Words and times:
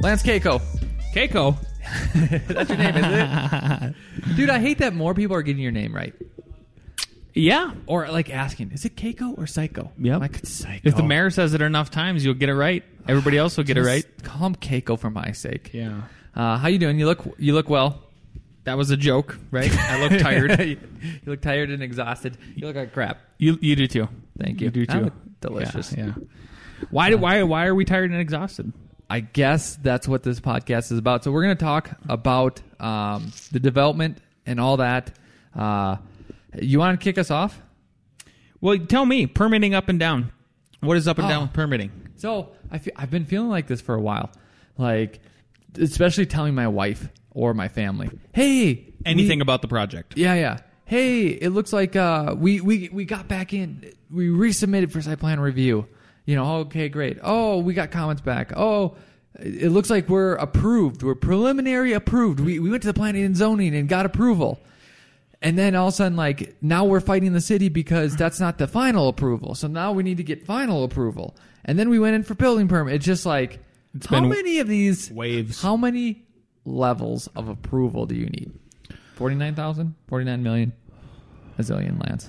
Lance 0.00 0.22
Keiko. 0.22 0.60
Keiko. 1.14 1.56
That's 2.48 2.68
your 2.68 2.78
name, 2.78 2.96
isn't 2.96 3.12
it? 3.12 3.94
Dude, 4.36 4.50
I 4.50 4.58
hate 4.58 4.78
that 4.78 4.94
more 4.94 5.14
people 5.14 5.36
are 5.36 5.42
getting 5.42 5.62
your 5.62 5.72
name 5.72 5.94
right. 5.94 6.14
Yeah. 7.34 7.72
Or 7.86 8.08
like 8.08 8.30
asking, 8.30 8.72
is 8.72 8.84
it 8.84 8.96
Keiko 8.96 9.36
or 9.36 9.46
Psycho? 9.46 9.90
Yep. 9.98 10.20
Like 10.20 10.36
it's 10.36 10.50
Psycho. 10.50 10.80
If 10.88 10.96
the 10.96 11.02
mayor 11.02 11.30
says 11.30 11.54
it 11.54 11.62
enough 11.62 11.90
times, 11.90 12.24
you'll 12.24 12.34
get 12.34 12.48
it 12.48 12.54
right. 12.54 12.84
Everybody 13.06 13.38
else 13.38 13.56
will 13.56 13.64
get 13.64 13.76
it 13.76 13.82
right. 13.82 14.04
Call 14.22 14.46
him 14.46 14.54
Keiko 14.54 14.98
for 14.98 15.10
my 15.10 15.32
sake. 15.32 15.70
Yeah. 15.72 16.02
Uh, 16.34 16.58
how 16.58 16.68
you 16.68 16.78
doing? 16.78 16.98
You 16.98 17.06
look 17.06 17.24
you 17.38 17.54
look 17.54 17.68
well. 17.68 18.02
That 18.64 18.76
was 18.76 18.90
a 18.90 18.96
joke, 18.96 19.38
right? 19.50 19.72
I 19.72 20.02
look 20.06 20.20
tired. 20.22 20.58
you 20.60 20.78
look 21.26 21.40
tired 21.40 21.70
and 21.70 21.82
exhausted. 21.82 22.36
You 22.54 22.66
look 22.66 22.76
like 22.76 22.92
crap. 22.92 23.18
you 23.38 23.58
you 23.60 23.74
do 23.76 23.86
too. 23.86 24.08
Thank 24.38 24.60
you. 24.60 24.66
You 24.66 24.70
do 24.70 24.86
too. 24.86 25.12
delicious. 25.40 25.92
Yeah. 25.96 26.06
yeah. 26.06 26.14
Why 26.90 27.10
do 27.10 27.18
why 27.18 27.42
why 27.44 27.66
are 27.66 27.74
we 27.74 27.84
tired 27.84 28.10
and 28.10 28.20
exhausted? 28.20 28.72
I 29.10 29.20
guess 29.20 29.76
that's 29.76 30.06
what 30.06 30.22
this 30.22 30.38
podcast 30.40 30.92
is 30.92 30.98
about. 30.98 31.24
So 31.24 31.30
we're 31.32 31.42
going 31.44 31.56
to 31.56 31.64
talk 31.64 31.90
about 32.08 32.60
um, 32.80 33.32
the 33.52 33.60
development 33.60 34.18
and 34.46 34.60
all 34.60 34.76
that. 34.78 35.16
Uh, 35.56 35.96
you 36.60 36.78
want 36.78 36.98
to 37.00 37.02
kick 37.02 37.16
us 37.18 37.30
off? 37.30 37.60
Well, 38.60 38.78
tell 38.78 39.06
me, 39.06 39.26
permitting 39.26 39.74
up 39.74 39.88
and 39.88 39.98
down. 39.98 40.32
What 40.80 40.96
is 40.96 41.08
up 41.08 41.18
and 41.18 41.26
Oh. 41.26 41.30
down 41.30 41.42
with 41.42 41.52
permitting? 41.52 41.90
So 42.16 42.50
I 42.70 42.78
fe- 42.78 42.90
I've 42.96 43.10
been 43.10 43.24
feeling 43.24 43.48
like 43.48 43.66
this 43.66 43.80
for 43.80 43.94
a 43.94 44.00
while, 44.00 44.30
like 44.76 45.20
especially 45.78 46.26
telling 46.26 46.54
my 46.54 46.68
wife 46.68 47.08
or 47.30 47.54
my 47.54 47.68
family, 47.68 48.10
"Hey, 48.32 48.92
Anything 49.06 49.38
we- 49.38 49.42
about 49.42 49.62
the 49.62 49.68
project? 49.68 50.16
Yeah, 50.16 50.34
yeah. 50.34 50.58
Hey, 50.84 51.26
it 51.28 51.50
looks 51.50 51.72
like 51.72 51.96
uh, 51.96 52.34
we 52.36 52.60
we 52.60 52.88
we 52.92 53.04
got 53.04 53.28
back 53.28 53.52
in. 53.52 53.84
We 54.10 54.28
resubmitted 54.28 54.90
for 54.92 55.00
site 55.02 55.18
plan 55.20 55.38
review. 55.40 55.86
You 56.28 56.36
know, 56.36 56.56
okay, 56.56 56.90
great. 56.90 57.16
Oh, 57.22 57.56
we 57.56 57.72
got 57.72 57.90
comments 57.90 58.20
back. 58.20 58.52
Oh, 58.54 58.96
it 59.40 59.70
looks 59.70 59.88
like 59.88 60.10
we're 60.10 60.34
approved. 60.34 61.02
We're 61.02 61.14
preliminary 61.14 61.94
approved. 61.94 62.38
We 62.38 62.58
we 62.58 62.68
went 62.68 62.82
to 62.82 62.88
the 62.88 62.92
planning 62.92 63.24
and 63.24 63.34
zoning 63.34 63.74
and 63.74 63.88
got 63.88 64.04
approval. 64.04 64.60
And 65.40 65.56
then 65.56 65.74
all 65.74 65.88
of 65.88 65.94
a 65.94 65.96
sudden, 65.96 66.18
like 66.18 66.54
now 66.60 66.84
we're 66.84 67.00
fighting 67.00 67.32
the 67.32 67.40
city 67.40 67.70
because 67.70 68.14
that's 68.14 68.38
not 68.38 68.58
the 68.58 68.66
final 68.66 69.08
approval. 69.08 69.54
So 69.54 69.68
now 69.68 69.92
we 69.92 70.02
need 70.02 70.18
to 70.18 70.22
get 70.22 70.44
final 70.44 70.84
approval. 70.84 71.34
And 71.64 71.78
then 71.78 71.88
we 71.88 71.98
went 71.98 72.14
in 72.14 72.24
for 72.24 72.34
building 72.34 72.68
permit. 72.68 72.96
It's 72.96 73.06
just 73.06 73.24
like 73.24 73.60
how 74.10 74.20
many 74.20 74.58
of 74.58 74.68
these 74.68 75.10
waves. 75.10 75.62
How 75.62 75.78
many 75.78 76.26
levels 76.66 77.28
of 77.36 77.48
approval 77.48 78.04
do 78.04 78.14
you 78.14 78.26
need? 78.26 78.52
49,000? 79.14 79.94
49 80.08 80.42
million? 80.42 80.74
A 81.56 81.62
zillion 81.62 82.06
Lance. 82.06 82.28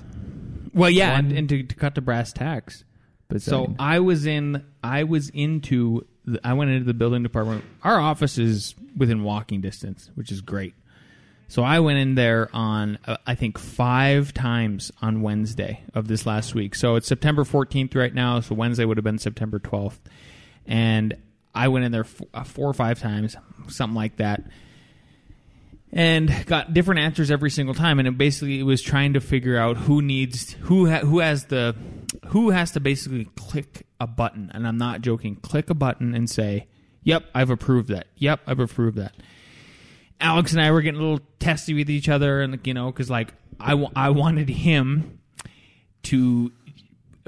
Well, 0.73 0.89
yeah, 0.89 1.11
One- 1.11 1.25
and, 1.25 1.37
and 1.37 1.49
to, 1.49 1.63
to 1.63 1.75
cut 1.75 1.95
to 1.95 2.01
brass 2.01 2.31
tacks. 2.31 2.85
But 3.29 3.41
So 3.41 3.75
I 3.79 3.99
was 3.99 4.25
in. 4.25 4.65
I 4.83 5.03
was 5.03 5.29
into. 5.29 6.05
The, 6.25 6.39
I 6.43 6.53
went 6.53 6.71
into 6.71 6.85
the 6.85 6.93
building 6.93 7.23
department. 7.23 7.63
Our 7.83 7.99
office 7.99 8.37
is 8.37 8.75
within 8.97 9.23
walking 9.23 9.61
distance, 9.61 10.09
which 10.15 10.31
is 10.31 10.41
great. 10.41 10.73
So 11.47 11.63
I 11.63 11.79
went 11.79 11.97
in 11.97 12.15
there 12.15 12.49
on 12.53 12.99
uh, 13.07 13.17
I 13.25 13.35
think 13.35 13.57
five 13.57 14.33
times 14.33 14.91
on 15.01 15.21
Wednesday 15.21 15.83
of 15.93 16.07
this 16.07 16.25
last 16.25 16.53
week. 16.53 16.75
So 16.75 16.95
it's 16.95 17.07
September 17.07 17.43
14th 17.43 17.95
right 17.95 18.13
now. 18.13 18.39
So 18.39 18.53
Wednesday 18.55 18.85
would 18.85 18.97
have 18.97 19.03
been 19.03 19.17
September 19.19 19.59
12th, 19.59 19.97
and 20.67 21.15
I 21.55 21.67
went 21.69 21.85
in 21.85 21.91
there 21.91 22.03
f- 22.03 22.21
uh, 22.33 22.43
four 22.43 22.67
or 22.69 22.73
five 22.73 22.99
times, 22.99 23.35
something 23.67 23.95
like 23.95 24.17
that 24.17 24.43
and 25.91 26.45
got 26.45 26.73
different 26.73 27.01
answers 27.01 27.31
every 27.31 27.49
single 27.49 27.73
time. 27.73 27.99
And 27.99 28.07
it 28.07 28.17
basically 28.17 28.59
it 28.59 28.63
was 28.63 28.81
trying 28.81 29.13
to 29.13 29.21
figure 29.21 29.57
out 29.57 29.77
who 29.77 30.01
needs 30.01 30.53
who 30.53 30.89
ha- 30.89 30.99
who 30.99 31.19
has 31.19 31.45
the 31.45 31.75
who 32.27 32.51
has 32.51 32.71
to 32.71 32.79
basically 32.79 33.25
click 33.35 33.85
a 33.99 34.07
button. 34.07 34.51
And 34.53 34.67
I'm 34.67 34.77
not 34.77 35.01
joking. 35.01 35.35
Click 35.35 35.69
a 35.69 35.75
button 35.75 36.13
and 36.13 36.29
say 36.29 36.67
yep 37.03 37.25
I've 37.33 37.49
approved 37.49 37.89
that. 37.89 38.07
Yep 38.17 38.41
I've 38.47 38.59
approved 38.59 38.97
that. 38.97 39.15
Alex 40.21 40.51
and 40.51 40.61
I 40.61 40.71
were 40.71 40.81
getting 40.81 40.99
a 40.99 41.03
little 41.03 41.25
testy 41.39 41.73
with 41.73 41.89
each 41.89 42.09
other 42.09 42.41
and 42.41 42.51
like, 42.53 42.67
you 42.67 42.73
know 42.73 42.91
cuz 42.91 43.09
like 43.09 43.33
I 43.59 43.73
I 43.95 44.09
wanted 44.09 44.49
him 44.49 45.19
to 46.03 46.51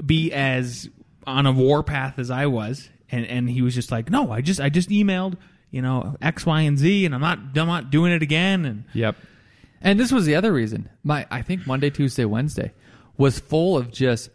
be 0.04 0.32
as 0.32 0.88
on 1.26 1.46
a 1.46 1.52
war 1.52 1.82
path 1.82 2.18
as 2.18 2.30
I 2.30 2.46
was, 2.46 2.88
and 3.10 3.26
and 3.26 3.48
he 3.48 3.62
was 3.62 3.74
just 3.74 3.90
like, 3.90 4.10
no, 4.10 4.30
I 4.32 4.40
just 4.40 4.60
I 4.60 4.68
just 4.68 4.88
emailed 4.88 5.36
you 5.72 5.82
know 5.82 6.16
X, 6.22 6.46
Y, 6.46 6.60
and 6.60 6.78
Z, 6.78 7.04
and 7.06 7.14
I'm 7.14 7.20
not 7.20 7.38
I'm 7.56 7.66
not 7.66 7.90
doing 7.90 8.12
it 8.12 8.22
again, 8.22 8.64
and 8.64 8.84
Yep. 8.94 9.16
And 9.80 9.98
this 9.98 10.12
was 10.12 10.26
the 10.26 10.36
other 10.36 10.52
reason. 10.52 10.88
My 11.02 11.26
I 11.32 11.42
think 11.42 11.66
Monday, 11.66 11.90
Tuesday, 11.90 12.24
Wednesday 12.24 12.72
was 13.16 13.40
full 13.40 13.76
of 13.76 13.90
just 13.90 14.30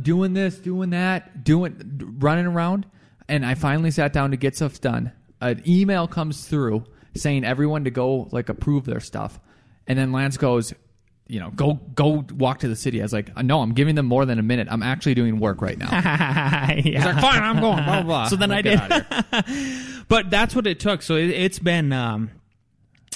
doing 0.00 0.34
this, 0.34 0.58
doing 0.58 0.90
that, 0.90 1.44
doing 1.44 2.16
running 2.18 2.46
around. 2.46 2.86
And 3.28 3.44
I 3.44 3.54
finally 3.54 3.90
sat 3.90 4.12
down 4.12 4.30
to 4.32 4.36
get 4.36 4.56
stuff 4.56 4.80
done. 4.80 5.12
An 5.40 5.62
email 5.66 6.06
comes 6.08 6.46
through 6.46 6.84
saying 7.14 7.44
everyone 7.44 7.84
to 7.84 7.90
go 7.90 8.28
like 8.32 8.48
approve 8.48 8.84
their 8.84 9.00
stuff. 9.00 9.40
And 9.86 9.98
then 9.98 10.12
Lance 10.12 10.36
goes, 10.36 10.72
you 11.26 11.40
know, 11.40 11.50
go 11.50 11.74
go 11.94 12.24
walk 12.34 12.60
to 12.60 12.68
the 12.68 12.76
city. 12.76 13.00
I 13.00 13.04
was 13.04 13.12
like, 13.12 13.34
no, 13.42 13.60
I'm 13.60 13.72
giving 13.74 13.94
them 13.94 14.06
more 14.06 14.24
than 14.26 14.38
a 14.38 14.42
minute. 14.42 14.68
I'm 14.70 14.82
actually 14.82 15.14
doing 15.14 15.40
work 15.40 15.60
right 15.62 15.76
now. 15.78 15.88
He's 16.74 17.04
like, 17.04 17.20
fine, 17.20 17.42
I'm 17.42 17.60
going. 17.60 17.84
Blah 17.84 18.02
blah. 18.02 18.02
blah. 18.02 18.28
So 18.28 18.36
then 18.36 18.50
I 18.50 18.60
Like, 18.60 18.64
did. 18.64 19.86
but 20.08 20.30
that's 20.30 20.54
what 20.54 20.66
it 20.66 20.80
took. 20.80 21.02
So 21.02 21.14
it, 21.16 21.30
it's 21.30 21.58
been 21.58 21.92
um, 21.92 22.30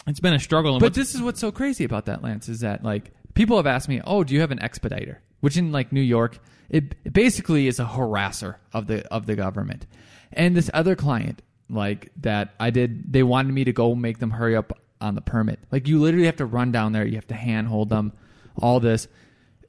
it's 0.06 0.20
been 0.20 0.34
a 0.34 0.38
struggle. 0.40 0.72
And 0.74 0.80
But 0.80 0.86
what's- 0.86 0.96
this 0.96 1.14
is 1.14 1.22
what's 1.22 1.40
so 1.40 1.52
crazy 1.52 1.84
about 1.84 2.06
that, 2.06 2.22
Lance, 2.22 2.48
is 2.48 2.60
that 2.60 2.84
like 2.84 3.10
people 3.34 3.56
have 3.56 3.66
asked 3.66 3.88
me, 3.88 4.00
"Oh, 4.04 4.24
do 4.24 4.34
you 4.34 4.40
have 4.40 4.50
an 4.50 4.58
expediter?" 4.60 5.20
Which 5.40 5.56
in 5.56 5.72
like 5.72 5.92
New 5.92 6.00
York, 6.02 6.38
it, 6.68 6.94
it 7.04 7.12
basically 7.12 7.66
is 7.66 7.80
a 7.80 7.84
harasser 7.84 8.56
of 8.72 8.86
the 8.86 9.06
of 9.12 9.26
the 9.26 9.34
government. 9.34 9.86
And 10.32 10.56
this 10.56 10.70
other 10.72 10.94
client, 10.96 11.42
like 11.68 12.10
that, 12.20 12.54
I 12.60 12.70
did. 12.70 13.12
They 13.12 13.22
wanted 13.22 13.52
me 13.52 13.64
to 13.64 13.72
go 13.72 13.94
make 13.94 14.18
them 14.18 14.30
hurry 14.30 14.54
up 14.56 14.78
on 15.00 15.14
the 15.14 15.20
permit. 15.20 15.58
Like 15.72 15.88
you 15.88 16.00
literally 16.00 16.26
have 16.26 16.36
to 16.36 16.46
run 16.46 16.70
down 16.72 16.92
there. 16.92 17.04
You 17.04 17.16
have 17.16 17.26
to 17.28 17.34
handhold 17.34 17.88
them. 17.88 18.12
All 18.60 18.80
this. 18.80 19.08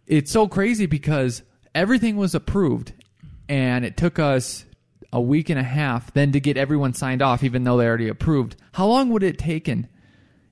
It's 0.05 0.31
so 0.31 0.47
crazy 0.47 0.85
because 0.85 1.41
everything 1.73 2.17
was 2.17 2.35
approved, 2.35 2.91
and 3.49 3.83
it 3.85 3.97
took 3.97 4.19
us 4.19 4.65
a 5.13 5.21
week 5.21 5.49
and 5.49 5.57
a 5.59 5.63
half 5.63 6.11
then 6.13 6.33
to 6.33 6.41
get 6.41 6.57
everyone 6.57 6.93
signed 6.93 7.21
off, 7.21 7.43
even 7.43 7.63
though 7.63 7.77
they 7.77 7.85
already 7.87 8.09
approved. 8.09 8.57
How 8.73 8.87
long 8.87 9.09
would 9.11 9.23
it 9.23 9.37
taken? 9.37 9.87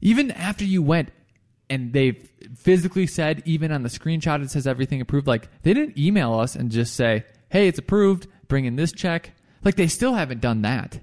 even 0.03 0.31
after 0.31 0.63
you 0.66 0.81
went 0.81 1.09
and 1.69 1.94
they 1.94 2.11
physically 2.55 3.05
said 3.05 3.44
even 3.45 3.72
on 3.72 3.83
the 3.83 3.89
screenshot 3.89 4.41
it 4.44 4.49
says 4.49 4.66
everything 4.66 4.99
approved 4.99 5.27
like 5.27 5.47
they 5.61 5.75
didn't 5.75 5.95
email 5.95 6.33
us 6.39 6.55
and 6.55 6.72
just 6.72 6.95
say 6.95 7.23
hey 7.49 7.67
it's 7.67 7.77
approved 7.77 8.25
bring 8.47 8.66
in 8.66 8.75
this 8.77 8.91
check 8.91 9.31
like 9.63 9.75
they 9.75 9.85
still 9.85 10.16
haven't 10.16 10.41
done 10.41 10.63
that 10.63 10.99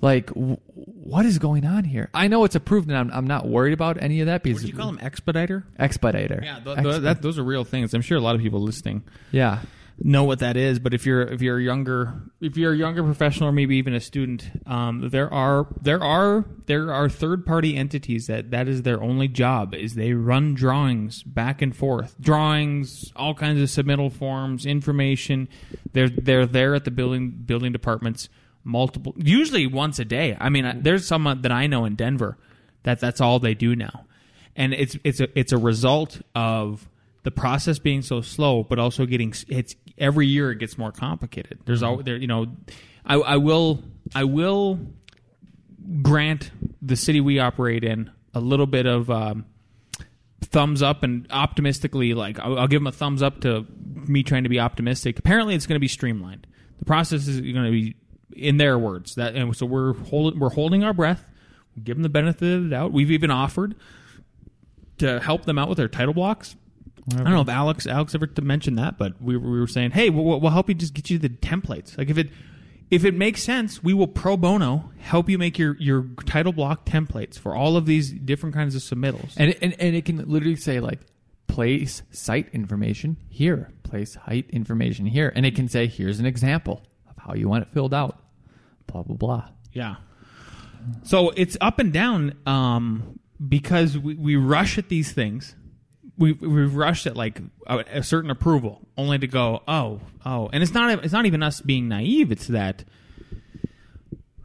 like 0.00 0.26
w- 0.26 0.56
what 0.74 1.24
is 1.24 1.38
going 1.38 1.64
on 1.64 1.84
here 1.84 2.10
i 2.12 2.26
know 2.26 2.42
it's 2.44 2.56
approved 2.56 2.88
and 2.88 2.98
i'm, 2.98 3.10
I'm 3.12 3.26
not 3.28 3.46
worried 3.46 3.72
about 3.74 4.02
any 4.02 4.20
of 4.20 4.26
that 4.26 4.42
because 4.42 4.62
what 4.62 4.66
do 4.66 4.72
you 4.72 4.76
call 4.78 4.92
them? 4.92 4.98
Expediter. 5.00 5.64
expediter 5.78 6.40
Yeah, 6.42 6.58
th- 6.64 6.78
Ex- 6.78 6.88
th- 6.88 7.02
that, 7.02 7.22
those 7.22 7.38
are 7.38 7.44
real 7.44 7.64
things. 7.64 7.94
I'm 7.94 8.02
sure 8.02 8.18
a 8.18 8.20
lot 8.20 8.34
of 8.34 8.40
people 8.40 8.60
listening 8.60 9.04
yeah 9.30 9.60
know 9.98 10.24
what 10.24 10.40
that 10.40 10.56
is. 10.56 10.78
But 10.78 10.94
if 10.94 11.06
you're 11.06 11.22
if 11.22 11.40
you're 11.40 11.58
a 11.58 11.62
younger 11.62 12.22
if 12.40 12.56
you're 12.56 12.72
a 12.72 12.76
younger 12.76 13.02
professional 13.02 13.48
or 13.48 13.52
maybe 13.52 13.76
even 13.76 13.94
a 13.94 14.00
student, 14.00 14.50
um, 14.66 15.08
there 15.10 15.32
are 15.32 15.66
there 15.80 16.02
are 16.02 16.44
there 16.66 16.92
are 16.92 17.08
third 17.08 17.46
party 17.46 17.76
entities 17.76 18.26
that 18.26 18.50
that 18.50 18.68
is 18.68 18.82
their 18.82 19.02
only 19.02 19.28
job 19.28 19.74
is 19.74 19.94
they 19.94 20.12
run 20.12 20.54
drawings 20.54 21.22
back 21.22 21.62
and 21.62 21.76
forth, 21.76 22.16
drawings, 22.20 23.12
all 23.16 23.34
kinds 23.34 23.60
of 23.60 23.84
submittal 23.84 24.12
forms, 24.12 24.66
information. 24.66 25.48
They're 25.92 26.08
they're 26.08 26.46
there 26.46 26.74
at 26.74 26.84
the 26.84 26.90
building 26.90 27.30
building 27.30 27.72
departments 27.72 28.28
multiple 28.64 29.14
usually 29.16 29.66
once 29.66 29.98
a 29.98 30.04
day. 30.04 30.36
I 30.40 30.48
mean, 30.48 30.82
there's 30.82 31.06
someone 31.06 31.42
that 31.42 31.52
I 31.52 31.66
know 31.66 31.84
in 31.84 31.94
Denver 31.94 32.38
that 32.82 33.00
that's 33.00 33.20
all 33.20 33.38
they 33.38 33.54
do 33.54 33.76
now, 33.76 34.06
and 34.56 34.74
it's 34.74 34.96
it's 35.04 35.20
a 35.20 35.38
it's 35.38 35.52
a 35.52 35.58
result 35.58 36.20
of 36.34 36.88
the 37.24 37.30
process 37.30 37.78
being 37.78 38.02
so 38.02 38.20
slow, 38.20 38.62
but 38.62 38.78
also 38.78 39.04
getting 39.06 39.34
it's 39.48 39.74
every 39.98 40.26
year 40.26 40.52
it 40.52 40.58
gets 40.58 40.78
more 40.78 40.92
complicated. 40.92 41.58
There's 41.66 41.80
Mm-hmm. 41.80 41.88
always 41.90 42.04
there, 42.04 42.16
you 42.16 42.26
know, 42.28 42.46
I, 43.04 43.16
I 43.16 43.36
will 43.36 43.82
I 44.14 44.24
will 44.24 44.78
grant 46.02 46.50
the 46.80 46.96
city 46.96 47.20
we 47.20 47.38
operate 47.38 47.84
in 47.84 48.10
a 48.32 48.40
little 48.40 48.66
bit 48.66 48.86
of 48.86 49.10
um, 49.10 49.44
thumbs 50.42 50.82
up 50.82 51.02
and 51.02 51.26
optimistically 51.30 52.14
like 52.14 52.38
I'll, 52.38 52.58
I'll 52.60 52.68
give 52.68 52.80
them 52.80 52.86
a 52.86 52.92
thumbs 52.92 53.22
up 53.22 53.40
to 53.42 53.66
me 54.06 54.22
trying 54.22 54.44
to 54.44 54.48
be 54.48 54.60
optimistic. 54.60 55.18
Apparently, 55.18 55.54
it's 55.54 55.66
going 55.66 55.76
to 55.76 55.80
be 55.80 55.88
streamlined. 55.88 56.46
The 56.78 56.84
process 56.84 57.26
is 57.28 57.40
going 57.40 57.64
to 57.64 57.70
be 57.70 57.96
in 58.36 58.56
their 58.58 58.78
words. 58.78 59.14
That 59.14 59.34
and 59.34 59.56
so 59.56 59.64
we're 59.66 59.94
holding 59.94 60.38
we're 60.40 60.50
holding 60.50 60.84
our 60.84 60.92
breath. 60.92 61.24
Give 61.82 61.96
them 61.96 62.02
the 62.02 62.08
benefit 62.08 62.52
of 62.56 62.62
the 62.64 62.68
doubt. 62.70 62.92
We've 62.92 63.10
even 63.10 63.30
offered 63.30 63.74
to 64.98 65.18
help 65.20 65.44
them 65.44 65.58
out 65.58 65.68
with 65.68 65.78
their 65.78 65.88
title 65.88 66.14
blocks. 66.14 66.54
I 67.12 67.16
don't 67.16 67.30
know 67.32 67.42
if 67.42 67.48
Alex 67.48 67.86
Alex 67.86 68.14
ever 68.14 68.28
mentioned 68.42 68.78
that, 68.78 68.96
but 68.96 69.20
we, 69.20 69.36
we 69.36 69.60
were 69.60 69.66
saying, 69.66 69.90
hey, 69.90 70.08
we'll, 70.08 70.40
we'll 70.40 70.50
help 70.50 70.68
you 70.68 70.74
just 70.74 70.94
get 70.94 71.10
you 71.10 71.18
the 71.18 71.28
templates. 71.28 71.98
Like 71.98 72.08
if 72.08 72.16
it 72.16 72.30
if 72.90 73.04
it 73.04 73.14
makes 73.14 73.42
sense, 73.42 73.82
we 73.82 73.92
will 73.92 74.06
pro 74.06 74.36
bono 74.36 74.90
help 74.98 75.28
you 75.28 75.36
make 75.36 75.58
your 75.58 75.76
your 75.78 76.06
title 76.24 76.52
block 76.52 76.86
templates 76.86 77.38
for 77.38 77.54
all 77.54 77.76
of 77.76 77.86
these 77.86 78.10
different 78.10 78.54
kinds 78.54 78.74
of 78.74 78.82
submittals. 78.82 79.34
And, 79.36 79.54
and 79.60 79.74
and 79.78 79.94
it 79.94 80.04
can 80.04 80.16
literally 80.28 80.56
say 80.56 80.80
like 80.80 81.00
place 81.46 82.02
site 82.10 82.48
information 82.52 83.18
here, 83.28 83.70
place 83.82 84.14
height 84.14 84.48
information 84.50 85.06
here, 85.06 85.32
and 85.34 85.44
it 85.44 85.54
can 85.54 85.68
say 85.68 85.86
here's 85.86 86.20
an 86.20 86.26
example 86.26 86.82
of 87.08 87.16
how 87.18 87.34
you 87.34 87.48
want 87.48 87.62
it 87.62 87.68
filled 87.72 87.92
out. 87.92 88.18
Blah 88.86 89.02
blah 89.02 89.16
blah. 89.16 89.48
Yeah. 89.72 89.96
So 91.02 91.30
it's 91.36 91.56
up 91.60 91.78
and 91.78 91.92
down 91.92 92.34
um, 92.46 93.18
because 93.46 93.96
we, 93.98 94.14
we 94.14 94.36
rush 94.36 94.78
at 94.78 94.88
these 94.88 95.12
things. 95.12 95.54
We 96.16 96.32
we 96.32 96.64
rush 96.66 97.06
at 97.06 97.16
like 97.16 97.40
a, 97.66 97.78
a 97.94 98.02
certain 98.02 98.30
approval, 98.30 98.80
only 98.96 99.18
to 99.18 99.26
go 99.26 99.62
oh 99.66 100.00
oh, 100.24 100.48
and 100.52 100.62
it's 100.62 100.72
not 100.72 101.04
it's 101.04 101.12
not 101.12 101.26
even 101.26 101.42
us 101.42 101.60
being 101.60 101.88
naive. 101.88 102.30
It's 102.30 102.46
that 102.48 102.84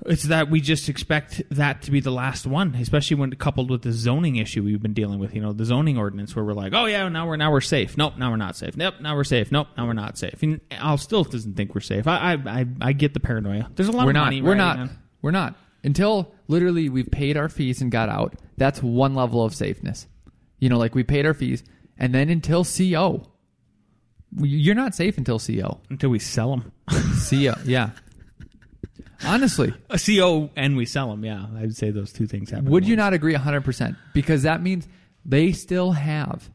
it's 0.06 0.24
that 0.24 0.50
we 0.50 0.62
just 0.62 0.88
expect 0.90 1.42
that 1.52 1.82
to 1.84 1.92
be 1.92 2.00
the 2.00 2.12
last 2.12 2.48
one, 2.48 2.74
especially 2.76 3.18
when 3.18 3.32
coupled 3.36 3.70
with 3.70 3.82
the 3.82 3.92
zoning 3.92 4.38
issue 4.38 4.64
we've 4.64 4.82
been 4.82 4.94
dealing 4.94 5.20
with. 5.20 5.36
You 5.36 5.42
know, 5.42 5.52
the 5.54 5.66
zoning 5.66 5.98
ordinance 5.98 6.36
where 6.36 6.44
we're 6.46 6.54
like, 6.54 6.74
oh 6.74 6.86
yeah, 6.86 7.08
now 7.10 7.28
we're 7.28 7.36
now 7.36 7.52
we're 7.52 7.62
safe. 7.62 7.98
Nope, 7.98 8.14
now 8.18 8.32
we're 8.32 8.38
not 8.38 8.56
safe. 8.56 8.76
Nope, 8.78 8.96
now 9.02 9.16
we're 9.16 9.24
safe. 9.26 9.52
Nope, 9.52 9.68
now 9.78 9.86
we're 9.86 9.94
not 9.94 10.18
safe. 10.18 10.42
And 10.42 10.62
Al 10.72 10.98
still 10.98 11.24
doesn't 11.26 11.56
think 11.56 11.76
we're 11.76 11.82
safe. 11.82 12.08
I 12.08 12.34
I 12.34 12.60
I, 12.62 12.66
I 12.82 12.94
get 12.94 13.14
the 13.14 13.20
paranoia. 13.20 13.70
There's 13.76 13.90
a 13.90 13.92
lot 13.92 14.06
we're 14.06 14.12
of 14.12 14.16
not. 14.16 14.24
money. 14.26 14.42
We're 14.42 14.56
not. 14.56 14.80
on- 14.80 14.98
We're 15.22 15.32
not 15.32 15.56
until 15.84 16.34
literally 16.48 16.88
we've 16.90 17.12
paid 17.12 17.36
our 17.38 17.50
fees 17.50 17.82
and 17.82 17.92
got 17.92 18.08
out. 18.10 18.34
That's 18.58 18.82
one 18.82 19.16
level 19.16 19.44
of 19.44 19.54
safeness. 19.54 20.08
You 20.60 20.70
know, 20.70 20.78
like 20.78 20.96
we 20.96 21.04
paid 21.04 21.26
our 21.26 21.34
fees, 21.34 21.64
and 21.98 22.14
then 22.14 22.30
until 22.30 22.66
CO, 22.66 23.26
you're 24.38 24.76
not 24.76 24.94
safe 24.96 25.18
until 25.18 25.40
CO. 25.40 25.80
until 25.90 26.10
we 26.10 26.20
sell 26.20 26.52
them. 26.52 26.72
CO, 27.30 27.56
yeah. 27.66 27.92
Honestly, 29.26 29.74
A 29.90 30.00
CO 30.00 30.50
and 30.56 30.78
we 30.78 30.86
sell 30.86 31.10
them. 31.10 31.26
Yeah, 31.26 31.46
I 31.56 31.62
would 31.62 31.76
say 31.76 31.92
those 31.92 32.14
two 32.14 32.26
things 32.26 32.52
happen. 32.52 32.70
would 32.70 32.88
you 32.88 32.96
not 32.96 33.14
agree 33.14 33.34
100%? 33.36 33.98
Because 34.14 34.44
that 34.44 34.62
means 34.62 34.88
they 35.26 35.52
still 35.52 35.92
have 35.92 36.50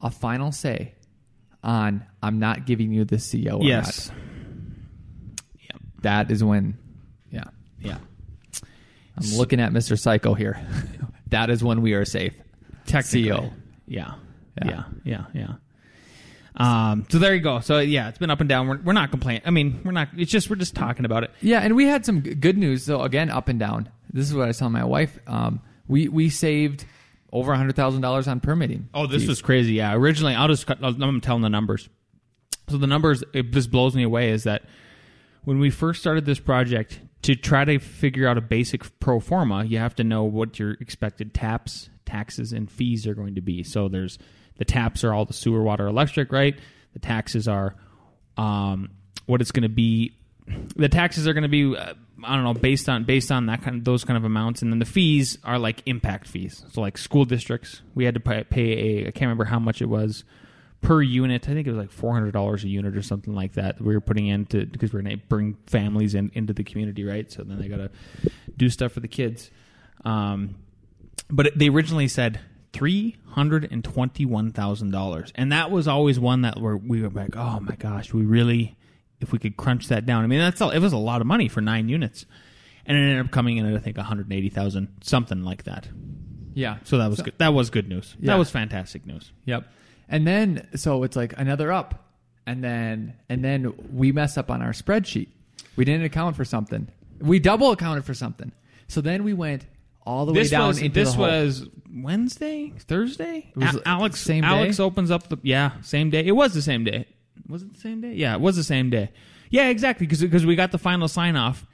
a 0.00 0.10
final 0.10 0.50
say 0.50 0.94
on 1.62 2.04
I'm 2.22 2.38
not 2.38 2.64
giving 2.66 2.92
you 2.92 3.04
the 3.04 3.18
CO 3.18 3.58
or 3.58 3.64
Yes. 3.64 4.10
Yeah. 5.60 5.76
That 6.00 6.30
is 6.30 6.42
when, 6.42 6.78
yeah. 7.30 7.44
Yeah. 7.80 7.98
I'm 9.18 9.36
looking 9.36 9.60
at 9.60 9.72
Mr. 9.72 9.98
Psycho 9.98 10.32
here. 10.32 10.64
that 11.28 11.50
is 11.50 11.62
when 11.62 11.82
we 11.82 11.92
are 11.92 12.04
safe. 12.06 12.34
Technically. 12.88 13.30
CO. 13.30 13.52
Yeah. 13.86 14.14
Yeah. 14.64 14.68
Yeah. 14.68 14.84
Yeah. 15.04 15.24
Yeah. 15.34 15.52
Um, 16.56 17.06
so 17.08 17.18
there 17.18 17.34
you 17.34 17.40
go. 17.40 17.60
So 17.60 17.78
yeah, 17.78 18.08
it's 18.08 18.18
been 18.18 18.30
up 18.30 18.40
and 18.40 18.48
down. 18.48 18.66
We're, 18.66 18.78
we're 18.78 18.92
not 18.92 19.10
complaining. 19.10 19.42
I 19.44 19.50
mean, 19.50 19.80
we're 19.84 19.92
not. 19.92 20.08
It's 20.16 20.30
just 20.30 20.50
we're 20.50 20.56
just 20.56 20.74
talking 20.74 21.04
about 21.04 21.22
it. 21.22 21.30
Yeah, 21.40 21.60
and 21.60 21.76
we 21.76 21.84
had 21.84 22.04
some 22.04 22.22
g- 22.22 22.34
good 22.34 22.58
news. 22.58 22.84
So 22.84 23.02
again, 23.02 23.30
up 23.30 23.48
and 23.48 23.60
down. 23.60 23.88
This 24.12 24.28
is 24.28 24.34
what 24.34 24.44
I 24.44 24.46
was 24.48 24.58
telling 24.58 24.72
my 24.72 24.84
wife. 24.84 25.18
Um, 25.26 25.60
we 25.86 26.08
we 26.08 26.30
saved 26.30 26.84
over 27.32 27.54
hundred 27.54 27.76
thousand 27.76 28.00
dollars 28.00 28.26
on 28.26 28.40
permitting. 28.40 28.88
Oh, 28.92 29.06
this 29.06 29.22
fees. 29.22 29.28
was 29.28 29.42
crazy. 29.42 29.74
Yeah. 29.74 29.94
Originally, 29.94 30.34
I'll 30.34 30.48
just 30.48 30.66
cut, 30.66 30.78
I'm 30.82 31.20
telling 31.20 31.42
the 31.42 31.50
numbers. 31.50 31.88
So 32.68 32.76
the 32.76 32.86
numbers 32.86 33.22
it 33.32 33.50
just 33.52 33.70
blows 33.70 33.94
me 33.94 34.02
away 34.02 34.30
is 34.30 34.42
that 34.44 34.62
when 35.44 35.60
we 35.60 35.70
first 35.70 36.00
started 36.00 36.26
this 36.26 36.40
project 36.40 37.00
to 37.22 37.34
try 37.34 37.64
to 37.64 37.78
figure 37.78 38.26
out 38.28 38.36
a 38.36 38.40
basic 38.40 38.98
pro 39.00 39.20
forma, 39.20 39.64
you 39.64 39.78
have 39.78 39.94
to 39.96 40.04
know 40.04 40.24
what 40.24 40.58
your 40.58 40.72
expected 40.72 41.34
taps, 41.34 41.88
taxes, 42.08 42.52
and 42.52 42.70
fees 42.70 43.06
are 43.06 43.14
going 43.14 43.34
to 43.34 43.40
be. 43.40 43.62
So 43.62 43.88
there's 43.88 44.18
the 44.56 44.64
taps 44.64 45.04
are 45.04 45.12
all 45.12 45.24
the 45.24 45.32
sewer, 45.32 45.62
water, 45.62 45.86
electric, 45.86 46.32
right? 46.32 46.58
The 46.92 46.98
taxes 46.98 47.46
are 47.46 47.74
um, 48.36 48.90
what 49.26 49.40
it's 49.40 49.52
going 49.52 49.62
to 49.62 49.68
be. 49.68 50.14
The 50.76 50.88
taxes 50.88 51.28
are 51.28 51.34
going 51.34 51.42
to 51.42 51.48
be 51.48 51.76
uh, 51.76 51.94
I 52.24 52.34
don't 52.34 52.44
know 52.44 52.54
based 52.54 52.88
on 52.88 53.04
based 53.04 53.30
on 53.30 53.46
that 53.46 53.62
kind 53.62 53.76
of 53.76 53.84
those 53.84 54.04
kind 54.04 54.16
of 54.16 54.24
amounts, 54.24 54.62
and 54.62 54.72
then 54.72 54.78
the 54.78 54.86
fees 54.86 55.38
are 55.44 55.58
like 55.58 55.82
impact 55.86 56.26
fees. 56.26 56.64
So 56.72 56.80
like 56.80 56.98
school 56.98 57.24
districts, 57.24 57.82
we 57.94 58.04
had 58.04 58.14
to 58.14 58.20
pay, 58.20 58.44
pay 58.44 58.72
a 58.72 59.00
I 59.00 59.10
can't 59.10 59.22
remember 59.22 59.44
how 59.44 59.58
much 59.58 59.82
it 59.82 59.88
was 59.88 60.24
per 60.80 61.02
unit. 61.02 61.48
I 61.48 61.52
think 61.52 61.66
it 61.66 61.70
was 61.70 61.78
like 61.78 61.90
four 61.90 62.12
hundred 62.12 62.32
dollars 62.32 62.64
a 62.64 62.68
unit 62.68 62.96
or 62.96 63.02
something 63.02 63.34
like 63.34 63.54
that. 63.54 63.80
We 63.80 63.94
were 63.94 64.00
putting 64.00 64.26
into 64.26 64.66
because 64.66 64.92
we're 64.92 65.02
going 65.02 65.18
to 65.18 65.26
bring 65.26 65.56
families 65.66 66.14
in 66.14 66.30
into 66.34 66.52
the 66.52 66.64
community, 66.64 67.04
right? 67.04 67.30
So 67.30 67.42
then 67.42 67.58
they 67.58 67.68
got 67.68 67.76
to 67.76 67.90
do 68.56 68.70
stuff 68.70 68.92
for 68.92 69.00
the 69.00 69.08
kids. 69.08 69.50
Um, 70.04 70.56
but 71.30 71.52
they 71.56 71.68
originally 71.68 72.08
said 72.08 72.40
three 72.72 73.16
hundred 73.30 73.70
and 73.70 73.82
twenty-one 73.84 74.52
thousand 74.52 74.90
dollars, 74.90 75.32
and 75.34 75.52
that 75.52 75.70
was 75.70 75.88
always 75.88 76.18
one 76.20 76.42
that 76.42 76.60
where 76.60 76.76
we 76.76 77.02
were 77.02 77.10
like, 77.10 77.36
oh 77.36 77.60
my 77.60 77.74
gosh, 77.76 78.12
we 78.12 78.22
really, 78.24 78.76
if 79.20 79.32
we 79.32 79.38
could 79.38 79.56
crunch 79.56 79.88
that 79.88 80.06
down. 80.06 80.24
I 80.24 80.26
mean, 80.26 80.38
that's 80.40 80.60
all, 80.60 80.70
it 80.70 80.78
was 80.80 80.92
a 80.92 80.98
lot 80.98 81.20
of 81.20 81.26
money 81.26 81.48
for 81.48 81.60
nine 81.60 81.88
units, 81.88 82.26
and 82.86 82.96
it 82.96 83.00
ended 83.00 83.24
up 83.24 83.30
coming 83.32 83.56
in 83.56 83.66
at 83.66 83.74
I 83.74 83.78
think 83.78 83.96
one 83.96 84.06
hundred 84.06 84.32
eighty 84.32 84.50
thousand, 84.50 84.88
something 85.02 85.42
like 85.42 85.64
that. 85.64 85.88
yeah. 86.54 86.78
So 86.84 86.98
that 86.98 87.08
was 87.10 87.20
good. 87.22 87.34
That 87.38 87.54
was 87.54 87.70
good 87.70 87.88
news. 87.88 88.16
Yeah. 88.18 88.32
That 88.32 88.38
was 88.38 88.50
fantastic 88.50 89.06
news. 89.06 89.32
Yep. 89.44 89.66
And 90.08 90.26
then 90.26 90.68
so 90.74 91.02
it's 91.02 91.16
like 91.16 91.34
another 91.38 91.70
up, 91.72 92.12
and 92.46 92.62
then 92.64 93.14
and 93.28 93.44
then 93.44 93.74
we 93.92 94.12
mess 94.12 94.38
up 94.38 94.50
on 94.50 94.62
our 94.62 94.72
spreadsheet. 94.72 95.28
We 95.76 95.84
didn't 95.84 96.04
account 96.04 96.34
for 96.36 96.44
something. 96.44 96.88
We 97.20 97.38
double 97.38 97.70
accounted 97.72 98.04
for 98.04 98.14
something. 98.14 98.52
So 98.88 99.00
then 99.00 99.22
we 99.24 99.32
went 99.32 99.66
all 100.08 100.26
the 100.26 100.32
this 100.32 100.50
way 100.50 100.56
down 100.58 100.68
was 100.68 100.78
into 100.78 100.94
this 100.94 101.10
the 101.10 101.16
hole. 101.16 101.26
was 101.26 101.68
Wednesday, 101.92 102.72
Thursday. 102.78 103.50
It 103.54 103.56
was 103.56 103.76
A- 103.76 103.88
Alex 103.88 104.20
same 104.20 104.42
day? 104.42 104.48
Alex 104.48 104.80
opens 104.80 105.10
up 105.10 105.28
the 105.28 105.38
yeah 105.42 105.72
same 105.82 106.10
day. 106.10 106.24
It 106.26 106.32
was 106.32 106.54
the 106.54 106.62
same 106.62 106.84
day. 106.84 107.06
Was 107.48 107.62
it 107.62 107.74
the 107.74 107.80
same 107.80 108.00
day? 108.00 108.14
Yeah, 108.14 108.34
it 108.34 108.40
was 108.40 108.56
the 108.56 108.64
same 108.64 108.90
day. 108.90 109.10
Yeah, 109.50 109.68
exactly 109.68 110.06
because 110.06 110.22
because 110.22 110.46
we 110.46 110.56
got 110.56 110.72
the 110.72 110.78
final 110.78 111.08
sign 111.08 111.36
off. 111.36 111.66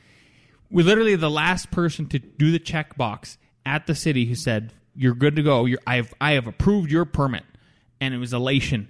We 0.71 0.83
literally 0.83 1.15
the 1.17 1.31
last 1.31 1.71
person 1.71 2.07
to 2.09 2.19
do 2.19 2.51
the 2.51 2.59
check 2.59 2.97
box 2.97 3.39
at 3.65 3.87
the 3.87 3.95
city 3.95 4.25
who 4.27 4.35
said 4.35 4.73
you're 4.97 5.15
good 5.15 5.37
to 5.37 5.43
go. 5.43 5.65
You're, 5.65 5.81
I've 5.87 6.13
I 6.21 6.33
have 6.33 6.47
approved 6.47 6.91
your 6.91 7.05
permit, 7.05 7.45
and 8.01 8.13
it 8.15 8.19
was 8.19 8.33
elation. 8.33 8.89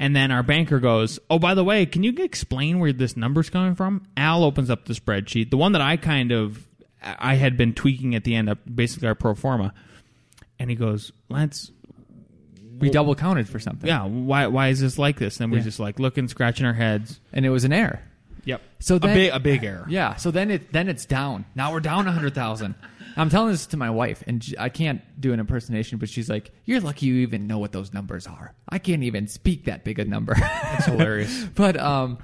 And 0.00 0.14
then 0.14 0.30
our 0.30 0.44
banker 0.44 0.78
goes, 0.78 1.18
"Oh, 1.28 1.40
by 1.40 1.54
the 1.54 1.64
way, 1.64 1.84
can 1.84 2.04
you 2.04 2.12
explain 2.18 2.78
where 2.78 2.92
this 2.92 3.16
number's 3.16 3.50
coming 3.50 3.74
from?" 3.74 4.06
Al 4.16 4.44
opens 4.44 4.70
up 4.70 4.84
the 4.84 4.94
spreadsheet, 4.94 5.50
the 5.50 5.56
one 5.56 5.72
that 5.72 5.82
I 5.82 5.96
kind 5.96 6.30
of 6.30 6.67
I 7.02 7.34
had 7.36 7.56
been 7.56 7.74
tweaking 7.74 8.14
at 8.14 8.24
the 8.24 8.34
end 8.34 8.48
of 8.48 8.58
basically 8.74 9.08
our 9.08 9.14
pro 9.14 9.34
forma, 9.34 9.72
and 10.58 10.68
he 10.70 10.76
goes, 10.76 11.12
"Lance, 11.28 11.70
we 12.78 12.90
double 12.90 13.14
counted 13.14 13.48
for 13.48 13.58
something. 13.58 13.88
yeah, 13.88 14.04
why 14.04 14.46
why 14.46 14.68
is 14.68 14.80
this 14.80 14.98
like 14.98 15.18
this?" 15.18 15.40
And 15.40 15.50
we're 15.52 15.58
Yeah. 15.58 15.64
just 15.64 15.80
like 15.80 15.98
looking, 15.98 16.28
scratching 16.28 16.66
our 16.66 16.72
heads. 16.74 17.20
And 17.32 17.44
it 17.46 17.50
was 17.50 17.64
an 17.64 17.72
error. 17.72 18.00
Yep. 18.44 18.62
So 18.78 18.96
a 18.96 19.00
big 19.00 19.30
a 19.32 19.40
big 19.40 19.62
error. 19.64 19.86
Yeah. 19.88 20.16
So 20.16 20.30
then 20.30 20.50
it 20.50 20.72
then 20.72 20.88
it's 20.88 21.04
down. 21.04 21.44
Now 21.54 21.72
we're 21.72 21.80
down 21.80 22.06
a 22.06 22.12
hundred 22.12 22.34
thousand. 22.34 22.74
I'm 23.16 23.30
telling 23.30 23.50
this 23.50 23.66
to 23.66 23.76
my 23.76 23.90
wife, 23.90 24.22
and 24.28 24.42
she, 24.44 24.56
I 24.56 24.68
can't 24.68 25.00
do 25.20 25.32
an 25.32 25.40
impersonation, 25.40 25.98
but 25.98 26.08
she's 26.08 26.28
like, 26.30 26.52
"You're 26.64 26.80
lucky 26.80 27.06
you 27.06 27.16
even 27.16 27.46
know 27.48 27.58
what 27.58 27.72
those 27.72 27.92
numbers 27.92 28.26
are. 28.28 28.54
I 28.68 28.78
can't 28.78 29.02
even 29.02 29.26
speak 29.26 29.64
that 29.64 29.84
big 29.84 29.98
a 29.98 30.04
number." 30.04 30.34
That's 30.34 30.86
hilarious. 30.86 31.44
but 31.54 31.76
um, 31.78 32.18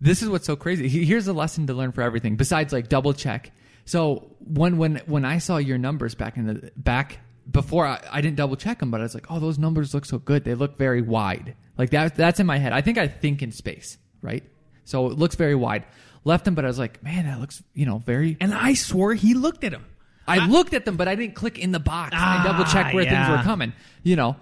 this 0.00 0.20
is 0.20 0.28
what's 0.28 0.46
so 0.46 0.56
crazy. 0.56 0.88
Here's 0.88 1.28
a 1.28 1.32
lesson 1.32 1.68
to 1.68 1.74
learn 1.74 1.92
for 1.92 2.02
everything. 2.02 2.34
Besides, 2.36 2.72
like 2.72 2.88
double 2.88 3.12
check. 3.14 3.52
So 3.84 4.34
when 4.38 4.76
when 4.78 4.96
when 5.06 5.24
I 5.24 5.38
saw 5.38 5.56
your 5.56 5.78
numbers 5.78 6.14
back 6.14 6.36
in 6.36 6.46
the 6.46 6.72
back 6.76 7.18
before, 7.50 7.86
I, 7.86 8.00
I 8.10 8.20
didn't 8.20 8.36
double 8.36 8.56
check 8.56 8.78
them, 8.78 8.90
but 8.90 9.00
I 9.00 9.02
was 9.04 9.14
like, 9.14 9.26
"Oh, 9.30 9.38
those 9.40 9.58
numbers 9.58 9.92
look 9.94 10.04
so 10.04 10.18
good. 10.18 10.44
They 10.44 10.54
look 10.54 10.78
very 10.78 11.02
wide." 11.02 11.56
Like 11.78 11.90
that. 11.90 12.14
That's 12.14 12.38
in 12.40 12.46
my 12.46 12.58
head. 12.58 12.72
I 12.72 12.80
think 12.80 12.98
I 12.98 13.08
think 13.08 13.42
in 13.42 13.50
space, 13.52 13.98
right? 14.20 14.44
So 14.84 15.06
it 15.08 15.18
looks 15.18 15.34
very 15.36 15.54
wide. 15.54 15.84
Left 16.24 16.44
them, 16.44 16.54
but 16.54 16.64
I 16.64 16.68
was 16.68 16.78
like, 16.78 17.02
"Man, 17.02 17.24
that 17.26 17.40
looks 17.40 17.62
you 17.74 17.86
know 17.86 17.98
very." 17.98 18.36
And 18.40 18.54
I 18.54 18.74
swore 18.74 19.14
he 19.14 19.34
looked 19.34 19.64
at 19.64 19.72
him. 19.72 19.84
I 20.28 20.46
looked 20.46 20.72
at 20.72 20.84
them, 20.84 20.96
but 20.96 21.08
I 21.08 21.16
didn't 21.16 21.34
click 21.34 21.58
in 21.58 21.72
the 21.72 21.80
box 21.80 22.12
and 22.12 22.22
Ah, 22.22 22.42
double 22.46 22.64
check 22.64 22.94
where 22.94 23.04
things 23.04 23.28
were 23.28 23.42
coming. 23.42 23.72
You 24.04 24.14
know, 24.14 24.36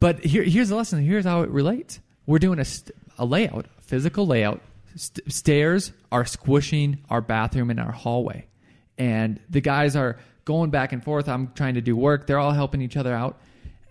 but 0.00 0.18
here, 0.24 0.42
here's 0.42 0.70
the 0.70 0.74
lesson. 0.76 1.00
Here's 1.04 1.24
how 1.24 1.42
it 1.42 1.50
relates. 1.50 2.00
We're 2.26 2.40
doing 2.40 2.58
a, 2.58 2.64
st- 2.64 2.96
a 3.16 3.24
layout, 3.24 3.66
physical 3.80 4.26
layout. 4.26 4.60
St- 4.96 5.32
stairs 5.32 5.92
are 6.10 6.24
squishing 6.24 6.98
our 7.10 7.20
bathroom 7.20 7.70
and 7.70 7.78
our 7.78 7.92
hallway, 7.92 8.46
and 8.98 9.40
the 9.48 9.60
guys 9.60 9.96
are 9.96 10.18
going 10.44 10.70
back 10.70 10.92
and 10.92 11.02
forth. 11.02 11.28
I'm 11.28 11.52
trying 11.54 11.74
to 11.74 11.80
do 11.80 11.96
work. 11.96 12.26
They're 12.26 12.38
all 12.38 12.52
helping 12.52 12.80
each 12.82 12.96
other 12.96 13.14
out, 13.14 13.40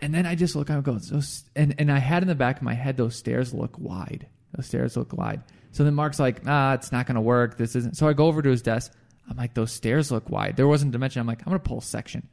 and 0.02 0.14
then 0.14 0.26
I 0.26 0.36
just 0.36 0.56
look. 0.56 0.70
I 0.70 0.80
go, 0.82 0.94
those, 0.94 1.44
and 1.56 1.76
and 1.78 1.92
I 1.92 2.00
had 2.00 2.24
in 2.24 2.28
the 2.28 2.36
back 2.36 2.58
of 2.58 2.64
my 2.64 2.74
head 2.74 2.98
those 2.98 3.16
stairs 3.16 3.54
look 3.54 3.78
wide. 3.78 4.28
Those 4.56 4.68
stairs 4.68 4.96
look 4.96 5.14
wide. 5.14 5.42
So 5.72 5.84
then 5.84 5.96
Mark's 5.96 6.20
like, 6.20 6.42
ah, 6.46 6.74
it's 6.74 6.92
not 6.92 7.08
going 7.08 7.16
to 7.16 7.22
work. 7.22 7.58
This 7.58 7.76
isn't. 7.76 7.98
So 7.98 8.08
I 8.08 8.14
go 8.14 8.28
over 8.28 8.42
to 8.42 8.50
his 8.50 8.62
desk. 8.62 8.94
I'm 9.30 9.38
like, 9.38 9.56
those 9.56 9.72
stairs 9.72 10.12
look 10.12 10.30
wide. 10.30 10.56
There 10.56 10.68
wasn't 10.68 10.90
a 10.90 10.94
dimension. 10.94 11.20
I'm 11.20 11.28
like, 11.28 11.40
I'm 11.40 11.46
going 11.46 11.60
to 11.60 11.68
pull 11.68 11.80
a 11.80 11.82
section. 11.82 12.28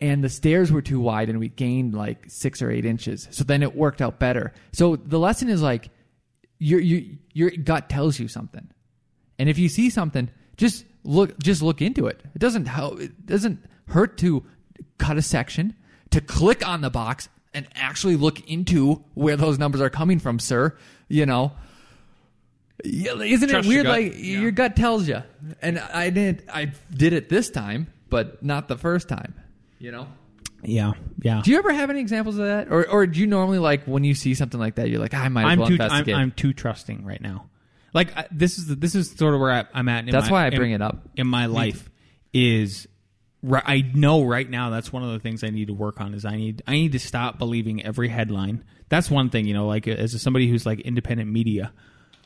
And 0.00 0.22
the 0.22 0.28
stairs 0.28 0.70
were 0.70 0.82
too 0.82 1.00
wide 1.00 1.28
and 1.28 1.38
we 1.38 1.48
gained 1.48 1.94
like 1.94 2.26
six 2.28 2.62
or 2.62 2.70
eight 2.70 2.84
inches. 2.84 3.28
So 3.30 3.44
then 3.44 3.62
it 3.62 3.74
worked 3.74 4.00
out 4.00 4.18
better. 4.18 4.52
So 4.72 4.96
the 4.96 5.18
lesson 5.18 5.48
is 5.48 5.62
like, 5.62 5.90
your, 6.58 6.80
your, 6.80 7.00
your 7.32 7.50
gut 7.50 7.88
tells 7.88 8.20
you 8.20 8.28
something. 8.28 8.68
And 9.38 9.48
if 9.48 9.58
you 9.58 9.68
see 9.68 9.90
something, 9.90 10.30
just 10.56 10.84
look 11.04 11.38
just 11.40 11.62
look 11.62 11.80
into 11.82 12.06
it. 12.06 12.20
It 12.34 12.38
doesn't 12.38 12.66
help. 12.66 13.00
It 13.00 13.26
doesn't 13.26 13.64
hurt 13.88 14.18
to 14.18 14.44
cut 14.98 15.16
a 15.16 15.22
section, 15.22 15.74
to 16.10 16.20
click 16.20 16.66
on 16.66 16.80
the 16.80 16.90
box 16.90 17.28
and 17.54 17.66
actually 17.74 18.16
look 18.16 18.48
into 18.48 19.04
where 19.14 19.36
those 19.36 19.58
numbers 19.58 19.80
are 19.80 19.90
coming 19.90 20.18
from, 20.18 20.38
sir. 20.38 20.76
You 21.08 21.26
know. 21.26 21.52
Yeah, 22.84 23.14
isn't 23.14 23.48
Trust 23.48 23.66
it 23.66 23.68
weird? 23.68 23.84
gut. 23.86 23.92
Like 24.00 24.14
Yeah. 24.16 24.40
your 24.40 24.50
gut 24.50 24.74
tells 24.74 25.06
you, 25.06 25.22
and 25.60 25.78
I 25.78 26.10
didn't. 26.10 26.42
I 26.52 26.72
did 26.92 27.12
it 27.12 27.28
this 27.28 27.48
time, 27.50 27.86
but 28.10 28.42
not 28.42 28.66
the 28.68 28.76
first 28.76 29.08
time. 29.08 29.34
You 29.78 29.92
know. 29.92 30.08
Yeah, 30.64 30.92
yeah. 31.20 31.42
Do 31.44 31.50
you 31.50 31.58
ever 31.58 31.72
have 31.72 31.90
any 31.90 32.00
examples 32.00 32.38
of 32.38 32.46
that, 32.46 32.70
or 32.70 32.88
or 32.88 33.06
do 33.06 33.20
you 33.20 33.26
normally 33.26 33.58
like 33.58 33.84
when 33.84 34.04
you 34.04 34.14
see 34.14 34.34
something 34.34 34.58
like 34.60 34.76
that, 34.76 34.88
you're 34.88 35.00
like, 35.00 35.14
I 35.14 35.28
might 35.28 35.44
as 35.44 35.52
I'm 35.52 35.58
well 35.58 35.68
too 35.68 35.74
I'm, 35.74 35.80
investigate. 35.82 36.14
I'm 36.16 36.30
too 36.32 36.52
trusting 36.52 37.04
right 37.04 37.20
now. 37.20 37.46
Like 37.94 38.16
I, 38.16 38.26
this 38.30 38.58
is 38.58 38.66
the, 38.66 38.74
this 38.74 38.94
is 38.94 39.10
sort 39.10 39.34
of 39.34 39.40
where 39.40 39.50
I, 39.52 39.64
I'm 39.74 39.88
at. 39.88 40.04
In 40.06 40.10
That's 40.10 40.26
my- 40.26 40.32
why 40.32 40.44
I 40.44 40.48
in- 40.48 40.56
bring 40.56 40.72
it 40.72 40.82
up. 40.82 41.08
in 41.16 41.26
my 41.26 41.46
life. 41.46 41.88
Is 42.32 42.88
ri- 43.42 43.60
I 43.64 43.82
know 43.94 44.24
right 44.24 44.48
now 44.48 44.70
that's 44.70 44.90
one 44.92 45.02
of 45.02 45.12
the 45.12 45.18
things 45.18 45.44
I 45.44 45.48
need 45.50 45.66
to 45.66 45.74
work 45.74 46.00
on. 46.00 46.14
Is 46.14 46.24
I 46.24 46.36
need 46.36 46.62
I 46.66 46.72
need 46.72 46.92
to 46.92 46.98
stop 46.98 47.38
believing 47.38 47.84
every 47.84 48.08
headline. 48.08 48.64
That's 48.88 49.10
one 49.10 49.28
thing 49.30 49.46
you 49.46 49.52
know. 49.54 49.66
Like 49.66 49.86
as 49.86 50.20
somebody 50.22 50.48
who's 50.48 50.64
like 50.64 50.80
independent 50.80 51.30
media, 51.30 51.72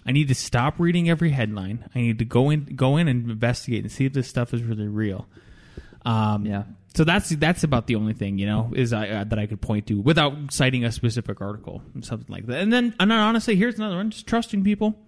I 0.07 0.13
need 0.13 0.29
to 0.29 0.35
stop 0.37 0.79
reading 0.79 1.11
every 1.11 1.31
headline. 1.31 1.89
I 1.95 1.99
need 2.01 2.21
to 2.21 2.25
go 2.25 2.51
in 2.51 2.65
go 2.77 2.97
in 2.99 3.09
and 3.09 3.29
investigate 3.29 3.83
and 3.83 3.91
see 3.91 4.05
if 4.05 4.13
this 4.13 4.29
stuff 4.29 4.55
is 4.55 4.63
really 4.63 4.87
real. 4.87 5.27
Um, 6.05 6.47
Yeah. 6.47 6.63
So 6.95 7.05
that's 7.05 7.29
that's 7.31 7.63
about 7.65 7.89
the 7.89 7.97
only 7.97 8.15
thing 8.15 8.39
you 8.39 8.47
know 8.47 8.73
is 8.75 8.93
I, 8.95 9.09
uh, 9.09 9.25
that 9.25 9.39
I 9.39 9.47
could 9.47 9.61
point 9.61 9.89
to 9.89 10.01
without 10.01 10.33
citing 10.51 10.85
a 10.85 10.91
specific 10.93 11.41
article 11.43 11.83
and 11.95 12.03
something 12.05 12.33
like 12.33 12.47
that. 12.47 12.61
And 12.61 12.73
then 12.73 12.95
and 12.99 13.11
then 13.11 13.19
honestly, 13.19 13.55
here's 13.57 13.75
another 13.77 13.97
one: 13.97 14.09
just 14.11 14.27
trusting 14.27 14.65
people, 14.65 14.99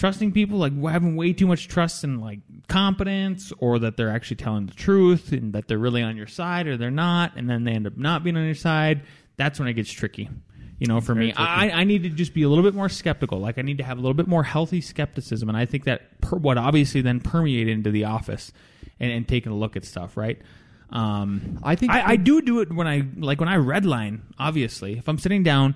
trusting 0.00 0.32
people, 0.32 0.58
like 0.58 0.72
having 0.82 1.14
way 1.14 1.32
too 1.34 1.46
much 1.46 1.68
trust 1.68 2.02
in 2.04 2.18
like 2.20 2.40
competence 2.68 3.52
or 3.58 3.78
that 3.80 3.96
they're 3.98 4.10
actually 4.10 4.36
telling 4.36 4.64
the 4.66 4.72
truth 4.74 5.30
and 5.30 5.52
that 5.52 5.68
they're 5.68 5.78
really 5.78 6.02
on 6.02 6.16
your 6.16 6.26
side 6.26 6.66
or 6.66 6.76
they're 6.78 6.90
not, 6.90 7.36
and 7.36 7.48
then 7.48 7.64
they 7.64 7.72
end 7.72 7.86
up 7.86 7.96
not 7.98 8.24
being 8.24 8.36
on 8.36 8.44
your 8.46 8.54
side. 8.54 9.02
That's 9.36 9.58
when 9.58 9.68
it 9.68 9.74
gets 9.74 9.92
tricky. 9.92 10.30
You 10.78 10.86
know, 10.86 11.02
for 11.02 11.14
me, 11.14 11.34
I, 11.36 11.70
I 11.70 11.84
need 11.84 12.04
to 12.04 12.08
just 12.08 12.32
be 12.32 12.42
a 12.42 12.48
little 12.48 12.64
bit 12.64 12.74
more 12.74 12.88
skeptical. 12.88 13.38
Like 13.38 13.58
I 13.58 13.62
need 13.62 13.76
to 13.78 13.84
have 13.84 13.98
a 13.98 14.00
little 14.00 14.14
bit 14.14 14.26
more 14.26 14.42
healthy 14.42 14.80
skepticism, 14.80 15.50
and 15.50 15.56
I 15.58 15.66
think 15.66 15.84
that 15.84 16.18
per, 16.22 16.36
what 16.38 16.56
obviously 16.56 17.02
then 17.02 17.20
permeated 17.20 17.68
into 17.68 17.90
the 17.90 18.04
office 18.04 18.50
and, 18.98 19.12
and 19.12 19.28
taking 19.28 19.52
a 19.52 19.54
look 19.56 19.76
at 19.76 19.84
stuff, 19.84 20.16
right? 20.16 20.40
Um, 20.88 21.58
I 21.62 21.76
think- 21.76 21.92
I, 21.92 22.12
I 22.12 22.16
do 22.16 22.40
do 22.40 22.60
it 22.60 22.72
when 22.72 22.88
I 22.88 23.06
like 23.16 23.40
when 23.40 23.48
I 23.50 23.56
redline. 23.58 24.20
Obviously, 24.38 24.96
if 24.96 25.06
I'm 25.08 25.18
sitting 25.18 25.42
down 25.42 25.74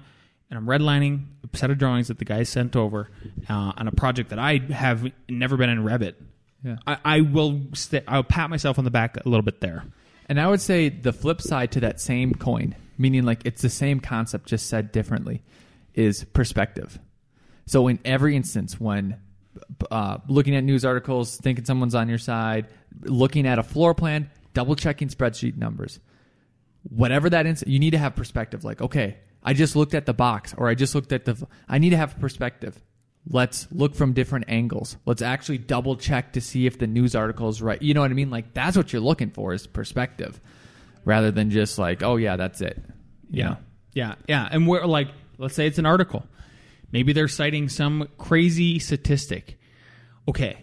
and 0.55 0.71
I'm 0.71 0.81
redlining 0.81 1.25
a 1.53 1.57
set 1.57 1.71
of 1.71 1.79
drawings 1.79 2.09
that 2.09 2.19
the 2.19 2.25
guy 2.25 2.45
sent 2.45 2.77
over 2.77 3.11
uh, 3.49 3.73
on 3.77 3.89
a 3.89 3.93
project 3.93 4.31
that 4.31 4.39
I 4.39 4.59
have 4.73 5.11
never 5.29 5.57
been 5.57 5.69
in 5.69 5.83
Revit, 5.83 6.15
Yeah. 6.63 6.77
I, 6.87 6.99
I 7.05 7.21
will 7.23 7.61
st- 7.75 8.05
I'll 8.07 8.23
pat 8.23 8.51
myself 8.51 8.79
on 8.79 8.85
the 8.85 8.91
back 8.91 9.17
a 9.17 9.29
little 9.29 9.43
bit 9.43 9.61
there. 9.61 9.85
And 10.29 10.41
I 10.41 10.47
would 10.49 10.61
say 10.61 10.89
the 10.89 11.13
flip 11.13 11.43
side 11.43 11.73
to 11.73 11.81
that 11.81 12.01
same 12.01 12.35
coin, 12.35 12.77
meaning 12.97 13.25
like 13.25 13.41
it's 13.45 13.63
the 13.63 13.69
same 13.69 13.99
concept 13.99 14.47
just 14.47 14.69
said 14.69 14.93
differently, 14.93 15.43
is 15.95 16.23
perspective. 16.25 16.99
So 17.67 17.89
in 17.89 17.99
every 18.05 18.37
instance, 18.37 18.79
when 18.81 19.19
uh, 19.91 20.19
looking 20.29 20.55
at 20.55 20.63
news 20.63 20.85
articles, 20.85 21.37
thinking 21.37 21.65
someone's 21.65 21.95
on 21.95 22.09
your 22.09 22.19
side, 22.19 22.69
looking 23.03 23.47
at 23.47 23.59
a 23.59 23.63
floor 23.65 23.93
plan, 23.93 24.31
double 24.53 24.77
checking 24.77 25.09
spreadsheet 25.09 25.57
numbers, 25.57 25.99
whatever 26.85 27.29
that 27.31 27.45
is, 27.47 27.65
you 27.67 27.79
need 27.81 27.91
to 27.91 27.99
have 27.99 28.15
perspective. 28.15 28.63
Like, 28.65 28.81
okay, 28.81 29.17
I 29.45 29.53
just 29.53 29.77
looked 29.77 29.95
at 29.95 30.07
the 30.07 30.15
box, 30.15 30.55
or 30.57 30.69
I 30.69 30.75
just 30.75 30.95
looked 30.95 31.13
at 31.13 31.25
the. 31.25 31.47
I 31.69 31.79
need 31.79 31.91
to 31.91 31.97
have 31.97 32.19
perspective. 32.19 32.81
Let's 33.29 33.69
look 33.73 33.95
from 33.95 34.13
different 34.13 34.47
angles. 34.49 34.97
Let's 35.07 35.23
actually 35.23 35.59
double 35.59 35.97
check 35.97 36.35
to 36.35 36.41
see 36.41 36.67
if 36.67 36.79
the 36.79 36.87
news 36.87 37.15
article 37.15 37.49
is 37.49 37.63
right. 37.63 37.81
You 37.81 37.95
know 37.95 38.01
what 38.01 38.11
I 38.11 38.15
mean? 38.15 38.31
Like 38.31 38.55
that's 38.55 38.77
what 38.77 38.93
you're 38.93 39.03
looking 39.03 39.31
for 39.31 39.53
is 39.53 39.67
perspective, 39.67 40.41
rather 41.05 41.31
than 41.31 41.51
just 41.51 41.79
like, 41.79 42.03
oh 42.03 42.17
yeah, 42.17 42.37
that's 42.37 42.61
it. 42.61 42.83
You 43.31 43.45
know? 43.45 43.57
Yeah, 43.93 44.15
yeah. 44.29 44.49
And 44.51 44.67
we're 44.67 44.85
like, 44.87 45.09
let's 45.39 45.55
say 45.55 45.67
it's 45.67 45.79
an 45.79 45.87
article. 45.87 46.27
Maybe 46.93 47.13
they're 47.13 47.29
citing 47.29 47.69
some 47.69 48.09
crazy 48.19 48.79
statistic. 48.79 49.59
Okay, 50.29 50.59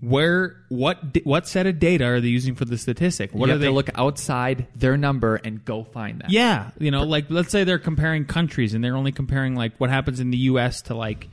where 0.00 0.56
what 0.68 0.98
what 1.24 1.48
set 1.48 1.66
of 1.66 1.78
data 1.78 2.04
are 2.04 2.20
they 2.20 2.28
using 2.28 2.54
for 2.54 2.64
the 2.64 2.76
statistic? 2.76 3.32
What 3.32 3.48
you 3.48 3.54
are 3.54 3.58
they 3.58 3.68
look 3.68 3.90
outside 3.94 4.66
their 4.74 4.96
number 4.96 5.36
and 5.36 5.64
go 5.64 5.84
find 5.84 6.20
that. 6.20 6.30
Yeah, 6.30 6.70
you 6.78 6.90
know, 6.90 7.04
like 7.04 7.26
let's 7.30 7.50
say 7.50 7.64
they're 7.64 7.78
comparing 7.78 8.26
countries 8.26 8.74
and 8.74 8.84
they're 8.84 8.96
only 8.96 9.12
comparing 9.12 9.54
like 9.54 9.76
what 9.78 9.90
happens 9.90 10.20
in 10.20 10.30
the 10.30 10.38
U.S. 10.38 10.82
to 10.82 10.94
like 10.94 11.28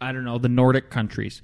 I 0.00 0.12
don't 0.12 0.24
know 0.24 0.38
the 0.38 0.48
Nordic 0.48 0.90
countries, 0.90 1.42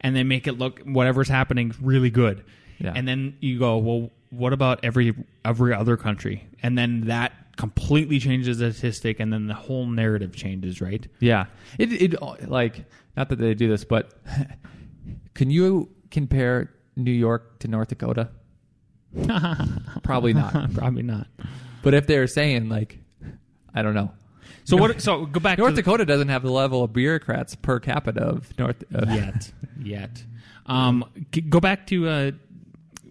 and 0.00 0.14
they 0.14 0.24
make 0.24 0.46
it 0.46 0.58
look 0.58 0.80
whatever's 0.80 1.28
happening 1.28 1.74
really 1.80 2.10
good. 2.10 2.44
Yeah. 2.78 2.92
And 2.94 3.08
then 3.08 3.36
you 3.40 3.58
go, 3.58 3.78
well, 3.78 4.10
what 4.30 4.52
about 4.52 4.80
every 4.82 5.14
every 5.44 5.74
other 5.74 5.96
country? 5.96 6.46
And 6.62 6.76
then 6.76 7.06
that 7.06 7.32
completely 7.56 8.18
changes 8.18 8.58
the 8.58 8.72
statistic, 8.72 9.20
and 9.20 9.32
then 9.32 9.46
the 9.46 9.54
whole 9.54 9.86
narrative 9.86 10.36
changes, 10.36 10.82
right? 10.82 11.06
Yeah. 11.20 11.46
It 11.78 11.92
it 11.92 12.48
like 12.48 12.84
not 13.16 13.30
that 13.30 13.36
they 13.36 13.54
do 13.54 13.68
this, 13.68 13.84
but 13.84 14.12
can 15.34 15.50
you 15.50 15.90
compare 16.10 16.70
New 16.96 17.10
York 17.12 17.58
to 17.60 17.68
North 17.68 17.88
Dakota? 17.88 18.30
Probably 20.02 20.32
not. 20.32 20.74
Probably 20.74 21.02
not. 21.02 21.26
But 21.82 21.94
if 21.94 22.06
they're 22.06 22.26
saying 22.26 22.68
like, 22.68 22.98
I 23.74 23.82
don't 23.82 23.94
know, 23.94 24.10
So 24.64 24.76
what? 24.76 25.00
So 25.00 25.26
go 25.26 25.40
back 25.40 25.58
North 25.58 25.74
to 25.74 25.82
Dakota 25.82 26.04
doesn't 26.04 26.28
have 26.28 26.42
the 26.42 26.50
level 26.50 26.82
of 26.82 26.92
bureaucrats 26.92 27.54
per 27.54 27.80
capita 27.80 28.22
of 28.22 28.58
North. 28.58 28.82
Uh, 28.94 29.04
yet, 29.08 29.52
yet. 29.82 30.24
Um, 30.66 31.04
g- 31.30 31.42
go 31.42 31.60
back 31.60 31.86
to 31.88 32.08
uh, 32.08 32.30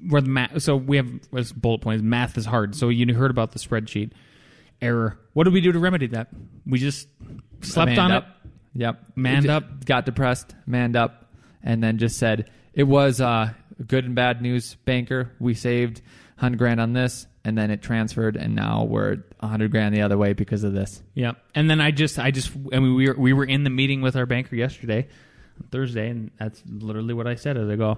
where 0.09 0.21
the 0.21 0.29
math. 0.29 0.61
So 0.61 0.75
we 0.75 0.97
have 0.97 1.07
bullet 1.55 1.81
points. 1.81 2.03
math 2.03 2.37
is 2.37 2.45
hard. 2.45 2.75
So 2.75 2.89
you 2.89 3.13
heard 3.13 3.31
about 3.31 3.51
the 3.51 3.59
spreadsheet 3.59 4.11
error. 4.81 5.19
What 5.33 5.45
did 5.45 5.53
we 5.53 5.61
do 5.61 5.71
to 5.71 5.79
remedy 5.79 6.07
that? 6.07 6.29
We 6.65 6.79
just 6.79 7.07
slept 7.61 7.87
manned 7.89 7.99
on 7.99 8.11
up. 8.11 8.23
it. 8.43 8.51
Yep. 8.75 9.03
Manned 9.15 9.49
up. 9.49 9.85
Got 9.85 10.05
depressed, 10.05 10.55
manned 10.65 10.95
up, 10.95 11.22
and 11.63 11.83
then 11.83 11.97
just 11.97 12.17
said 12.17 12.49
it 12.73 12.83
was 12.83 13.21
uh, 13.21 13.51
good 13.87 14.05
and 14.05 14.15
bad 14.15 14.41
news 14.41 14.75
banker. 14.85 15.31
We 15.39 15.53
saved 15.53 16.01
hundred 16.37 16.57
grand 16.57 16.81
on 16.81 16.93
this, 16.93 17.27
and 17.45 17.57
then 17.57 17.71
it 17.71 17.81
transferred, 17.81 18.35
and 18.35 18.55
now 18.55 18.83
we're 18.83 19.23
hundred 19.41 19.71
grand 19.71 19.95
the 19.95 20.01
other 20.01 20.17
way 20.17 20.33
because 20.33 20.63
of 20.63 20.73
this. 20.73 21.01
Yeah, 21.13 21.33
and 21.55 21.69
then 21.69 21.81
I 21.81 21.91
just, 21.91 22.19
I 22.19 22.31
just, 22.31 22.51
I 22.71 22.79
mean, 22.79 22.95
we 22.95 23.07
were 23.07 23.15
we 23.17 23.33
were 23.33 23.45
in 23.45 23.63
the 23.63 23.69
meeting 23.69 24.01
with 24.01 24.15
our 24.15 24.25
banker 24.25 24.55
yesterday, 24.55 25.07
Thursday, 25.71 26.09
and 26.09 26.31
that's 26.37 26.61
literally 26.67 27.13
what 27.13 27.27
I 27.27 27.35
said. 27.35 27.57
As 27.57 27.69
I 27.69 27.75
go, 27.75 27.97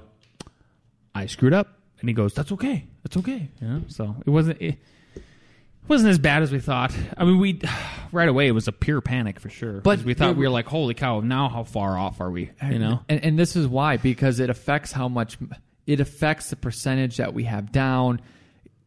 I 1.13 1.25
screwed 1.25 1.53
up, 1.53 1.79
and 2.00 2.10
he 2.10 2.13
goes, 2.13 2.34
"That's 2.34 2.51
okay, 2.51 2.86
that's 3.03 3.17
okay." 3.17 3.50
Know, 3.62 3.84
so 3.88 4.15
it 4.25 4.29
wasn't. 4.29 4.62
It 4.62 4.77
wasn't 5.87 6.09
as 6.09 6.19
bad 6.19 6.43
as 6.43 6.51
we 6.51 6.59
thought. 6.59 6.95
I 7.17 7.25
mean, 7.25 7.39
we 7.39 7.61
right 8.11 8.29
away 8.29 8.47
it 8.47 8.51
was 8.51 8.67
a 8.67 8.71
pure 8.71 9.01
panic 9.01 9.39
for 9.39 9.49
sure. 9.49 9.81
But 9.81 10.03
we 10.03 10.13
thought 10.13 10.35
we 10.35 10.45
were 10.45 10.51
like, 10.51 10.67
"Holy 10.67 10.93
cow!" 10.93 11.19
Now 11.19 11.49
how 11.49 11.63
far 11.63 11.97
off 11.97 12.21
are 12.21 12.31
we? 12.31 12.51
You 12.67 12.79
know? 12.79 13.01
and, 13.09 13.23
and 13.23 13.39
this 13.39 13.55
is 13.55 13.67
why 13.67 13.97
because 13.97 14.39
it 14.39 14.49
affects 14.49 14.91
how 14.91 15.07
much 15.07 15.37
it 15.85 15.99
affects 15.99 16.49
the 16.49 16.55
percentage 16.55 17.17
that 17.17 17.33
we 17.33 17.43
have 17.43 17.71
down. 17.71 18.21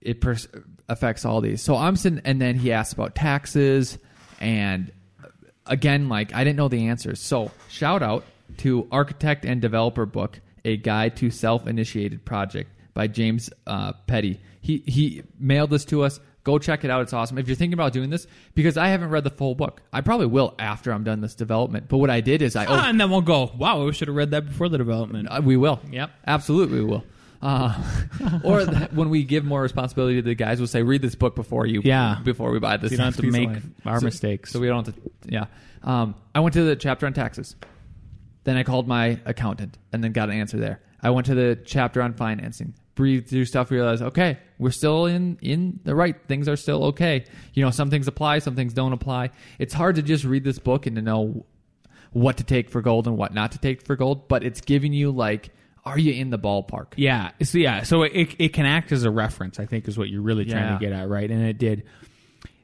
It 0.00 0.20
per- 0.20 0.36
affects 0.88 1.24
all 1.24 1.40
these. 1.40 1.62
So 1.62 1.76
I'm 1.76 1.96
sitting, 1.96 2.20
and 2.24 2.40
then 2.40 2.56
he 2.56 2.72
asked 2.72 2.92
about 2.92 3.14
taxes, 3.14 3.98
and 4.40 4.92
again, 5.66 6.08
like 6.08 6.34
I 6.34 6.44
didn't 6.44 6.56
know 6.56 6.68
the 6.68 6.86
answers. 6.88 7.20
So 7.20 7.50
shout 7.68 8.02
out 8.02 8.24
to 8.58 8.88
Architect 8.90 9.44
and 9.44 9.60
Developer 9.60 10.06
Book, 10.06 10.40
a 10.64 10.76
guide 10.76 11.16
to 11.18 11.30
self-initiated 11.30 12.24
project 12.24 12.70
by 12.94 13.06
James 13.06 13.50
uh, 13.66 13.92
Petty. 14.06 14.40
He 14.60 14.78
he 14.86 15.22
mailed 15.38 15.70
this 15.70 15.84
to 15.86 16.02
us. 16.02 16.20
Go 16.44 16.58
check 16.58 16.84
it 16.84 16.90
out. 16.90 17.02
It's 17.02 17.12
awesome. 17.12 17.36
If 17.36 17.46
you're 17.46 17.56
thinking 17.56 17.74
about 17.74 17.92
doing 17.92 18.08
this, 18.10 18.26
because 18.54 18.76
I 18.78 18.88
haven't 18.88 19.10
read 19.10 19.24
the 19.24 19.30
full 19.30 19.54
book, 19.54 19.82
I 19.92 20.00
probably 20.00 20.26
will 20.26 20.54
after 20.58 20.92
I'm 20.92 21.04
done 21.04 21.20
this 21.20 21.34
development. 21.34 21.88
But 21.88 21.98
what 21.98 22.08
I 22.10 22.20
did 22.22 22.40
is 22.42 22.56
I 22.56 22.64
Ah, 22.66 22.88
and 22.88 22.98
then 23.00 23.10
we'll 23.10 23.20
go. 23.20 23.52
Wow, 23.58 23.84
we 23.84 23.92
should 23.92 24.08
have 24.08 24.16
read 24.16 24.30
that 24.30 24.46
before 24.46 24.68
the 24.68 24.78
development. 24.78 25.28
uh, 25.30 25.42
we 25.44 25.56
will. 25.56 25.80
Yep. 25.90 26.10
Absolutely, 26.26 26.80
we 26.80 26.84
will. 26.86 27.04
Uh, 27.42 27.74
or 28.44 28.64
th- 28.64 28.90
when 28.92 29.10
we 29.10 29.24
give 29.24 29.44
more 29.44 29.60
responsibility 29.62 30.16
to 30.16 30.22
the 30.22 30.34
guys, 30.34 30.58
we'll 30.58 30.66
say, 30.68 30.82
read 30.82 31.02
this 31.02 31.14
book 31.14 31.34
before 31.36 31.66
you, 31.66 31.82
Yeah. 31.84 32.18
before 32.24 32.50
we 32.50 32.58
buy 32.60 32.78
this. 32.78 32.90
You 32.92 32.96
don't 32.96 33.06
have 33.12 33.16
to 33.16 33.30
make 33.30 33.50
our 33.84 34.00
So- 34.00 34.06
mistakes. 34.06 34.50
So 34.50 34.58
we 34.60 34.68
don't 34.68 34.86
have 34.86 34.94
to. 34.94 35.10
Yeah. 35.28 35.44
Um, 35.82 36.14
I 36.34 36.40
went 36.40 36.54
to 36.54 36.62
the 36.64 36.76
chapter 36.76 37.06
on 37.06 37.12
taxes. 37.12 37.54
Then 38.44 38.56
I 38.56 38.62
called 38.62 38.88
my 38.88 39.20
accountant 39.26 39.76
and 39.92 40.02
then 40.02 40.12
got 40.12 40.30
an 40.30 40.36
answer 40.40 40.56
there. 40.56 40.80
I 41.02 41.10
went 41.10 41.26
to 41.26 41.34
the 41.34 41.58
chapter 41.64 42.00
on 42.02 42.14
financing. 42.14 42.74
Breathed 42.98 43.28
through 43.30 43.44
stuff. 43.44 43.70
realize 43.70 44.02
okay, 44.02 44.38
we're 44.58 44.72
still 44.72 45.06
in 45.06 45.38
in 45.40 45.78
the 45.84 45.94
right. 45.94 46.16
Things 46.26 46.48
are 46.48 46.56
still 46.56 46.84
okay. 46.86 47.24
You 47.54 47.64
know, 47.64 47.70
some 47.70 47.90
things 47.90 48.08
apply, 48.08 48.40
some 48.40 48.56
things 48.56 48.74
don't 48.74 48.92
apply. 48.92 49.30
It's 49.60 49.72
hard 49.72 49.94
to 49.96 50.02
just 50.02 50.24
read 50.24 50.42
this 50.42 50.58
book 50.58 50.86
and 50.86 50.96
to 50.96 51.02
know 51.02 51.46
what 52.12 52.38
to 52.38 52.44
take 52.44 52.68
for 52.70 52.82
gold 52.82 53.06
and 53.06 53.16
what 53.16 53.32
not 53.32 53.52
to 53.52 53.58
take 53.58 53.82
for 53.82 53.94
gold. 53.94 54.26
But 54.26 54.42
it's 54.42 54.60
giving 54.60 54.92
you 54.92 55.12
like, 55.12 55.50
are 55.84 55.96
you 55.98 56.12
in 56.12 56.30
the 56.30 56.38
ballpark? 56.40 56.94
Yeah, 56.96 57.30
so 57.40 57.58
yeah, 57.58 57.84
so 57.84 58.02
it 58.02 58.34
it 58.40 58.52
can 58.52 58.66
act 58.66 58.90
as 58.90 59.04
a 59.04 59.10
reference. 59.12 59.60
I 59.60 59.66
think 59.66 59.86
is 59.86 59.96
what 59.96 60.08
you're 60.08 60.20
really 60.20 60.44
trying 60.44 60.64
Yeah. 60.64 60.72
to 60.78 60.78
get 60.84 60.92
at, 60.92 61.08
right? 61.08 61.30
And 61.30 61.42
it 61.44 61.56
did. 61.58 61.84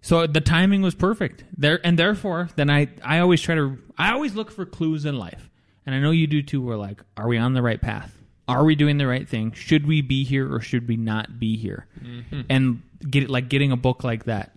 So 0.02 0.26
the 0.26 0.40
timing 0.40 0.82
was 0.82 0.94
perfect 0.96 1.44
there, 1.56 1.80
and 1.86 1.96
therefore, 1.98 2.48
then 2.56 2.68
I 2.70 2.88
I 3.04 3.20
always 3.20 3.40
try 3.40 3.54
to 3.54 3.78
I 3.96 4.12
always 4.12 4.34
look 4.34 4.50
for 4.50 4.66
clues 4.66 5.04
in 5.04 5.16
life, 5.16 5.48
and 5.86 5.94
I 5.94 6.00
know 6.00 6.10
you 6.10 6.26
do 6.26 6.42
too. 6.42 6.60
We're 6.60 6.76
like, 6.76 7.00
are 7.16 7.28
we 7.28 7.38
on 7.38 7.54
the 7.54 7.62
right 7.62 7.80
path? 7.80 8.10
Are 8.46 8.64
we 8.64 8.74
doing 8.74 8.98
the 8.98 9.06
right 9.06 9.26
thing? 9.28 9.52
Should 9.52 9.86
we 9.86 10.02
be 10.02 10.24
here 10.24 10.52
or 10.52 10.60
should 10.60 10.86
we 10.86 10.96
not 10.96 11.38
be 11.38 11.56
here? 11.56 11.86
Mm-hmm. 12.02 12.40
And 12.50 12.82
get 13.08 13.30
like 13.30 13.48
getting 13.48 13.72
a 13.72 13.76
book 13.76 14.04
like 14.04 14.24
that 14.24 14.52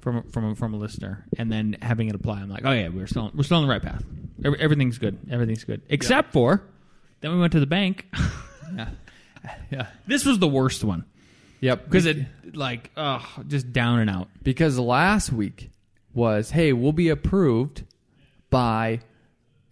from 0.00 0.22
from 0.30 0.44
a, 0.52 0.54
from 0.54 0.72
a 0.74 0.76
listener, 0.78 1.24
and 1.38 1.50
then 1.52 1.76
having 1.82 2.08
it 2.08 2.14
apply. 2.14 2.40
I'm 2.40 2.48
like, 2.48 2.64
oh 2.64 2.72
yeah, 2.72 2.88
we're 2.88 3.06
still 3.06 3.30
we're 3.34 3.42
still 3.42 3.58
on 3.58 3.64
the 3.64 3.70
right 3.70 3.82
path. 3.82 4.02
Every, 4.44 4.58
everything's 4.60 4.98
good. 4.98 5.18
Everything's 5.30 5.64
good, 5.64 5.82
except 5.88 6.32
for 6.32 6.62
then 7.20 7.32
we 7.32 7.38
went 7.38 7.52
to 7.52 7.60
the 7.60 7.66
bank. 7.66 8.06
Yeah. 8.74 8.88
Yeah. 9.70 9.86
this 10.08 10.24
was 10.24 10.40
the 10.40 10.48
worst 10.48 10.82
one 10.82 11.04
Yep. 11.60 11.84
because 11.84 12.04
it 12.04 12.26
like 12.54 12.90
oh 12.96 13.24
just 13.46 13.72
down 13.72 14.00
and 14.00 14.10
out. 14.10 14.28
because 14.42 14.76
last 14.76 15.32
week 15.32 15.70
was 16.12 16.50
hey 16.50 16.72
we'll 16.72 16.90
be 16.92 17.10
approved 17.10 17.84
by 18.50 18.98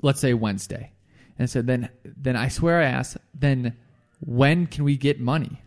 let's 0.01 0.21
say 0.21 0.33
wednesday 0.33 0.93
and 1.39 1.49
so 1.51 1.63
then 1.63 1.89
then 2.05 2.37
i 2.37 2.49
swear 2.49 2.81
i 2.81 2.85
asked 2.85 3.17
then 3.35 3.77
when 4.21 4.67
can 4.67 4.85
we 4.85 4.97
get 4.97 5.21
money? 5.21 5.61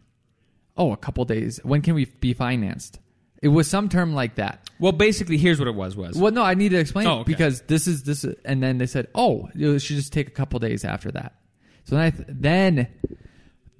Oh 0.75 0.91
a 0.91 0.97
couple 0.97 1.25
days. 1.25 1.59
When 1.63 1.81
can 1.81 1.95
we 1.95 2.05
be 2.05 2.33
financed? 2.33 2.99
It 3.41 3.49
was 3.49 3.67
some 3.69 3.87
term 3.87 4.13
like 4.13 4.35
that. 4.35 4.69
Well, 4.79 4.91
basically, 4.91 5.37
here's 5.37 5.59
what 5.59 5.67
it 5.67 5.75
was: 5.75 5.95
was. 5.95 6.17
Well 6.17 6.31
no 6.31 6.43
i 6.43 6.53
need 6.53 6.69
to 6.69 6.77
explain 6.77 7.07
Oh, 7.07 7.19
okay. 7.19 7.23
because 7.31 7.61
this 7.61 7.87
is 7.87 8.03
this 8.03 8.23
is, 8.23 8.35
and 8.45 8.61
then 8.61 8.77
they 8.77 8.87
said 8.87 9.07
oh 9.15 9.49
it 9.55 9.79
should 9.79 9.95
just 9.95 10.13
take 10.13 10.27
a 10.27 10.31
couple 10.31 10.59
days 10.59 10.83
after 10.83 11.11
that. 11.11 11.35
So 11.83 11.95
then, 11.95 12.05
I 12.05 12.09
th- 12.09 12.27
then 12.29 12.87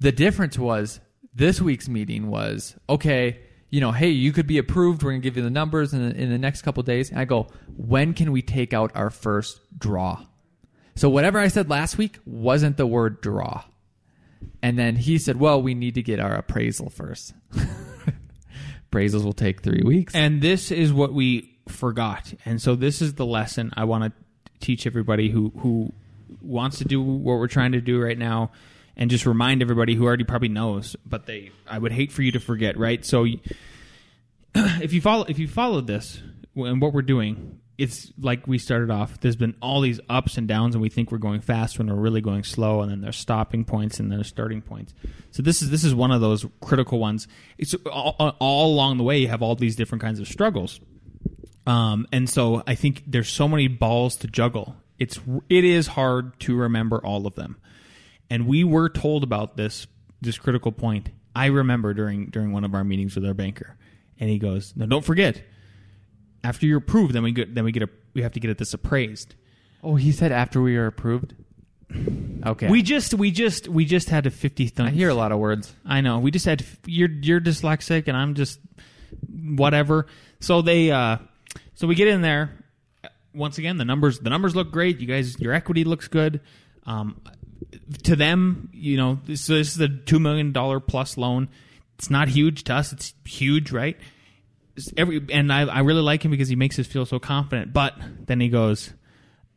the 0.00 0.12
difference 0.12 0.58
was 0.58 1.00
this 1.34 1.60
week's 1.60 1.88
meeting 1.88 2.28
was 2.28 2.76
okay 2.88 3.40
you 3.70 3.80
know 3.80 3.92
hey 3.92 4.08
you 4.10 4.32
could 4.32 4.46
be 4.46 4.58
approved. 4.58 5.02
We're 5.02 5.10
going 5.10 5.22
to 5.22 5.28
give 5.28 5.36
you 5.36 5.42
the 5.42 5.50
numbers 5.50 5.92
in 5.92 6.08
the, 6.08 6.16
in 6.16 6.30
the 6.30 6.38
next 6.38 6.62
couple 6.62 6.82
days. 6.82 7.10
And 7.10 7.18
i 7.18 7.24
go 7.24 7.48
when 7.76 8.14
can 8.14 8.32
we 8.32 8.42
take 8.42 8.72
out 8.72 8.92
our 8.94 9.10
first 9.10 9.60
draw 9.78 10.24
so 10.98 11.08
whatever 11.08 11.38
i 11.38 11.48
said 11.48 11.68
last 11.70 11.96
week 11.96 12.18
wasn't 12.26 12.76
the 12.76 12.86
word 12.86 13.20
draw 13.20 13.64
and 14.62 14.78
then 14.78 14.96
he 14.96 15.18
said 15.18 15.36
well 15.36 15.60
we 15.60 15.74
need 15.74 15.94
to 15.94 16.02
get 16.02 16.20
our 16.20 16.34
appraisal 16.34 16.90
first 16.90 17.34
appraisals 18.90 19.24
will 19.24 19.32
take 19.32 19.62
three 19.62 19.82
weeks 19.84 20.14
And 20.14 20.40
this 20.42 20.70
is 20.70 20.92
what 20.92 21.12
we 21.12 21.58
forgot. 21.68 22.32
And 22.44 22.60
so 22.60 22.74
this 22.74 23.02
is 23.02 23.14
the 23.14 23.26
lesson 23.26 23.72
I 23.76 23.84
want 23.84 24.04
to 24.04 24.12
teach 24.60 24.86
everybody 24.86 25.30
who 25.30 25.52
who 25.58 25.92
wants 26.42 26.78
to 26.78 26.84
do 26.84 27.00
what 27.00 27.38
we're 27.38 27.48
trying 27.48 27.72
to 27.72 27.80
do 27.80 28.00
right 28.00 28.18
now 28.18 28.50
and 28.96 29.10
just 29.10 29.26
remind 29.26 29.62
everybody 29.62 29.94
who 29.94 30.04
already 30.04 30.24
probably 30.24 30.48
knows, 30.48 30.96
but 31.06 31.26
they 31.26 31.50
I 31.68 31.78
would 31.78 31.92
hate 31.92 32.12
for 32.12 32.22
you 32.22 32.32
to 32.32 32.40
forget, 32.40 32.76
right? 32.76 33.04
So 33.04 33.24
if 34.54 34.92
you 34.92 35.00
follow 35.00 35.24
if 35.28 35.38
you 35.38 35.48
followed 35.48 35.86
this 35.86 36.20
and 36.56 36.80
what 36.80 36.92
we're 36.92 37.02
doing, 37.02 37.60
it's 37.78 38.12
like 38.18 38.48
we 38.48 38.58
started 38.58 38.90
off. 38.90 39.20
There's 39.20 39.36
been 39.36 39.54
all 39.62 39.80
these 39.80 40.00
ups 40.10 40.36
and 40.36 40.48
downs, 40.48 40.74
and 40.74 40.82
we 40.82 40.88
think 40.88 41.12
we're 41.12 41.18
going 41.18 41.40
fast 41.40 41.78
when 41.78 41.86
we're 41.86 41.94
really 41.94 42.20
going 42.20 42.42
slow, 42.42 42.82
and 42.82 42.90
then 42.90 43.00
there's 43.00 43.16
stopping 43.16 43.64
points 43.64 44.00
and 44.00 44.10
there's 44.10 44.26
starting 44.26 44.60
points. 44.60 44.92
So 45.30 45.44
this 45.44 45.62
is 45.62 45.70
this 45.70 45.84
is 45.84 45.94
one 45.94 46.10
of 46.10 46.20
those 46.20 46.44
critical 46.60 46.98
ones. 46.98 47.28
It's 47.56 47.74
all, 47.86 48.36
all 48.40 48.74
along 48.74 48.98
the 48.98 49.04
way 49.04 49.18
you 49.18 49.28
have 49.28 49.42
all 49.42 49.54
these 49.54 49.76
different 49.76 50.02
kinds 50.02 50.18
of 50.18 50.26
struggles, 50.26 50.80
um, 51.68 52.08
and 52.10 52.28
so 52.28 52.64
I 52.66 52.74
think 52.74 53.04
there's 53.06 53.28
so 53.28 53.46
many 53.46 53.68
balls 53.68 54.16
to 54.16 54.26
juggle. 54.26 54.74
It's 54.98 55.20
it 55.48 55.64
is 55.64 55.86
hard 55.86 56.38
to 56.40 56.56
remember 56.56 56.98
all 56.98 57.28
of 57.28 57.36
them, 57.36 57.58
and 58.28 58.48
we 58.48 58.64
were 58.64 58.88
told 58.88 59.22
about 59.22 59.56
this 59.56 59.86
this 60.20 60.36
critical 60.36 60.72
point. 60.72 61.10
I 61.36 61.46
remember 61.46 61.94
during 61.94 62.26
during 62.26 62.50
one 62.50 62.64
of 62.64 62.74
our 62.74 62.82
meetings 62.82 63.14
with 63.14 63.24
our 63.24 63.34
banker, 63.34 63.76
and 64.18 64.28
he 64.28 64.40
goes, 64.40 64.74
"No, 64.74 64.86
don't 64.86 65.04
forget." 65.04 65.44
After 66.44 66.66
you're 66.66 66.78
approved, 66.78 67.14
then 67.14 67.22
we 67.22 67.32
get 67.32 67.54
then 67.54 67.64
we 67.64 67.72
get 67.72 67.82
a 67.82 67.88
we 68.14 68.22
have 68.22 68.32
to 68.32 68.40
get 68.40 68.56
this 68.58 68.72
appraised. 68.74 69.34
oh 69.82 69.96
he 69.96 70.12
said 70.12 70.32
after 70.32 70.60
we 70.62 70.76
are 70.76 70.86
approved 70.86 71.34
okay 72.46 72.68
We 72.68 72.82
just 72.82 73.14
we 73.14 73.30
just 73.30 73.68
we 73.68 73.84
just 73.84 74.08
had 74.10 74.26
a 74.26 74.30
fifty. 74.30 74.70
i 74.78 74.90
hear 74.90 75.08
a 75.08 75.14
lot 75.14 75.32
of 75.32 75.38
words 75.38 75.72
I 75.86 76.00
know. 76.00 76.18
We 76.18 76.30
just 76.30 76.44
had 76.44 76.64
you're 76.86 77.10
you're 77.10 77.40
dyslexic 77.40 78.08
and 78.08 78.16
I'm 78.16 78.34
just 78.34 78.60
whatever. 79.28 80.06
So 80.40 80.62
they 80.62 80.90
uh 80.90 81.18
so 81.74 81.86
we 81.86 81.94
get 81.94 82.08
in 82.08 82.22
there. 82.22 82.50
Once 83.34 83.58
again, 83.58 83.76
the 83.78 83.84
numbers 83.84 84.18
the 84.20 84.30
numbers 84.30 84.54
look 84.54 84.70
great. 84.70 85.00
You 85.00 85.06
guys 85.06 85.38
your 85.40 85.52
equity 85.52 85.84
looks 85.84 86.08
good. 86.08 86.40
Um 86.86 87.20
to 88.04 88.16
them, 88.16 88.68
you 88.72 88.96
know, 88.96 89.18
this, 89.26 89.46
this 89.46 89.74
is 89.74 89.80
a 89.80 89.88
2 89.88 90.18
million 90.20 90.52
dollar 90.52 90.80
plus 90.80 91.16
loan. 91.16 91.48
It's 91.98 92.10
not 92.10 92.28
huge 92.28 92.64
to 92.64 92.74
us. 92.74 92.92
It's 92.92 93.14
huge, 93.24 93.72
right? 93.72 93.96
Every 94.96 95.24
and 95.32 95.52
I, 95.52 95.62
I 95.62 95.80
really 95.80 96.02
like 96.02 96.24
him 96.24 96.30
because 96.30 96.48
he 96.48 96.56
makes 96.56 96.78
us 96.78 96.86
feel 96.86 97.06
so 97.06 97.18
confident. 97.18 97.72
But 97.72 97.94
then 98.26 98.40
he 98.40 98.48
goes, 98.48 98.92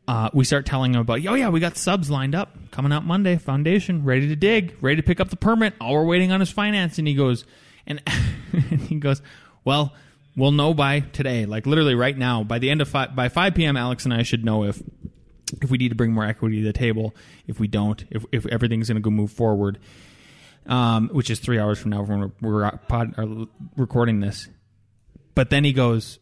uh, 0.08 0.30
we 0.32 0.44
start 0.44 0.66
telling 0.66 0.94
him 0.94 1.00
about, 1.00 1.24
oh 1.26 1.34
yeah, 1.34 1.48
we 1.48 1.60
got 1.60 1.76
subs 1.76 2.10
lined 2.10 2.34
up 2.34 2.56
coming 2.70 2.92
out 2.92 3.04
Monday, 3.04 3.36
foundation 3.36 4.04
ready 4.04 4.28
to 4.28 4.36
dig, 4.36 4.76
ready 4.80 4.96
to 4.96 5.02
pick 5.02 5.20
up 5.20 5.30
the 5.30 5.36
permit. 5.36 5.74
All 5.80 5.94
we're 5.94 6.04
waiting 6.04 6.32
on 6.32 6.42
is 6.42 6.50
finance. 6.50 6.98
And 6.98 7.06
he 7.06 7.14
goes, 7.14 7.44
and 7.86 8.00
he 8.88 8.96
goes, 8.96 9.22
well, 9.64 9.94
we'll 10.36 10.50
know 10.50 10.74
by 10.74 11.00
today, 11.00 11.46
like 11.46 11.66
literally 11.66 11.94
right 11.94 12.16
now, 12.16 12.42
by 12.42 12.58
the 12.58 12.70
end 12.70 12.80
of 12.80 12.88
five, 12.88 13.14
by 13.14 13.28
5 13.28 13.54
p.m. 13.54 13.76
Alex 13.76 14.04
and 14.04 14.14
I 14.14 14.22
should 14.22 14.44
know 14.44 14.64
if 14.64 14.82
if 15.60 15.70
we 15.70 15.78
need 15.78 15.90
to 15.90 15.94
bring 15.94 16.12
more 16.12 16.24
equity 16.24 16.60
to 16.60 16.64
the 16.64 16.72
table, 16.72 17.14
if 17.46 17.60
we 17.60 17.68
don't, 17.68 18.04
if 18.10 18.24
if 18.32 18.46
everything's 18.46 18.88
going 18.88 18.96
to 18.96 19.02
go 19.02 19.10
move 19.10 19.30
forward, 19.30 19.78
um, 20.66 21.10
which 21.10 21.30
is 21.30 21.40
three 21.40 21.58
hours 21.58 21.78
from 21.78 21.90
now 21.90 22.02
when 22.02 22.32
we're, 22.40 22.50
we're 22.50 22.70
pod, 22.88 23.14
are 23.18 23.46
recording 23.76 24.20
this. 24.20 24.48
But 25.34 25.50
then 25.50 25.64
he 25.64 25.72
goes, 25.72 26.18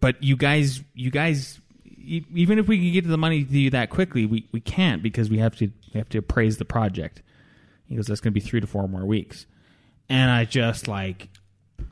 but 0.00 0.22
you 0.22 0.36
guys, 0.36 0.82
you 0.94 1.10
guys, 1.10 1.60
even 1.96 2.58
if 2.58 2.68
we 2.68 2.78
can 2.78 2.92
get 2.92 3.08
the 3.08 3.16
money 3.16 3.44
to 3.44 3.58
you 3.58 3.70
that 3.70 3.90
quickly, 3.90 4.26
we, 4.26 4.46
we 4.52 4.60
can't 4.60 5.02
because 5.02 5.30
we 5.30 5.38
have 5.38 5.56
to 5.56 5.70
we 5.92 5.98
have 5.98 6.08
to 6.10 6.18
appraise 6.18 6.58
the 6.58 6.64
project. 6.64 7.22
He 7.86 7.96
goes, 7.96 8.06
that's 8.06 8.20
going 8.20 8.32
to 8.32 8.40
be 8.40 8.44
three 8.46 8.60
to 8.60 8.66
four 8.66 8.88
more 8.88 9.04
weeks, 9.04 9.46
and 10.08 10.30
I 10.30 10.44
just 10.44 10.88
like, 10.88 11.28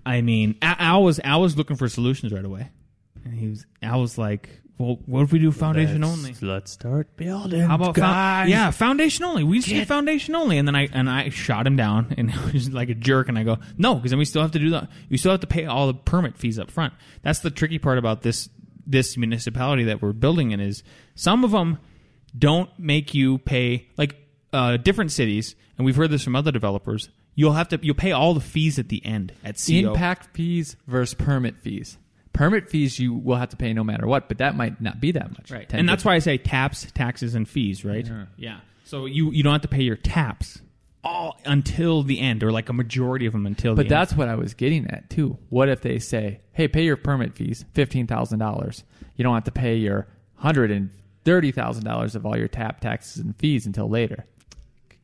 I 0.04 0.20
mean, 0.20 0.56
Al 0.62 1.02
was 1.02 1.20
Al 1.22 1.42
was 1.42 1.56
looking 1.56 1.76
for 1.76 1.88
solutions 1.88 2.32
right 2.32 2.44
away, 2.44 2.70
and 3.24 3.34
he 3.34 3.48
was 3.48 3.66
Al 3.82 4.00
was 4.00 4.18
like, 4.18 4.61
well, 4.82 4.98
what 5.06 5.22
if 5.22 5.32
we 5.32 5.38
do 5.38 5.52
foundation 5.52 6.02
only? 6.02 6.34
Let's 6.42 6.72
start 6.72 7.16
building. 7.16 7.60
How 7.60 7.76
about 7.76 7.94
found- 7.94 7.96
guys? 7.96 8.48
yeah, 8.50 8.72
foundation 8.72 9.24
only? 9.24 9.44
We 9.44 9.60
just 9.60 9.68
do 9.68 9.84
foundation 9.84 10.34
only, 10.34 10.58
and 10.58 10.66
then 10.66 10.74
I 10.74 10.88
and 10.92 11.08
I 11.08 11.28
shot 11.28 11.68
him 11.68 11.76
down, 11.76 12.12
and 12.18 12.30
he 12.50 12.52
was 12.52 12.72
like 12.72 12.88
a 12.88 12.94
jerk. 12.94 13.28
And 13.28 13.38
I 13.38 13.44
go, 13.44 13.58
no, 13.78 13.94
because 13.94 14.10
then 14.10 14.18
we 14.18 14.24
still 14.24 14.42
have 14.42 14.50
to 14.52 14.58
do 14.58 14.70
that. 14.70 14.88
You 15.08 15.18
still 15.18 15.30
have 15.30 15.40
to 15.40 15.46
pay 15.46 15.66
all 15.66 15.86
the 15.86 15.94
permit 15.94 16.36
fees 16.36 16.58
up 16.58 16.68
front. 16.68 16.94
That's 17.22 17.38
the 17.38 17.50
tricky 17.50 17.78
part 17.78 17.96
about 17.96 18.22
this 18.22 18.48
this 18.84 19.16
municipality 19.16 19.84
that 19.84 20.02
we're 20.02 20.12
building 20.12 20.50
in 20.50 20.58
is 20.58 20.82
some 21.14 21.44
of 21.44 21.52
them 21.52 21.78
don't 22.36 22.76
make 22.76 23.14
you 23.14 23.38
pay 23.38 23.86
like 23.96 24.16
uh, 24.52 24.78
different 24.78 25.12
cities, 25.12 25.54
and 25.78 25.84
we've 25.84 25.94
heard 25.94 26.10
this 26.10 26.24
from 26.24 26.34
other 26.34 26.50
developers. 26.50 27.08
You'll 27.36 27.52
have 27.52 27.68
to 27.68 27.78
you'll 27.80 27.94
pay 27.94 28.10
all 28.10 28.34
the 28.34 28.40
fees 28.40 28.80
at 28.80 28.88
the 28.88 29.04
end 29.06 29.32
at 29.44 29.62
CO. 29.64 29.92
Impact 29.92 30.34
fees 30.34 30.74
versus 30.88 31.14
permit 31.14 31.58
fees. 31.58 31.98
Permit 32.32 32.70
fees 32.70 32.98
you 32.98 33.12
will 33.14 33.36
have 33.36 33.50
to 33.50 33.56
pay 33.56 33.72
no 33.72 33.84
matter 33.84 34.06
what, 34.06 34.28
but 34.28 34.38
that 34.38 34.56
might 34.56 34.80
not 34.80 35.00
be 35.00 35.12
that 35.12 35.30
much. 35.32 35.50
Right. 35.50 35.68
10, 35.68 35.80
And 35.80 35.88
that's 35.88 36.04
why 36.04 36.14
I 36.14 36.18
say 36.20 36.38
taps, 36.38 36.86
taxes, 36.94 37.34
and 37.34 37.46
fees, 37.48 37.84
right? 37.84 38.08
Yeah. 38.36 38.60
So 38.84 39.06
you, 39.06 39.30
you 39.32 39.42
don't 39.42 39.52
have 39.52 39.62
to 39.62 39.68
pay 39.68 39.82
your 39.82 39.96
taps 39.96 40.60
all 41.04 41.38
until 41.44 42.02
the 42.02 42.20
end, 42.20 42.42
or 42.44 42.52
like 42.52 42.68
a 42.68 42.72
majority 42.72 43.26
of 43.26 43.32
them 43.32 43.44
until 43.46 43.74
But 43.74 43.84
the 43.84 43.88
that's 43.90 44.14
what 44.14 44.28
I 44.28 44.36
was 44.36 44.54
getting 44.54 44.86
at 44.88 45.10
too. 45.10 45.36
What 45.48 45.68
if 45.68 45.80
they 45.80 45.98
say, 45.98 46.40
"Hey, 46.52 46.68
pay 46.68 46.84
your 46.84 46.96
permit 46.96 47.34
fees, 47.34 47.64
fifteen 47.74 48.06
thousand 48.06 48.38
dollars. 48.38 48.84
You 49.16 49.24
don't 49.24 49.34
have 49.34 49.44
to 49.44 49.50
pay 49.52 49.74
your 49.76 50.06
hundred 50.36 50.70
and 50.70 50.90
thirty 51.24 51.50
thousand 51.50 51.84
dollars 51.84 52.14
of 52.14 52.24
all 52.24 52.36
your 52.38 52.46
tap 52.48 52.80
taxes 52.80 53.20
and 53.22 53.36
fees 53.36 53.66
until 53.66 53.88
later." 53.90 54.26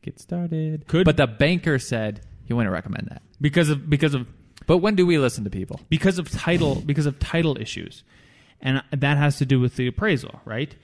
Get 0.01 0.19
started. 0.19 0.87
Could- 0.87 1.03
but 1.03 1.17
the 1.17 1.27
banker 1.27 1.79
said 1.79 2.21
he 2.45 2.53
wouldn't 2.53 2.71
recommend 2.71 3.07
that. 3.11 3.21
because 3.41 3.69
of 3.69 3.89
because 3.89 4.13
of 4.13 4.25
But 4.69 4.77
when 4.77 4.93
do 4.93 5.03
we 5.03 5.17
listen 5.17 5.43
to 5.45 5.49
people? 5.49 5.79
because 5.89 6.19
of 6.19 6.29
title 6.29 6.75
because 6.75 7.07
of 7.07 7.17
title 7.17 7.57
issues, 7.59 8.03
and 8.61 8.83
that 8.91 9.17
has 9.17 9.39
to 9.39 9.45
do 9.47 9.59
with 9.59 9.77
the 9.77 9.87
appraisal, 9.87 10.41
right? 10.45 10.75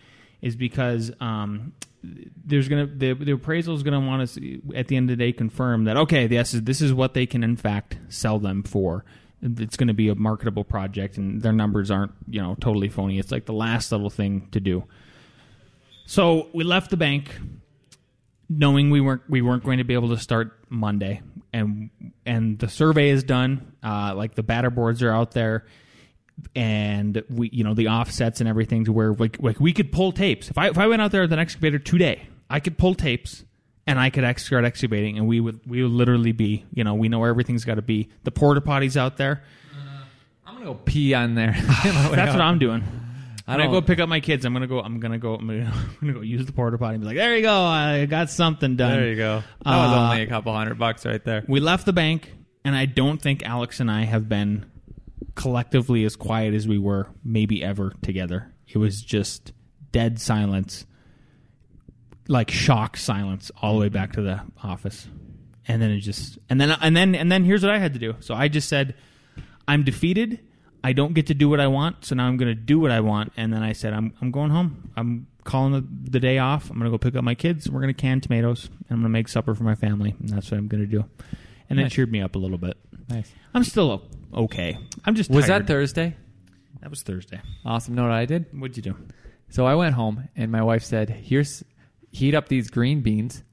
Is 0.42 0.56
because 0.56 1.12
um, 1.20 1.74
there's 2.04 2.68
gonna 2.68 2.88
the, 2.88 3.14
the 3.14 3.34
appraisal 3.34 3.76
is 3.76 3.84
gonna 3.84 4.00
want 4.00 4.28
to 4.28 4.60
at 4.76 4.88
the 4.88 4.96
end 4.96 5.12
of 5.12 5.20
the 5.20 5.24
day 5.24 5.32
confirm 5.32 5.84
that 5.84 5.98
okay, 5.98 6.26
yes, 6.26 6.54
this 6.54 6.82
is 6.82 6.94
what 6.94 7.14
they 7.14 7.28
can 7.28 7.44
in 7.44 7.58
fact 7.58 8.00
sell 8.10 8.40
them 8.40 8.64
for. 8.64 9.06
It's 9.44 9.78
going 9.78 9.90
to 9.90 9.94
be 9.94 10.10
a 10.10 10.16
marketable 10.16 10.64
project, 10.64 11.18
and 11.18 11.44
their 11.44 11.54
numbers 11.54 11.92
aren't 11.92 12.14
you 12.28 12.42
know 12.42 12.56
totally 12.60 12.90
phony. 12.90 13.20
It's 13.20 13.32
like 13.32 13.46
the 13.46 13.54
last 13.54 13.92
little 13.92 14.10
thing 14.10 14.48
to 14.54 14.60
do. 14.60 14.86
So 16.08 16.50
we 16.56 16.64
left 16.64 16.90
the 16.90 16.98
bank 16.98 17.30
knowing 18.50 18.90
we 18.90 19.00
weren't 19.00 19.22
we 19.30 19.44
weren't 19.44 19.64
going 19.64 19.78
to 19.78 19.84
be 19.84 19.94
able 19.94 20.10
to 20.10 20.18
start 20.18 20.58
Monday, 20.70 21.22
and 21.56 21.90
and 22.26 22.60
the 22.60 22.68
survey 22.68 23.10
is 23.10 23.24
done. 23.24 23.74
Uh, 23.84 24.14
like 24.16 24.36
the 24.36 24.44
batter 24.44 24.70
boards 24.70 25.02
are 25.02 25.12
out 25.12 25.32
there, 25.32 25.66
and 26.56 27.24
we 27.30 27.50
you 27.52 27.64
know 27.64 27.74
the 27.74 27.88
offsets 27.88 28.42
and 28.42 28.50
everything 28.50 28.86
to 28.86 28.92
where 28.92 29.14
like 29.14 29.38
like 29.42 29.60
we 29.60 29.72
could 29.74 29.92
pull 29.92 30.12
tapes. 30.12 30.50
If 30.50 30.58
I 30.58 30.70
if 30.70 30.78
I 30.78 30.88
went 30.88 31.02
out 31.02 31.12
there 31.12 31.22
with 31.22 31.34
an 31.34 31.40
excavator 31.40 31.80
today, 31.80 32.28
I 32.50 32.60
could 32.60 32.78
pull 32.78 32.94
tapes. 32.94 33.44
And 33.88 34.00
I 34.00 34.10
could 34.10 34.24
ex- 34.24 34.44
start 34.44 34.66
excavating, 34.66 35.20
and 35.20 35.28
we 35.28 35.40
would 35.40 35.60
we 35.64 35.84
would 35.84 35.92
literally 35.92 36.32
be, 36.32 36.66
you 36.74 36.84
know, 36.84 36.96
we 36.96 37.08
know 37.08 37.20
where 37.20 37.30
everything's 37.30 37.66
got 37.66 37.76
to 37.76 37.84
be. 37.84 38.10
The 38.24 38.32
porta 38.32 38.60
potties 38.60 38.98
out 38.98 39.18
there. 39.18 39.44
I'm 40.44 40.56
gonna 40.56 40.66
go 40.66 40.74
pee 40.74 41.14
on 41.14 41.36
there. 41.36 41.52
That's 41.84 42.34
what 42.34 42.42
I'm 42.42 42.58
doing. 42.58 42.84
I 43.48 43.52
When 43.52 43.62
I 43.62 43.64
don't 43.66 43.74
go 43.74 43.82
pick 43.82 44.00
up 44.00 44.10
my 44.10 44.20
kids, 44.22 44.44
I'm 44.44 44.54
gonna 44.54 44.66
go. 44.68 44.80
I'm 44.80 45.00
gonna 45.00 45.20
go. 45.20 45.36
I'm 45.36 45.46
gonna, 45.48 45.72
I'm 45.74 45.98
gonna 46.02 46.14
go 46.14 46.22
use 46.22 46.46
the 46.46 46.52
porta 46.52 46.78
potty 46.78 46.96
and 46.96 47.02
be 47.02 47.08
like, 47.08 47.18
"There 47.18 47.36
you 47.36 47.44
go, 47.44 47.54
I 47.62 48.06
got 48.06 48.30
something 48.32 48.76
done." 48.76 48.92
There 48.92 49.10
you 49.10 49.16
go. 49.16 49.44
That 49.64 49.78
was 49.78 49.92
Uh, 49.92 50.02
only 50.10 50.22
a 50.24 50.28
couple 50.28 50.54
hundred 50.54 50.80
bucks 50.80 51.06
right 51.06 51.24
there. 51.24 51.44
We 51.48 51.60
left 51.60 51.86
the 51.86 51.94
bank, 51.94 52.34
and 52.64 52.76
I 52.76 52.86
don't 52.86 53.22
think 53.22 53.44
Alex 53.46 53.80
and 53.80 53.92
I 53.92 54.04
have 54.06 54.28
been 54.28 54.66
collectively 55.36 56.06
as 56.06 56.16
quiet 56.16 56.54
as 56.54 56.68
we 56.68 56.80
were 56.80 57.10
maybe 57.24 57.64
ever 57.64 57.94
together. 58.02 58.52
It 58.68 58.78
was 58.80 59.02
just 59.02 59.52
dead 59.92 60.20
silence, 60.20 60.86
like 62.28 62.50
shock 62.50 62.98
silence, 62.98 63.52
all 63.62 63.76
the 63.76 63.80
way 63.82 63.90
back 63.90 64.14
to 64.14 64.22
the 64.22 64.42
office. 64.64 65.08
And 65.68 65.82
then 65.82 65.92
it 65.92 66.00
just, 66.00 66.38
and 66.50 66.60
then, 66.62 66.72
and 66.82 66.96
then, 66.96 67.16
and 67.16 67.32
then 67.32 67.44
here's 67.44 67.64
what 67.64 67.72
I 67.72 67.80
had 67.80 67.94
to 67.94 68.00
do. 68.00 68.16
So 68.20 68.34
I 68.36 68.48
just 68.48 68.70
said, 68.70 68.96
I'm 69.68 69.84
defeated. 69.84 70.40
I 70.86 70.94
don't 70.94 71.14
get 71.14 71.28
to 71.28 71.34
do 71.34 71.50
what 71.50 71.60
I 71.60 71.68
want, 71.68 72.06
so 72.06 72.14
now 72.16 72.28
I'm 72.28 72.38
going 72.38 72.48
to 72.50 72.56
do 72.56 72.80
what 72.80 72.92
I 72.92 73.00
want. 73.00 73.34
And 73.38 73.52
then 73.52 73.64
I 73.64 73.74
said, 73.74 73.92
I'm, 73.94 74.14
I'm 74.22 74.30
going 74.32 74.52
home. 74.52 74.92
I'm 74.96 75.28
calling 75.44 75.74
the, 75.74 75.84
the 76.12 76.20
day 76.20 76.38
off. 76.38 76.70
I'm 76.70 76.78
going 76.78 76.86
to 76.86 76.92
go 76.92 76.98
pick 77.00 77.16
up 77.16 77.24
my 77.24 77.34
kids. 77.36 77.70
We're 77.70 77.82
going 77.82 77.94
to 77.94 78.00
can 78.00 78.22
tomatoes, 78.22 78.66
and 78.68 78.86
I'm 78.92 78.98
going 78.98 79.04
to 79.04 79.10
make 79.10 79.28
supper 79.28 79.56
for 79.56 79.64
my 79.64 79.76
family. 79.76 80.14
And 80.20 80.30
that's 80.30 80.52
what 80.52 80.58
I'm 80.58 80.68
going 80.68 80.84
to 80.84 80.88
do. 80.90 81.04
And 81.70 81.80
Nice. 81.80 81.88
it 81.88 81.96
cheered 81.96 82.12
me 82.12 82.22
up 82.22 82.36
a 82.36 82.38
little 82.38 82.60
bit. 82.60 82.78
Nice. 83.10 83.32
I'm 83.54 83.64
still 83.64 84.04
okay. 84.34 84.78
I'm 85.06 85.16
just 85.16 85.30
Was 85.32 85.48
tired. 85.48 85.64
that 85.64 85.68
Thursday? 85.68 86.16
That 86.82 86.92
was 86.92 87.02
Thursday. 87.02 87.42
Awesome. 87.66 87.96
Know 87.96 88.04
what 88.04 88.12
I 88.12 88.26
did? 88.26 88.46
What'd 88.58 88.78
you 88.78 88.84
do? 88.84 88.96
So 89.50 89.66
I 89.66 89.74
went 89.76 89.96
home 89.96 90.30
and 90.36 90.52
my 90.52 90.62
wife 90.62 90.84
said, 90.84 91.10
"Here's 91.10 91.64
heat 92.12 92.36
up 92.36 92.48
these 92.48 92.70
green 92.70 93.02
beans 93.02 93.44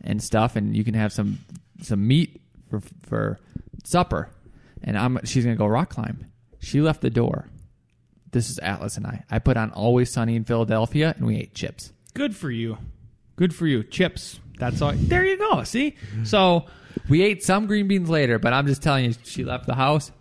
and 0.00 0.22
stuff, 0.22 0.54
and 0.54 0.76
you 0.76 0.84
can 0.84 0.94
have 0.94 1.12
some 1.12 1.38
some 1.82 2.06
meat 2.06 2.40
for 2.70 2.80
for 3.02 3.38
supper." 3.84 4.30
And 4.84 4.96
I'm 4.96 5.18
she's 5.24 5.44
gonna 5.44 5.56
go 5.56 5.66
rock 5.66 5.90
climb. 5.90 6.26
She 6.68 6.80
left 6.82 7.00
the 7.00 7.10
door. 7.10 7.48
This 8.30 8.50
is 8.50 8.58
Atlas 8.58 8.96
and 8.98 9.06
I. 9.06 9.24
I 9.30 9.38
put 9.38 9.56
on 9.56 9.70
Always 9.70 10.10
Sunny 10.10 10.36
in 10.36 10.44
Philadelphia, 10.44 11.14
and 11.16 11.26
we 11.26 11.36
ate 11.38 11.54
chips. 11.54 11.92
Good 12.14 12.36
for 12.36 12.50
you. 12.50 12.76
Good 13.36 13.54
for 13.54 13.66
you. 13.66 13.82
Chips. 13.82 14.38
That's 14.58 14.82
all. 14.82 14.92
There 14.94 15.24
you 15.24 15.38
go. 15.38 15.62
See? 15.64 15.96
So 16.24 16.66
We 17.08 17.22
ate 17.22 17.42
some 17.42 17.66
green 17.66 17.88
beans 17.88 18.10
later, 18.10 18.38
but 18.38 18.52
I'm 18.52 18.66
just 18.66 18.82
telling 18.82 19.06
you, 19.06 19.14
she 19.24 19.44
left 19.44 19.66
the 19.66 19.74
house. 19.74 20.12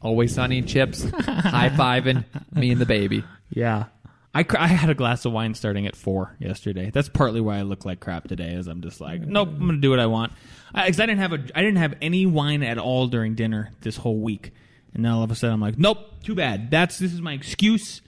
Always 0.00 0.34
Sunny 0.34 0.58
and 0.58 0.68
chips, 0.68 1.08
high 1.20 1.70
fiving 1.70 2.24
me 2.54 2.70
and 2.70 2.80
the 2.80 2.86
baby. 2.86 3.24
Yeah. 3.50 3.86
I, 4.34 4.42
cr- 4.44 4.58
I 4.58 4.66
had 4.66 4.88
a 4.90 4.94
glass 4.94 5.24
of 5.24 5.32
wine 5.32 5.54
starting 5.54 5.86
at 5.86 5.94
four 5.96 6.36
yesterday. 6.38 6.90
That's 6.92 7.08
partly 7.08 7.40
why 7.40 7.58
I 7.58 7.62
look 7.62 7.84
like 7.84 8.00
crap 8.00 8.28
today. 8.28 8.52
Is 8.54 8.66
I'm 8.66 8.82
just 8.82 9.00
like, 9.00 9.20
nope, 9.22 9.48
I'm 9.52 9.60
gonna 9.66 9.78
do 9.78 9.90
what 9.90 10.00
I 10.00 10.06
want. 10.06 10.32
I, 10.74 10.86
'cause 10.90 11.00
I 11.00 11.06
didn't 11.06 11.20
have 11.20 11.32
a, 11.32 11.38
I 11.54 11.60
didn't 11.62 11.76
have 11.78 11.94
any 12.00 12.24
wine 12.26 12.62
at 12.62 12.78
all 12.78 13.06
during 13.08 13.34
dinner 13.34 13.70
this 13.82 13.96
whole 13.96 14.20
week, 14.20 14.52
and 14.94 15.02
now 15.02 15.18
all 15.18 15.22
of 15.24 15.30
a 15.30 15.34
sudden 15.34 15.54
I'm 15.54 15.60
like, 15.60 15.78
nope, 15.78 16.22
too 16.22 16.34
bad. 16.34 16.70
That's 16.70 16.98
this 16.98 17.12
is 17.12 17.20
my 17.20 17.32
excuse. 17.32 18.02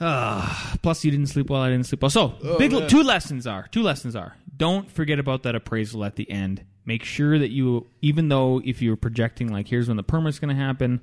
Ah, 0.00 0.76
plus 0.82 1.04
you 1.04 1.10
didn't 1.10 1.28
sleep 1.28 1.48
well. 1.48 1.62
I 1.62 1.70
didn't 1.70 1.86
sleep 1.86 2.02
well. 2.02 2.10
So 2.10 2.34
big 2.58 2.72
two 2.88 3.02
lessons 3.02 3.46
are 3.46 3.66
two 3.70 3.82
lessons 3.82 4.14
are 4.14 4.36
don't 4.56 4.90
forget 4.90 5.18
about 5.18 5.42
that 5.44 5.54
appraisal 5.54 6.04
at 6.04 6.16
the 6.16 6.30
end. 6.30 6.64
Make 6.84 7.02
sure 7.02 7.38
that 7.38 7.50
you, 7.50 7.86
even 8.00 8.28
though 8.28 8.60
if 8.64 8.80
you're 8.80 8.96
projecting 8.96 9.48
like 9.52 9.68
here's 9.68 9.88
when 9.88 9.96
the 9.96 10.02
permit's 10.02 10.38
going 10.38 10.54
to 10.54 10.62
happen, 10.62 11.00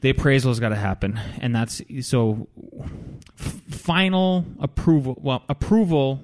the 0.00 0.10
appraisal's 0.10 0.60
got 0.60 0.70
to 0.70 0.76
happen, 0.76 1.18
and 1.40 1.54
that's 1.54 1.82
so. 2.02 2.48
f- 3.38 3.60
Final 3.68 4.44
approval. 4.60 5.18
Well, 5.20 5.42
approval 5.48 6.22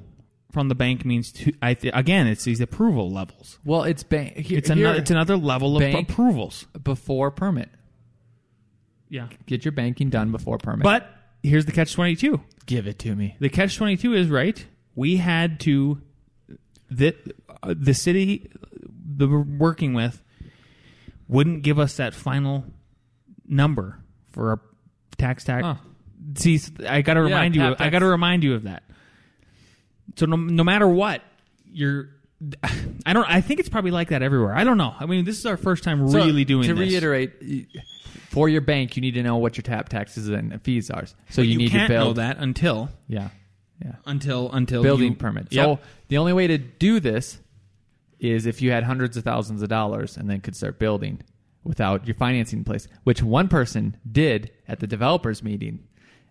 from 0.53 0.69
the 0.69 0.75
bank 0.75 1.05
means 1.05 1.33
to, 1.33 1.53
I 1.63 1.75
th- 1.75 1.93
again, 1.97 2.27
it's 2.27 2.45
these 2.45 2.61
approval 2.61 3.11
levels. 3.11 3.59
Well, 3.65 3.85
it's 3.85 4.03
bank. 4.03 4.51
It's 4.51 4.71
another. 4.71 4.99
It's 4.99 5.11
another 5.11 5.37
level 5.37 5.77
of 5.77 5.81
Bank- 5.81 6.09
approvals. 6.11 6.67
before 6.83 7.31
permit. 7.31 7.69
Yeah, 9.09 9.29
Get 9.47 9.65
your 9.65 9.73
banking 9.73 10.09
done 10.11 10.31
before 10.31 10.59
permit. 10.59 10.85
but 10.85 11.09
here's 11.43 11.67
the 11.67 11.73
catch 11.73 11.93
twenty 11.95 12.15
two. 12.17 12.41
give 12.67 12.87
it 12.87 12.99
to 13.01 13.15
me. 13.17 13.37
The 13.41 13.49
catch 13.49 13.77
twenty 13.77 13.97
two 13.97 14.15
is 14.15 14.29
right. 14.29 14.65
We 14.95 15.17
had 15.17 15.59
to 15.61 16.01
that 16.91 17.17
uh, 17.63 17.75
the 17.77 17.95
city 17.95 18.51
that 19.17 19.29
we're 19.29 19.41
working 19.41 19.95
with 19.95 20.23
wouldn't 21.29 21.63
give 21.63 21.79
us 21.79 21.97
that 21.97 22.15
final 22.15 22.65
number 23.49 23.99
for 24.31 24.51
our 24.51 24.61
tax 25.19 25.45
tax. 25.45 25.65
Huh. 25.65 25.75
See, 26.37 26.61
I 26.89 27.03
got 27.03 27.15
to 27.15 27.21
Yeah, 27.21 27.25
remind 27.27 27.55
you. 27.57 27.61
tap 27.63 27.81
I 27.81 27.91
got 27.91 28.01
to 28.01 28.07
remind 28.07 28.45
you 28.45 28.55
of 28.55 28.63
that. 28.65 28.85
So 30.17 30.27
no, 30.27 30.37
no 30.37 30.65
matter 30.65 30.89
what, 30.89 31.23
you're. 31.65 32.09
I 33.05 33.13
don't. 33.13 33.29
I 33.29 33.41
think 33.43 33.61
it's 33.61 33.69
probably 33.69 33.91
like 33.91 34.09
that 34.09 34.23
everywhere. 34.23 34.55
I 34.55 34.65
don't 34.65 34.79
know. 34.79 34.95
I 34.99 35.07
mean, 35.07 35.25
this 35.25 35.39
is 35.39 35.45
our 35.47 35.59
first 35.59 35.85
time 35.85 36.09
So, 36.09 36.17
really 36.19 36.45
doing 36.45 36.63
this. 36.63 36.69
To 36.69 36.75
this. 36.75 36.91
reiterate, 36.91 37.69
for 38.31 38.49
your 38.49 38.63
bank, 38.63 38.97
you 38.97 39.03
need 39.03 39.15
to 39.15 39.23
know 39.23 39.37
what 39.37 39.57
your 39.57 39.63
tap 39.63 39.89
taxes 39.91 40.29
and 40.29 40.61
fees 40.63 40.91
are. 40.91 41.05
So 41.29 41.43
you, 41.43 41.53
you 41.53 41.59
need 41.59 41.73
to 41.73 41.87
build 41.89 42.17
know 42.17 42.23
that 42.23 42.39
until 42.39 42.89
Yeah, 43.09 43.29
yeah. 43.85 43.97
until 44.07 44.51
until 44.53 44.83
Building 44.83 45.11
you, 45.13 45.17
permit. 45.17 45.49
Yep. 45.51 45.65
So 45.65 45.79
the 46.09 46.17
only 46.19 46.33
way 46.33 46.47
to 46.47 46.57
do 46.57 46.99
this 46.99 47.41
is 48.19 48.47
if 48.47 48.63
you 48.63 48.71
had 48.71 48.85
hundreds 48.85 49.17
of 49.17 49.25
thousands 49.25 49.61
of 49.63 49.69
dollars 49.69 50.17
and 50.17 50.29
then 50.29 50.41
could 50.41 50.57
start 50.57 50.79
building 50.79 51.23
without 51.65 52.07
your 52.07 52.15
financing 52.15 52.61
in 52.61 52.65
place, 52.65 52.89
which 53.05 53.23
one 53.23 53.49
person 53.49 53.97
did 54.11 54.51
at 54.67 54.81
the 54.81 54.87
developers 54.87 55.43
meeting. 55.43 55.87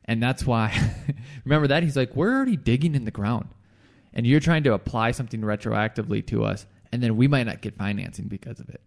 And 0.05 0.23
that's 0.23 0.43
why, 0.45 0.75
remember 1.45 1.67
that? 1.67 1.83
He's 1.83 1.95
like, 1.95 2.15
we're 2.15 2.33
already 2.35 2.57
digging 2.57 2.95
in 2.95 3.05
the 3.05 3.11
ground. 3.11 3.49
And 4.19 4.27
you're 4.27 4.41
trying 4.41 4.63
to 4.63 4.73
apply 4.73 5.11
something 5.11 5.39
retroactively 5.39 6.27
to 6.27 6.43
us, 6.43 6.65
and 6.91 7.01
then 7.01 7.15
we 7.15 7.29
might 7.29 7.45
not 7.45 7.61
get 7.61 7.77
financing 7.77 8.27
because 8.27 8.59
of 8.59 8.67
it. 8.67 8.81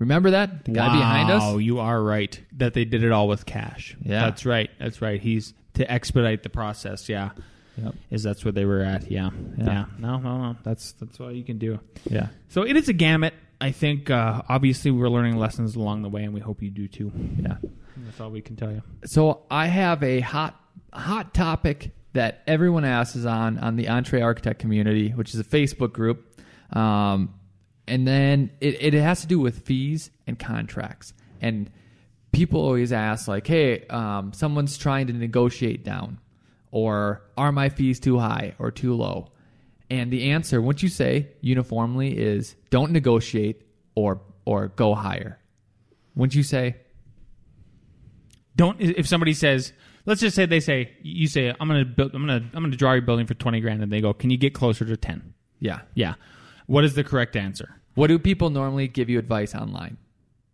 Remember 0.00 0.32
that? 0.32 0.64
The 0.64 0.72
guy 0.72 0.92
behind 0.96 1.30
us? 1.30 1.42
Oh, 1.44 1.58
you 1.58 1.78
are 1.78 2.02
right 2.02 2.42
that 2.56 2.74
they 2.74 2.84
did 2.84 3.04
it 3.04 3.12
all 3.12 3.28
with 3.28 3.46
cash. 3.46 3.96
Yeah. 4.02 4.22
that's 4.24 4.44
right. 4.44 4.68
That's 4.80 5.00
right. 5.00 5.20
He's 5.20 5.54
to 5.74 5.88
expedite 5.88 6.42
the 6.42 6.48
process. 6.48 7.08
Yeah, 7.08 7.30
Yep. 7.76 7.94
is 8.10 8.24
that's 8.24 8.44
where 8.44 8.50
they 8.50 8.64
were 8.64 8.80
at. 8.80 9.12
Yeah. 9.12 9.30
Yeah. 9.56 9.64
yeah, 9.64 9.84
No, 10.00 10.18
no, 10.18 10.38
no. 10.38 10.56
That's 10.64 10.90
that's 10.94 11.20
all 11.20 11.30
you 11.30 11.44
can 11.44 11.58
do. 11.58 11.78
Yeah. 12.10 12.30
So 12.48 12.62
it 12.66 12.76
is 12.76 12.88
a 12.88 12.92
gamut. 12.92 13.32
I 13.60 13.70
think 13.70 14.10
uh, 14.10 14.42
obviously 14.48 14.90
we're 14.90 15.08
learning 15.08 15.36
lessons 15.36 15.76
along 15.76 16.02
the 16.02 16.08
way, 16.08 16.24
and 16.24 16.34
we 16.34 16.40
hope 16.40 16.62
you 16.64 16.70
do 16.70 16.88
too. 16.88 17.12
Yeah. 17.40 17.58
That's 17.98 18.20
all 18.20 18.30
we 18.32 18.40
can 18.40 18.56
tell 18.56 18.72
you. 18.72 18.82
So 19.04 19.42
I 19.52 19.66
have 19.68 20.02
a 20.02 20.18
hot 20.18 20.60
hot 20.92 21.32
topic 21.32 21.92
that 22.14 22.42
everyone 22.46 22.84
asks 22.84 23.24
on 23.24 23.58
on 23.58 23.76
the 23.76 23.86
EntreArchitect 23.86 24.58
community, 24.58 25.10
which 25.10 25.34
is 25.34 25.40
a 25.40 25.44
Facebook 25.44 25.92
group, 25.92 26.40
um, 26.74 27.34
and 27.86 28.08
then 28.08 28.50
it, 28.60 28.94
it 28.94 28.94
has 28.94 29.20
to 29.20 29.26
do 29.26 29.38
with 29.38 29.66
fees 29.66 30.10
and 30.26 30.38
contracts. 30.38 31.12
And 31.40 31.70
people 32.32 32.60
always 32.60 32.92
ask 32.92 33.28
like, 33.28 33.46
"Hey, 33.46 33.86
um, 33.88 34.32
someone's 34.32 34.78
trying 34.78 35.08
to 35.08 35.12
negotiate 35.12 35.84
down, 35.84 36.18
or 36.70 37.22
are 37.36 37.52
my 37.52 37.68
fees 37.68 38.00
too 38.00 38.18
high 38.18 38.54
or 38.58 38.70
too 38.70 38.94
low?" 38.94 39.32
And 39.90 40.10
the 40.12 40.30
answer, 40.30 40.62
what 40.62 40.82
you 40.82 40.88
say 40.88 41.28
uniformly, 41.40 42.16
is 42.16 42.54
don't 42.70 42.92
negotiate 42.92 43.62
or 43.94 44.22
or 44.44 44.68
go 44.68 44.94
higher. 44.94 45.38
Wouldn't 46.14 46.34
you 46.34 46.44
say? 46.44 46.76
Don't 48.56 48.80
if 48.80 49.08
somebody 49.08 49.34
says, 49.34 49.72
let's 50.06 50.20
just 50.20 50.36
say 50.36 50.46
they 50.46 50.60
say 50.60 50.92
you 51.02 51.26
say 51.28 51.48
I'm 51.48 51.68
gonna 51.68 51.84
build, 51.84 52.14
I'm 52.14 52.22
gonna 52.22 52.44
I'm 52.54 52.62
gonna 52.62 52.76
draw 52.76 52.92
your 52.92 53.02
building 53.02 53.26
for 53.26 53.34
twenty 53.34 53.60
grand, 53.60 53.82
and 53.82 53.92
they 53.92 54.00
go, 54.00 54.12
can 54.12 54.30
you 54.30 54.36
get 54.36 54.54
closer 54.54 54.84
to 54.84 54.96
ten? 54.96 55.34
Yeah. 55.60 55.80
Yeah. 55.94 56.14
What 56.66 56.84
is 56.84 56.94
the 56.94 57.04
correct 57.04 57.36
answer? 57.36 57.80
What 57.94 58.08
do 58.08 58.18
people 58.18 58.50
normally 58.50 58.88
give 58.88 59.08
you 59.08 59.18
advice 59.18 59.54
online? 59.54 59.96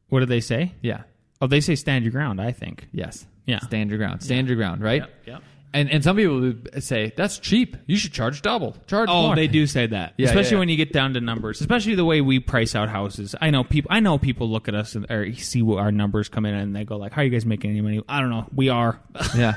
What 0.08 0.20
do 0.20 0.26
they 0.26 0.40
say? 0.40 0.74
Yeah. 0.82 1.02
Oh, 1.40 1.46
they 1.46 1.60
say 1.60 1.74
stand 1.74 2.04
your 2.04 2.12
ground. 2.12 2.40
I 2.40 2.52
think. 2.52 2.88
Yes. 2.92 3.26
Yeah. 3.46 3.60
Stand 3.60 3.90
your 3.90 3.98
ground. 3.98 4.22
Stand 4.22 4.48
your 4.48 4.56
ground, 4.56 4.82
right? 4.82 5.00
Yep, 5.00 5.10
yep. 5.26 5.42
And 5.72 5.88
and 5.88 6.02
some 6.02 6.16
people 6.16 6.40
would 6.40 6.82
say 6.82 7.12
that's 7.16 7.38
cheap. 7.38 7.76
You 7.86 7.96
should 7.96 8.12
charge 8.12 8.42
double. 8.42 8.76
Charge 8.88 9.08
Oh, 9.08 9.26
more. 9.28 9.36
they 9.36 9.46
do 9.46 9.66
say 9.68 9.86
that, 9.86 10.14
Yeah, 10.16 10.26
especially 10.26 10.48
yeah, 10.50 10.54
yeah. 10.54 10.58
when 10.58 10.68
you 10.70 10.76
get 10.76 10.92
down 10.92 11.14
to 11.14 11.20
numbers. 11.20 11.60
Especially 11.60 11.94
the 11.94 12.04
way 12.04 12.20
we 12.20 12.40
price 12.40 12.74
out 12.74 12.88
houses. 12.88 13.36
I 13.40 13.50
know 13.50 13.62
people. 13.62 13.88
I 13.92 14.00
know 14.00 14.18
people 14.18 14.50
look 14.50 14.66
at 14.66 14.74
us 14.74 14.96
and, 14.96 15.08
or 15.10 15.32
see 15.34 15.62
what 15.62 15.78
our 15.78 15.92
numbers 15.92 16.28
come 16.28 16.44
in 16.44 16.54
and 16.54 16.74
they 16.74 16.84
go 16.84 16.96
like, 16.96 17.12
"How 17.12 17.22
are 17.22 17.24
you 17.24 17.30
guys 17.30 17.46
making 17.46 17.70
any 17.70 17.80
money?" 17.82 18.02
I 18.08 18.20
don't 18.20 18.30
know. 18.30 18.46
We 18.52 18.68
are. 18.68 18.98
yeah. 19.36 19.54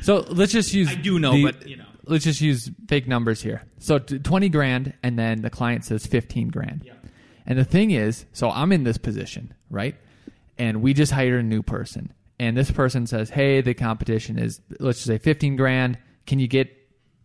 So 0.00 0.20
let's 0.30 0.52
just 0.52 0.72
use. 0.72 0.88
I 0.88 0.94
do 0.94 1.18
know, 1.18 1.32
the- 1.34 1.44
but, 1.44 1.68
you 1.68 1.76
know. 1.76 1.84
let's 2.06 2.24
just 2.24 2.40
use 2.40 2.70
fake 2.88 3.06
numbers 3.06 3.42
here. 3.42 3.62
So 3.80 3.98
twenty 3.98 4.48
grand, 4.48 4.94
and 5.02 5.18
then 5.18 5.42
the 5.42 5.50
client 5.50 5.84
says 5.84 6.06
fifteen 6.06 6.48
grand. 6.48 6.84
Yeah. 6.86 6.94
And 7.46 7.58
the 7.58 7.64
thing 7.66 7.90
is, 7.90 8.24
so 8.32 8.50
I'm 8.50 8.72
in 8.72 8.84
this 8.84 8.96
position, 8.96 9.52
right? 9.68 9.94
And 10.56 10.80
we 10.80 10.94
just 10.94 11.12
hired 11.12 11.38
a 11.40 11.42
new 11.42 11.62
person, 11.62 12.12
and 12.40 12.56
this 12.56 12.70
person 12.70 13.06
says, 13.06 13.30
"Hey, 13.30 13.60
the 13.60 13.74
competition 13.74 14.38
is 14.38 14.60
let's 14.80 14.98
just 14.98 15.06
say 15.06 15.18
fifteen 15.18 15.54
grand. 15.56 15.98
Can 16.26 16.38
you 16.40 16.48
get, 16.48 16.68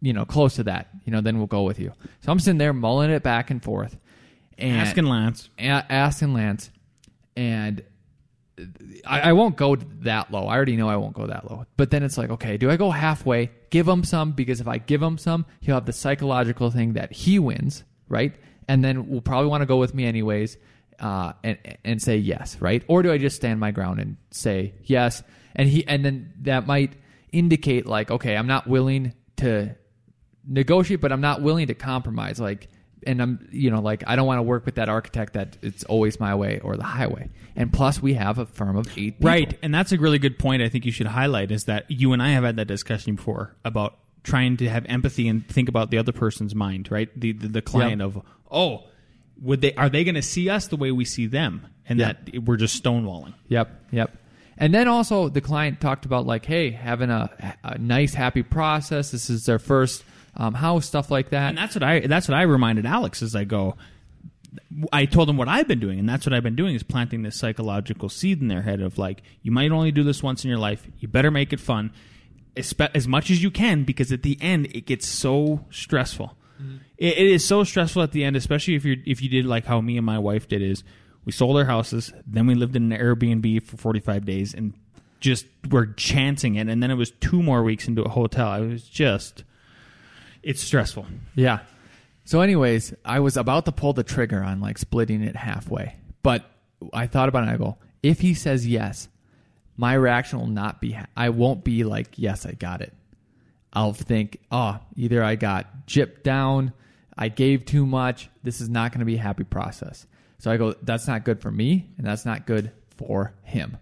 you 0.01 0.13
know, 0.13 0.25
close 0.25 0.56
to 0.56 0.63
that? 0.65 0.89
You 1.06 1.12
know, 1.13 1.21
then 1.21 1.38
we'll 1.38 1.47
go 1.47 1.63
with 1.63 1.80
you." 1.80 1.93
So 2.21 2.32
I'm 2.32 2.39
sitting 2.39 2.58
there 2.60 2.73
mulling 2.73 3.10
it 3.10 3.23
back 3.23 3.49
and 3.49 3.63
forth, 3.63 3.97
and 4.58 4.75
Asking 4.82 5.06
Lance. 5.06 5.49
a- 5.58 5.62
asking 5.91 6.34
Lance, 6.34 6.69
and 7.38 7.82
I, 9.06 9.21
I 9.30 9.34
won't 9.34 9.56
go 9.58 9.75
that 9.75 10.32
low. 10.32 10.47
I 10.47 10.56
already 10.56 10.75
know 10.78 10.88
I 10.89 10.95
won't 10.95 11.13
go 11.13 11.28
that 11.28 11.49
low. 11.49 11.65
But 11.78 11.91
then 11.91 12.04
it's 12.04 12.17
like, 12.17 12.30
okay, 12.30 12.58
do 12.58 12.69
I 12.69 12.78
go 12.78 12.89
halfway? 12.91 13.51
Give 13.69 13.88
him 13.88 14.04
some 14.04 14.32
because 14.32 14.62
if 14.62 14.67
I 14.67 14.78
give 14.78 15.01
him 15.01 15.17
some, 15.17 15.45
he'll 15.60 15.75
have 15.75 15.86
the 15.86 15.93
psychological 15.93 16.71
thing 16.71 16.93
that 16.93 17.12
he 17.12 17.38
wins, 17.39 17.84
right? 18.08 18.34
And 18.67 18.84
then 18.84 19.08
we'll 19.10 19.21
probably 19.21 19.49
want 19.49 19.62
to 19.62 19.65
go 19.65 19.78
with 19.78 19.93
me 19.93 20.06
anyways, 20.06 20.58
uh, 21.00 21.34
and 21.44 21.58
and 21.84 22.02
say 22.02 22.18
yes, 22.18 22.58
right? 22.60 22.84
Or 22.88 23.04
do 23.04 23.12
I 23.12 23.18
just 23.18 23.36
stand 23.36 23.60
my 23.60 23.72
ground 23.72 24.00
and 24.00 24.18
say 24.32 24.74
yes? 24.84 25.24
and 25.58 25.70
he 25.70 25.88
and 25.88 26.04
then 26.04 26.34
that 26.42 26.68
might 26.68 26.92
indicate 27.32 27.86
like 27.86 28.12
okay 28.12 28.36
i'm 28.36 28.46
not 28.48 28.68
willing 28.68 29.14
to 29.38 29.74
negotiate 30.48 31.02
but 31.02 31.12
i'm 31.12 31.22
not 31.22 31.42
willing 31.42 31.68
to 31.68 31.74
compromise 31.74 32.40
like 32.40 32.68
and 33.08 33.22
i'm 33.22 33.48
you 33.52 33.72
know 33.72 33.82
like 33.82 34.04
i 34.08 34.16
don't 34.16 34.28
want 34.28 34.38
to 34.38 34.44
work 34.44 34.66
with 34.66 34.76
that 34.76 34.90
architect 34.90 35.34
that 35.34 35.58
it's 35.62 35.84
always 35.86 36.20
my 36.20 36.36
way 36.36 36.60
or 36.60 36.76
the 36.76 36.84
highway 36.84 37.30
and 37.56 37.72
plus 37.72 38.02
we 38.02 38.14
have 38.16 38.38
a 38.38 38.46
firm 38.46 38.76
of 38.76 38.86
eight 38.98 39.18
people. 39.18 39.30
Right, 39.30 39.58
and 39.64 39.74
that's 39.74 39.94
a 39.94 39.98
really 39.98 40.20
good 40.20 40.38
point. 40.38 40.62
I 40.62 40.68
think 40.68 40.86
you 40.86 40.92
should 40.92 41.08
highlight 41.08 41.52
is 41.52 41.64
that 41.66 41.90
you 41.90 42.12
and 42.12 42.22
I 42.22 42.32
have 42.32 42.44
had 42.44 42.58
that 42.58 42.66
discussion 42.68 43.16
before 43.16 43.56
about 43.64 43.98
trying 44.24 44.58
to 44.58 44.68
have 44.68 44.86
empathy 44.88 45.30
and 45.30 45.48
think 45.48 45.70
about 45.70 45.90
the 45.90 45.98
other 45.98 46.12
person's 46.12 46.54
mind. 46.54 46.92
Right, 46.92 47.10
the 47.18 47.32
the, 47.32 47.48
the 47.48 47.62
client 47.62 48.02
Yep. 48.02 48.08
of 48.08 48.22
oh, 48.52 48.88
would 49.41 49.62
they 49.62 49.74
are 49.76 49.89
they 49.89 50.04
going 50.04 50.15
to 50.15 50.21
see 50.21 50.50
us 50.50 50.67
the 50.67 50.78
way 50.78 50.91
we 50.91 51.06
see 51.06 51.28
them, 51.28 51.67
and 51.88 52.00
Yeah. 52.00 52.13
that 52.13 52.43
we're 52.43 52.58
just 52.58 52.82
stonewalling. 52.82 53.34
Yep, 53.50 53.69
yep. 53.91 54.15
And 54.58 54.74
then 54.74 54.88
also 54.88 55.28
the 55.30 55.41
client 55.41 55.82
talked 55.82 56.06
about 56.06 56.26
like, 56.26 56.45
hey, 56.45 56.71
having 56.71 57.10
a, 57.10 57.30
a 57.63 57.78
nice, 57.78 58.13
happy 58.13 58.41
process. 58.43 59.12
This 59.12 59.30
is 59.30 59.45
their 59.45 59.60
first 59.60 60.06
um, 60.38 60.54
house, 60.54 60.86
stuff 60.86 61.12
like 61.12 61.32
that. 61.32 61.50
And 61.50 61.58
that's 61.58 61.76
what 61.76 61.84
I 61.84 62.00
that's 62.02 62.28
what 62.30 62.38
I 62.38 62.43
reminded 62.43 62.86
Alex 62.86 63.21
as 63.21 63.36
I 63.36 63.43
go. 63.43 63.76
I 64.93 65.06
told 65.06 65.30
him 65.30 65.36
what 65.36 65.50
I've 65.50 65.67
been 65.67 65.82
doing, 65.82 66.00
and 66.00 66.08
that's 66.08 66.26
what 66.26 66.34
I've 66.34 66.43
been 66.43 66.56
doing 66.56 66.76
is 66.76 66.84
planting 66.84 67.24
this 67.24 67.36
psychological 67.38 68.08
seed 68.08 68.41
in 68.41 68.48
their 68.48 68.62
head 68.62 68.80
of 68.80 68.98
like, 68.98 69.21
you 69.41 69.52
might 69.52 69.71
only 69.71 69.91
do 69.91 70.04
this 70.04 70.24
once 70.24 70.45
in 70.45 70.50
your 70.50 70.60
life. 70.60 70.88
You 71.00 71.10
better 71.10 71.30
make 71.30 71.52
it 71.52 71.60
fun, 71.60 71.91
as 72.56 73.06
much 73.08 73.30
as 73.30 73.43
you 73.43 73.52
can, 73.52 73.84
because 73.84 74.13
at 74.13 74.24
the 74.24 74.38
end 74.41 74.67
it 74.67 74.86
gets 74.86 75.08
so 75.10 75.65
stressful. 75.71 76.38
It, 76.98 77.18
it 77.18 77.28
is 77.28 77.46
so 77.46 77.63
stressful 77.63 78.02
at 78.02 78.12
the 78.12 78.24
end, 78.24 78.36
especially 78.36 78.76
if 78.76 78.86
you 78.86 79.02
if 79.06 79.22
you 79.22 79.30
did 79.30 79.46
like 79.46 79.65
how 79.65 79.82
me 79.82 79.98
and 79.98 80.06
my 80.06 80.20
wife 80.20 80.48
did. 80.48 80.62
Is 80.62 80.84
we 81.26 81.32
sold 81.32 81.58
our 81.58 81.65
houses, 81.65 82.13
then 82.26 82.48
we 82.48 82.56
lived 82.56 82.76
in 82.76 82.91
an 82.91 83.00
Airbnb 83.00 83.63
for 83.63 83.78
forty 83.78 84.00
five 84.00 84.26
days, 84.26 84.54
and 84.54 84.74
just 85.20 85.48
were 85.70 85.88
chancing 85.88 86.56
it, 86.56 86.68
and 86.68 86.84
then 86.84 86.91
it 86.91 86.96
was 86.96 87.12
two 87.12 87.41
more 87.41 87.63
weeks 87.63 87.88
into 87.88 88.04
a 88.04 88.10
hotel. 88.10 88.48
I 88.48 88.60
was 88.60 88.84
just, 88.88 89.44
it's 90.44 90.62
stressful. 90.62 91.08
Yeah. 91.34 91.60
So, 92.26 92.41
anyways, 92.41 92.94
I 93.04 93.20
was 93.20 93.38
about 93.38 93.65
to 93.65 93.72
pull 93.72 93.94
the 93.94 94.04
trigger 94.04 94.44
on 94.44 94.62
like 94.62 94.78
splitting 94.78 95.24
it 95.24 95.36
halfway, 95.36 95.96
but 96.22 96.44
I 96.94 97.08
thought 97.08 97.30
about 97.30 97.48
it. 97.48 97.52
I 97.52 97.58
go, 97.58 97.78
if 98.04 98.20
he 98.20 98.34
says 98.34 98.68
yes, 98.68 99.08
my 99.78 99.94
reaction 99.94 100.39
will 100.39 100.48
not 100.48 100.80
be. 100.82 100.98
I 101.15 101.30
won't 101.30 101.63
be 101.63 101.84
like, 101.84 102.18
yes, 102.18 102.46
I 102.46 102.52
got 102.52 102.82
it. 102.82 102.94
I'll 103.76 103.94
think, 103.94 104.40
oh, 104.52 104.80
either 104.96 105.24
I 105.24 105.36
got 105.36 105.86
gypped 105.86 106.24
down, 106.24 106.74
I 107.18 107.30
gave 107.30 107.66
too 107.66 107.86
much. 107.86 108.30
This 108.44 108.62
is 108.62 108.70
not 108.70 108.92
going 108.92 109.00
to 109.00 109.06
be 109.06 109.16
a 109.16 109.22
happy 109.22 109.44
process. 109.44 110.08
So 110.40 110.52
I 110.52 110.58
go, 110.58 110.74
that's 110.82 111.08
not 111.08 111.26
good 111.26 111.42
for 111.42 111.52
me, 111.52 111.90
and 111.98 112.06
that's 112.06 112.26
not 112.26 112.46
good 112.46 112.72
for 112.98 113.34
him. 113.44 113.78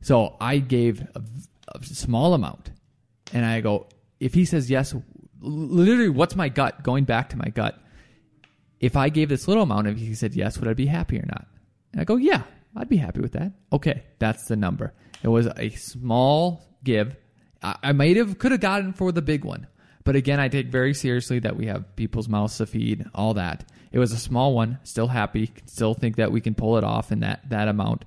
So 0.00 0.36
I 0.40 0.58
gave 0.58 1.00
a, 1.14 1.22
a 1.74 1.84
small 1.84 2.34
amount, 2.34 2.70
and 3.32 3.44
I 3.44 3.60
go, 3.60 3.86
if 4.20 4.34
he 4.34 4.44
says 4.44 4.70
yes, 4.70 4.94
literally, 5.40 6.08
what's 6.08 6.36
my 6.36 6.48
gut? 6.48 6.82
Going 6.82 7.04
back 7.04 7.30
to 7.30 7.38
my 7.38 7.48
gut, 7.48 7.78
if 8.80 8.96
I 8.96 9.08
gave 9.08 9.28
this 9.28 9.48
little 9.48 9.62
amount, 9.62 9.86
if 9.86 9.98
he 9.98 10.14
said 10.14 10.34
yes, 10.34 10.58
would 10.58 10.68
I 10.68 10.74
be 10.74 10.86
happy 10.86 11.18
or 11.18 11.26
not? 11.26 11.46
And 11.92 12.00
I 12.00 12.04
go, 12.04 12.16
yeah, 12.16 12.42
I'd 12.76 12.88
be 12.88 12.96
happy 12.96 13.20
with 13.20 13.32
that. 13.32 13.52
Okay, 13.72 14.02
that's 14.18 14.46
the 14.46 14.56
number. 14.56 14.92
It 15.22 15.28
was 15.28 15.46
a 15.56 15.70
small 15.70 16.66
give. 16.82 17.16
I, 17.64 17.76
I 17.82 17.92
might 17.92 18.16
have 18.16 18.38
could 18.38 18.52
have 18.52 18.60
gotten 18.60 18.92
for 18.92 19.10
the 19.10 19.22
big 19.22 19.44
one, 19.44 19.66
but 20.04 20.14
again, 20.14 20.38
I 20.38 20.48
take 20.48 20.68
very 20.68 20.94
seriously 20.94 21.38
that 21.40 21.56
we 21.56 21.66
have 21.66 21.96
people's 21.96 22.28
mouths 22.28 22.58
to 22.58 22.66
feed, 22.66 23.06
all 23.14 23.34
that. 23.34 23.68
It 23.90 23.98
was 23.98 24.12
a 24.12 24.18
small 24.18 24.54
one. 24.54 24.78
Still 24.84 25.08
happy. 25.08 25.50
Still 25.66 25.94
think 25.94 26.16
that 26.16 26.30
we 26.30 26.40
can 26.40 26.54
pull 26.54 26.76
it 26.78 26.84
off 26.84 27.10
in 27.10 27.20
that 27.20 27.48
that 27.50 27.68
amount, 27.68 28.04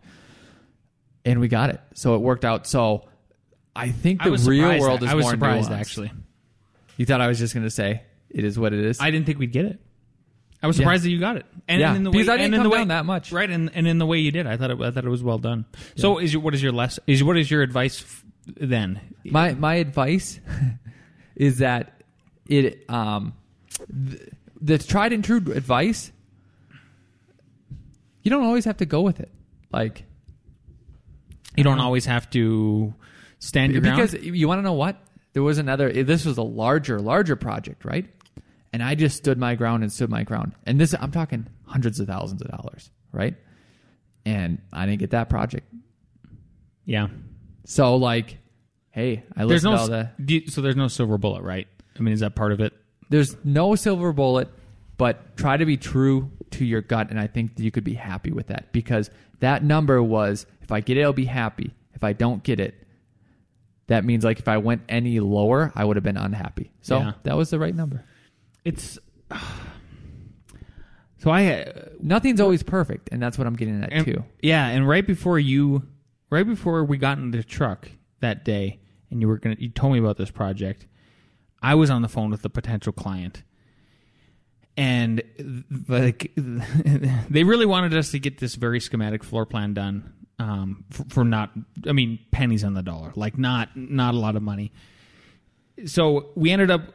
and 1.25 1.39
we 1.39 1.47
got 1.47 1.69
it. 1.71 1.81
So 1.95 2.15
it 2.15 2.19
worked 2.19 2.45
out. 2.45 2.67
So 2.67 3.07
I 3.75 3.89
think 3.89 4.21
the 4.23 4.31
I 4.31 4.35
real 4.49 4.79
world 4.79 5.03
is 5.03 5.09
I 5.09 5.15
was 5.15 5.23
more 5.25 5.31
surprised 5.31 5.69
nuanced. 5.69 5.79
actually. 5.79 6.11
You 6.97 7.05
thought 7.05 7.21
I 7.21 7.27
was 7.27 7.39
just 7.39 7.53
going 7.53 7.65
to 7.65 7.69
say 7.71 8.01
it 8.29 8.43
is 8.43 8.57
what 8.59 8.73
it 8.73 8.79
is. 8.83 8.99
I 8.99 9.11
didn't 9.11 9.25
think 9.25 9.39
we'd 9.39 9.51
get 9.51 9.65
it. 9.65 9.79
I 10.61 10.65
was 10.67 10.75
surprised 10.75 11.03
that 11.03 11.11
you 11.11 11.19
got 11.19 11.37
it, 11.37 11.45
and 11.67 11.79
Yeah, 11.79 11.93
in 11.95 12.03
the 12.03 12.09
because 12.09 12.27
way, 12.27 12.33
I 12.33 12.37
didn't 12.37 12.45
and 12.45 12.53
in 12.55 12.59
come 12.61 12.63
the 12.63 12.69
way, 12.71 12.77
down 12.79 12.87
that 12.87 13.05
much. 13.05 13.31
right? 13.31 13.47
And, 13.49 13.69
and 13.75 13.87
in 13.87 13.99
the 13.99 14.07
way 14.07 14.17
you 14.17 14.31
did, 14.31 14.47
I 14.47 14.57
thought 14.57 14.71
it, 14.71 14.81
I 14.81 14.89
thought 14.89 15.05
it 15.05 15.09
was 15.09 15.21
well 15.21 15.37
done. 15.37 15.65
So, 15.95 16.17
is 16.17 16.33
your, 16.33 16.41
what 16.41 16.55
is 16.55 16.63
your 16.63 16.71
less? 16.71 16.99
Is 17.05 17.23
what 17.23 17.37
is 17.37 17.51
your 17.51 17.61
advice 17.61 18.03
then? 18.55 18.99
my 19.25 19.53
my 19.53 19.75
advice 19.75 20.39
is 21.35 21.57
that 21.59 22.01
it 22.47 22.85
um 22.89 23.33
th- 24.09 24.29
the 24.61 24.77
tried 24.77 25.11
and 25.13 25.23
true 25.23 25.37
advice 25.53 26.11
you 28.23 28.29
don't 28.31 28.43
always 28.43 28.65
have 28.65 28.77
to 28.77 28.85
go 28.85 29.01
with 29.01 29.19
it. 29.19 29.31
Like 29.71 30.03
You 31.55 31.63
don't 31.63 31.79
always 31.79 32.05
have 32.05 32.29
to 32.31 32.93
stand 33.39 33.73
your 33.73 33.81
because 33.81 34.11
ground. 34.11 34.25
you 34.37 34.47
want 34.47 34.59
to 34.59 34.63
know 34.63 34.73
what? 34.73 34.97
There 35.33 35.43
was 35.43 35.57
another 35.57 35.91
this 35.91 36.25
was 36.25 36.37
a 36.37 36.43
larger 36.43 36.99
larger 36.99 37.35
project 37.35 37.85
right? 37.85 38.05
And 38.73 38.83
i 38.83 38.95
just 38.95 39.17
stood 39.17 39.37
my 39.37 39.55
ground 39.55 39.83
and 39.83 39.91
stood 39.91 40.09
my 40.09 40.23
ground. 40.23 40.53
And 40.65 40.79
this 40.79 40.93
i'm 40.99 41.11
talking 41.11 41.47
hundreds 41.65 41.99
of 41.99 42.07
thousands 42.07 42.41
of 42.41 42.49
dollars 42.49 42.91
right? 43.11 43.35
And 44.25 44.59
i 44.73 44.85
didn't 44.85 44.99
get 44.99 45.11
that 45.11 45.29
project. 45.29 45.67
Yeah, 46.85 47.07
so 47.69 47.95
like 47.97 48.37
hey 48.91 49.23
i 49.35 49.45
there's 49.45 49.63
listened 49.65 49.71
no 49.71 49.75
to 49.77 49.81
all 49.81 49.87
the 49.89 50.33
you- 50.33 50.47
so 50.47 50.61
there's 50.61 50.75
no 50.77 50.87
silver 50.87 51.17
bullet, 51.17 51.41
right? 51.43 51.67
I 51.97 52.01
mean, 52.01 52.13
is 52.13 52.21
that 52.21 52.33
part 52.35 52.51
of 52.53 52.59
it? 52.61 52.73
there's 53.09 53.35
no 53.43 53.75
silver 53.75 54.11
bullet, 54.13 54.49
but 54.97 55.35
try 55.37 55.57
to 55.57 55.65
be 55.65 55.77
true 55.77 56.31
to 56.51 56.63
your 56.65 56.81
gut, 56.81 57.09
and 57.09 57.19
I 57.19 57.27
think 57.27 57.51
you 57.57 57.71
could 57.71 57.83
be 57.83 57.93
happy 57.95 58.31
with 58.31 58.47
that 58.47 58.71
because 58.71 59.09
that 59.39 59.63
number 59.63 60.01
was 60.01 60.45
if 60.61 60.71
I 60.71 60.79
get 60.81 60.97
it, 60.97 61.03
I'll 61.03 61.13
be 61.13 61.25
happy. 61.25 61.73
If 61.93 62.03
I 62.03 62.13
don't 62.13 62.41
get 62.43 62.59
it, 62.59 62.75
that 63.87 64.03
means 64.05 64.23
like 64.23 64.39
if 64.39 64.47
I 64.47 64.57
went 64.57 64.81
any 64.89 65.19
lower, 65.19 65.71
I 65.75 65.83
would 65.85 65.95
have 65.97 66.03
been 66.03 66.17
unhappy. 66.17 66.71
So 66.81 66.99
Yeah. 66.99 67.11
that 67.23 67.35
was 67.37 67.49
the 67.49 67.59
right 67.59 67.73
number. 67.75 68.03
It's 68.65 68.97
so 71.19 71.31
I 71.31 71.45
uh, 71.61 71.71
Nothing's 72.01 72.39
always 72.39 72.63
perfect, 72.63 73.09
and 73.11 73.21
that's 73.21 73.37
what 73.37 73.47
I'm 73.47 73.55
getting 73.55 73.83
at 73.83 73.91
and- 73.91 74.05
too. 74.05 74.23
Yeah, 74.41 74.67
and 74.67 74.87
right 74.87 75.05
before 75.05 75.39
you, 75.39 75.83
right 76.29 76.45
before 76.45 76.83
we 76.83 76.97
got 76.97 77.17
in 77.17 77.31
the 77.31 77.43
truck 77.43 77.89
that 78.19 78.43
day, 78.43 78.79
and 79.09 79.21
you 79.21 79.27
were 79.27 79.37
gonna, 79.37 79.55
you 79.59 79.69
told 79.69 79.93
me 79.93 79.99
about 79.99 80.17
this 80.17 80.31
project. 80.31 80.87
I 81.61 81.75
was 81.75 81.89
on 81.89 82.01
the 82.01 82.07
phone 82.07 82.29
with 82.29 82.41
the 82.41 82.49
potential 82.49 82.93
client, 82.93 83.43
and 84.75 85.21
like 85.87 86.31
they 86.35 87.43
really 87.43 87.65
wanted 87.65 87.95
us 87.95 88.11
to 88.11 88.19
get 88.19 88.39
this 88.39 88.55
very 88.55 88.79
schematic 88.79 89.23
floor 89.23 89.45
plan 89.45 89.73
done 89.73 90.13
um, 90.39 90.85
for, 90.91 91.05
for 91.09 91.25
not, 91.25 91.51
I 91.87 91.93
mean, 91.93 92.19
pennies 92.31 92.63
on 92.63 92.73
the 92.73 92.83
dollar, 92.83 93.11
like 93.15 93.37
not 93.37 93.75
not 93.75 94.13
a 94.13 94.17
lot 94.17 94.35
of 94.35 94.43
money. 94.43 94.71
So 95.85 96.29
we 96.35 96.51
ended 96.51 96.71
up. 96.71 96.93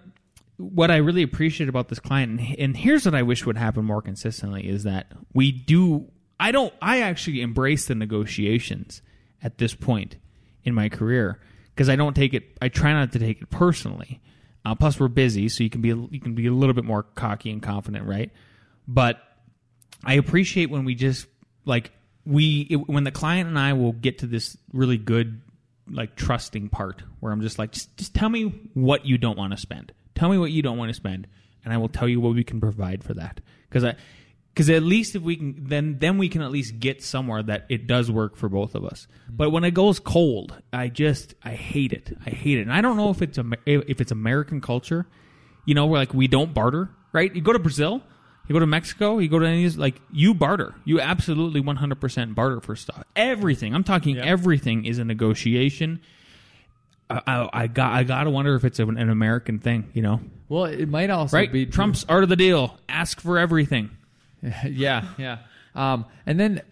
What 0.59 0.93
I 0.93 0.99
really 0.99 1.23
appreciate 1.23 1.69
about 1.69 1.89
this 1.89 1.99
client, 1.99 2.41
and 2.57 2.77
here's 2.77 3.05
what 3.05 3.17
I 3.17 3.23
wish 3.23 3.45
would 3.47 3.57
happen 3.57 3.85
more 3.85 4.01
consistently, 4.01 4.69
is 4.69 4.85
that 4.85 5.11
we 5.33 5.51
do. 5.51 6.09
I 6.39 6.53
don't. 6.53 6.73
I 6.81 7.01
actually 7.01 7.41
embrace 7.41 7.87
the 7.87 7.97
negotiations 7.97 9.03
at 9.43 9.59
this 9.59 9.75
point 9.75 10.17
in 10.65 10.75
my 10.75 10.89
career 10.89 11.41
because 11.75 11.89
I 11.89 11.97
don't 11.97 12.15
take 12.15 12.35
it. 12.35 12.57
I 12.61 12.69
try 12.69 12.93
not 12.93 13.13
to 13.13 13.19
take 13.19 13.43
it 13.43 13.51
personally. 13.51 14.21
Uh, 14.65 14.75
plus, 14.75 15.01
we're 15.01 15.09
busy, 15.09 15.49
so 15.49 15.65
you 15.65 15.71
can 15.71 15.81
be 15.81 15.89
you 15.89 16.21
can 16.21 16.35
be 16.35 16.47
a 16.47 16.53
little 16.53 16.75
bit 16.75 16.85
more 16.85 17.03
cocky 17.03 17.51
and 17.51 17.63
confident, 17.63 18.07
right? 18.07 18.31
But 18.87 19.21
I 20.05 20.15
appreciate 20.15 20.71
when 20.71 20.85
we 20.85 20.95
just 20.95 21.27
like 21.65 21.91
we 22.25 22.67
it, 22.71 22.77
when 22.89 23.05
the 23.05 23.11
client 23.11 23.49
and 23.49 23.59
I 23.59 23.73
will 23.73 23.93
get 23.93 24.19
to 24.19 24.27
this 24.27 24.57
really 24.73 24.99
good 24.99 25.41
like 25.91 26.15
trusting 26.15 26.69
part 26.69 27.03
where 27.21 27.33
I'm 27.33 27.41
just 27.41 27.59
like 27.59 27.73
just, 27.73 27.97
just 27.97 28.15
tell 28.15 28.29
me 28.29 28.69
what 28.75 29.05
you 29.05 29.19
don't 29.19 29.37
want 29.37 29.53
to 29.53 29.57
spend. 29.57 29.93
Tell 30.15 30.29
me 30.29 30.39
what 30.39 30.51
you 30.51 30.63
don't 30.63 30.79
want 30.79 30.91
to 30.91 30.95
spend 30.95 31.27
and 31.65 31.73
I 31.73 31.79
will 31.79 31.89
tell 31.89 32.09
you 32.09 32.21
what 32.21 32.35
we 32.35 32.45
can 32.45 32.61
provide 32.61 33.03
for 33.03 33.15
that. 33.15 33.41
Cuz 33.71 33.85
I 33.85 33.97
cuz 34.55 34.69
at 34.71 34.83
least 34.83 35.15
if 35.15 35.23
we 35.23 35.37
can 35.37 35.55
then 35.59 35.99
then 35.99 36.19
we 36.19 36.29
can 36.29 36.43
at 36.43 36.51
least 36.51 36.79
get 36.81 37.03
somewhere 37.03 37.43
that 37.43 37.67
it 37.69 37.87
does 37.87 38.11
work 38.11 38.37
for 38.37 38.49
both 38.49 38.75
of 38.75 38.85
us. 38.85 39.07
Mm-hmm. 39.25 39.37
But 39.37 39.51
when 39.51 39.65
it 39.65 39.73
goes 39.73 39.99
cold, 39.99 40.61
I 40.73 40.89
just 40.89 41.35
I 41.45 41.51
hate 41.51 41.93
it. 41.93 42.17
I 42.27 42.31
hate 42.31 42.59
it. 42.59 42.63
And 42.63 42.73
I 42.73 42.81
don't 42.81 42.97
know 42.97 43.11
if 43.11 43.23
it's 43.23 43.39
if 43.67 44.01
it's 44.01 44.13
American 44.13 44.61
culture 44.61 45.07
you 45.65 45.75
know, 45.75 45.87
where 45.87 46.01
like 46.01 46.13
we 46.15 46.27
don't 46.27 46.53
barter, 46.53 46.91
right? 47.13 47.33
You 47.35 47.41
go 47.41 47.53
to 47.53 47.59
Brazil, 47.59 48.03
you 48.49 48.53
go 48.53 48.59
to 48.59 48.67
Mexico, 48.67 49.19
you 49.19 49.29
go 49.29 49.39
to 49.39 49.47
any 49.47 49.69
like 49.71 50.01
you 50.11 50.35
barter. 50.35 50.75
You 50.85 51.01
absolutely 51.01 51.63
100% 51.63 52.35
barter 52.35 52.61
for 52.61 52.75
stuff. 52.75 53.05
Everything. 53.15 53.75
I'm 53.75 53.85
talking 53.85 54.19
everything 54.19 54.85
is 54.85 54.99
a 54.99 55.05
negotiation. 55.05 56.01
I, 57.09 57.21
I, 57.27 57.49
I 57.53 57.67
got 57.67 57.93
I 57.93 58.03
got 58.05 58.25
to 58.25 58.31
wonder 58.31 58.55
if 58.55 58.65
it's 58.65 58.79
an, 58.79 58.97
an 58.99 59.11
American 59.11 59.59
thing, 59.59 59.91
you 59.93 60.03
know. 60.03 60.21
Well, 60.49 60.65
it 60.65 60.89
might 60.89 61.11
also 61.11 61.37
Right? 61.37 61.53
be 61.53 61.67
Trump's 61.67 62.05
art 62.09 62.25
of 62.25 62.29
the 62.29 62.37
deal. 62.37 62.77
Ask 62.89 63.21
for 63.21 63.39
everything. 63.39 63.91
yeah, 64.67 65.05
yeah. 65.19 65.39
Um, 65.75 66.05
and 66.27 66.39
then 66.39 66.63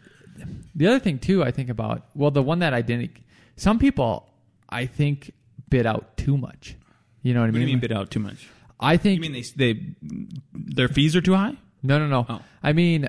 the 0.75 0.87
other 0.89 0.99
thing 0.99 1.19
too, 1.19 1.43
I 1.45 1.51
think 1.51 1.69
about 1.71 2.07
well, 2.15 2.31
the 2.31 2.43
one 2.43 2.59
that 2.61 2.75
I 2.75 2.83
didn't. 2.83 3.11
Some 3.57 3.79
people, 3.79 4.29
I 4.69 4.87
think, 4.87 5.33
bid 5.69 5.87
out 5.87 6.17
too 6.17 6.37
much. 6.37 6.77
You 7.23 7.35
know 7.35 7.41
what 7.41 7.49
I 7.49 7.53
mean? 7.53 7.79
bid 7.81 7.93
out 7.93 8.11
too 8.11 8.21
much? 8.21 8.49
I 8.79 8.97
think 8.97 9.23
You 9.23 9.31
mean 9.31 9.43
they 9.57 9.75
they 9.75 9.81
their 10.55 10.89
fees 10.89 11.15
are 11.15 11.21
too 11.21 11.35
high? 11.35 11.57
no, 11.83 11.99
no, 11.99 12.07
no. 12.07 12.27
Oh. 12.29 12.41
I 12.63 12.73
mean, 12.73 13.09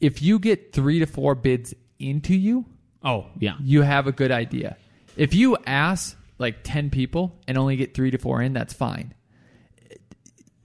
if 0.00 0.22
you 0.22 0.38
get 0.38 0.72
three 0.72 0.98
to 1.00 1.06
four 1.06 1.34
bids 1.34 1.74
into 1.98 2.34
you, 2.34 2.66
Oh, 3.02 3.26
yeah. 3.38 3.56
you 3.60 3.82
have 3.82 4.06
a 4.06 4.12
good 4.12 4.30
idea. 4.30 4.76
If 5.16 5.34
you 5.34 5.56
ask 5.66 6.16
like 6.38 6.58
ten 6.64 6.90
people 6.90 7.38
and 7.48 7.56
only 7.56 7.76
get 7.76 7.94
three 7.94 8.10
to 8.10 8.18
four 8.18 8.42
in, 8.42 8.52
that's 8.52 8.74
fine. 8.74 9.14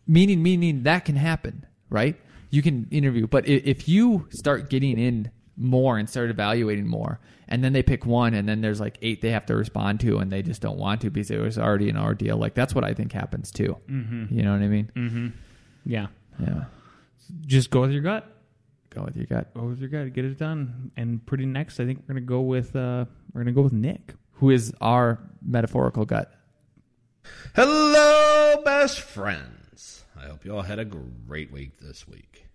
Meaning, 0.07 0.41
meaning 0.41 0.83
that 0.83 1.05
can 1.05 1.15
happen, 1.15 1.65
right? 1.89 2.19
You 2.49 2.61
can 2.61 2.87
interview, 2.91 3.27
but 3.27 3.47
if 3.47 3.87
you 3.87 4.27
start 4.31 4.69
getting 4.69 4.97
in 4.97 5.31
more 5.55 5.97
and 5.97 6.09
start 6.09 6.29
evaluating 6.29 6.87
more, 6.87 7.19
and 7.47 7.63
then 7.63 7.73
they 7.73 7.83
pick 7.83 8.05
one, 8.05 8.33
and 8.33 8.47
then 8.47 8.61
there's 8.61 8.79
like 8.79 8.97
eight 9.01 9.21
they 9.21 9.31
have 9.31 9.45
to 9.47 9.55
respond 9.55 9.99
to, 10.01 10.17
and 10.17 10.31
they 10.31 10.41
just 10.41 10.61
don't 10.61 10.77
want 10.77 11.01
to 11.01 11.09
because 11.09 11.29
it 11.29 11.39
was 11.39 11.57
already 11.57 11.89
an 11.89 11.97
ordeal. 11.97 12.37
Like 12.37 12.53
that's 12.53 12.73
what 12.73 12.83
I 12.83 12.93
think 12.93 13.11
happens 13.11 13.51
too. 13.51 13.77
Mm-hmm. 13.89 14.35
You 14.35 14.43
know 14.43 14.53
what 14.53 14.61
I 14.61 14.67
mean? 14.67 14.91
Mm-hmm. 14.95 15.27
Yeah. 15.85 16.07
Yeah. 16.39 16.65
Just 17.45 17.69
go 17.69 17.81
with 17.81 17.91
your 17.91 18.01
gut. 18.01 18.35
Go 18.89 19.03
with 19.03 19.15
your 19.15 19.25
gut. 19.25 19.53
Go 19.53 19.63
with 19.65 19.79
your 19.79 19.89
gut. 19.89 20.11
Get 20.13 20.25
it 20.25 20.37
done. 20.39 20.91
And 20.97 21.23
pretty 21.25 21.45
next, 21.45 21.79
I 21.79 21.85
think 21.85 21.99
we're 21.99 22.15
gonna 22.15 22.25
go 22.25 22.41
with 22.41 22.75
uh, 22.75 23.05
we're 23.33 23.41
gonna 23.41 23.51
go 23.51 23.61
with 23.61 23.73
Nick. 23.73 24.15
Who 24.33 24.49
is 24.49 24.73
our 24.81 25.19
metaphorical 25.45 26.05
gut? 26.05 26.31
Hello, 27.55 28.61
best 28.63 29.01
friends. 29.01 29.58
I 30.21 30.27
hope 30.27 30.43
you 30.43 30.53
all 30.53 30.61
had 30.61 30.79
a 30.79 30.85
great 30.85 31.51
week 31.51 31.79
this 31.79 32.07
week. 32.07 32.45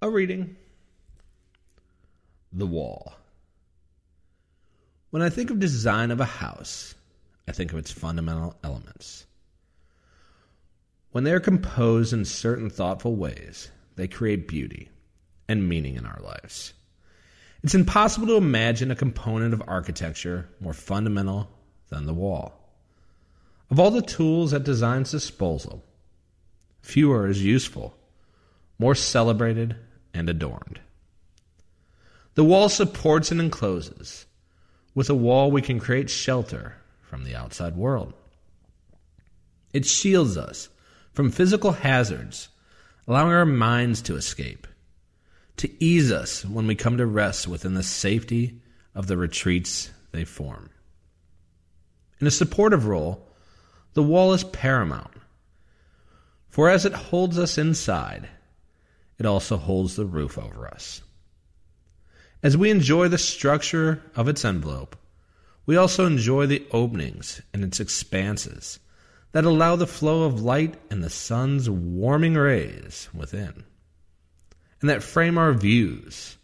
A 0.00 0.08
reading 0.08 0.56
The 2.52 2.66
Wall. 2.66 3.14
When 5.10 5.20
I 5.20 5.28
think 5.28 5.50
of 5.50 5.60
design 5.60 6.10
of 6.10 6.20
a 6.20 6.24
house, 6.24 6.94
I 7.46 7.52
think 7.52 7.72
of 7.72 7.78
its 7.78 7.92
fundamental 7.92 8.56
elements. 8.64 9.26
When 11.12 11.24
they 11.24 11.32
are 11.32 11.40
composed 11.40 12.12
in 12.12 12.24
certain 12.24 12.70
thoughtful 12.70 13.16
ways, 13.16 13.70
they 13.96 14.08
create 14.08 14.48
beauty 14.48 14.88
and 15.48 15.68
meaning 15.68 15.96
in 15.96 16.06
our 16.06 16.20
lives. 16.22 16.72
It's 17.62 17.74
impossible 17.74 18.26
to 18.28 18.36
imagine 18.36 18.90
a 18.90 18.96
component 18.96 19.52
of 19.52 19.62
architecture 19.66 20.48
more 20.60 20.74
fundamental 20.74 21.50
than 21.88 22.06
the 22.06 22.14
wall. 22.14 22.54
Of 23.70 23.80
all 23.80 23.90
the 23.90 24.02
tools 24.02 24.54
at 24.54 24.64
design's 24.64 25.10
disposal, 25.10 25.82
few 26.86 27.10
are 27.12 27.26
as 27.26 27.42
useful, 27.42 27.96
more 28.78 28.94
celebrated, 28.94 29.74
and 30.14 30.30
adorned. 30.30 30.80
The 32.34 32.44
wall 32.44 32.68
supports 32.68 33.32
and 33.32 33.40
encloses. 33.40 34.24
With 34.94 35.10
a 35.10 35.14
wall, 35.14 35.50
we 35.50 35.62
can 35.62 35.80
create 35.80 36.08
shelter 36.08 36.76
from 37.02 37.24
the 37.24 37.34
outside 37.34 37.76
world. 37.76 38.14
It 39.72 39.84
shields 39.84 40.36
us 40.36 40.68
from 41.12 41.32
physical 41.32 41.72
hazards, 41.72 42.50
allowing 43.08 43.32
our 43.32 43.44
minds 43.44 44.00
to 44.02 44.14
escape, 44.14 44.68
to 45.56 45.84
ease 45.84 46.12
us 46.12 46.44
when 46.44 46.68
we 46.68 46.76
come 46.76 46.98
to 46.98 47.06
rest 47.06 47.48
within 47.48 47.74
the 47.74 47.82
safety 47.82 48.60
of 48.94 49.08
the 49.08 49.16
retreats 49.16 49.90
they 50.12 50.24
form. 50.24 50.70
In 52.20 52.28
a 52.28 52.30
supportive 52.30 52.86
role, 52.86 53.28
the 53.94 54.04
wall 54.04 54.32
is 54.34 54.44
paramount. 54.44 55.10
For 56.56 56.70
as 56.70 56.86
it 56.86 56.94
holds 56.94 57.38
us 57.38 57.58
inside, 57.58 58.30
it 59.18 59.26
also 59.26 59.58
holds 59.58 59.94
the 59.94 60.06
roof 60.06 60.38
over 60.38 60.66
us. 60.66 61.02
As 62.42 62.56
we 62.56 62.70
enjoy 62.70 63.08
the 63.08 63.18
structure 63.18 64.02
of 64.14 64.26
its 64.26 64.42
envelope, 64.42 64.96
we 65.66 65.76
also 65.76 66.06
enjoy 66.06 66.46
the 66.46 66.66
openings 66.70 67.42
in 67.52 67.62
its 67.62 67.78
expanses 67.78 68.78
that 69.32 69.44
allow 69.44 69.76
the 69.76 69.86
flow 69.86 70.22
of 70.22 70.40
light 70.40 70.76
and 70.88 71.04
the 71.04 71.10
sun's 71.10 71.68
warming 71.68 72.36
rays 72.36 73.10
within, 73.12 73.64
and 74.80 74.88
that 74.88 75.02
frame 75.02 75.36
our 75.36 75.52
views 75.52 76.38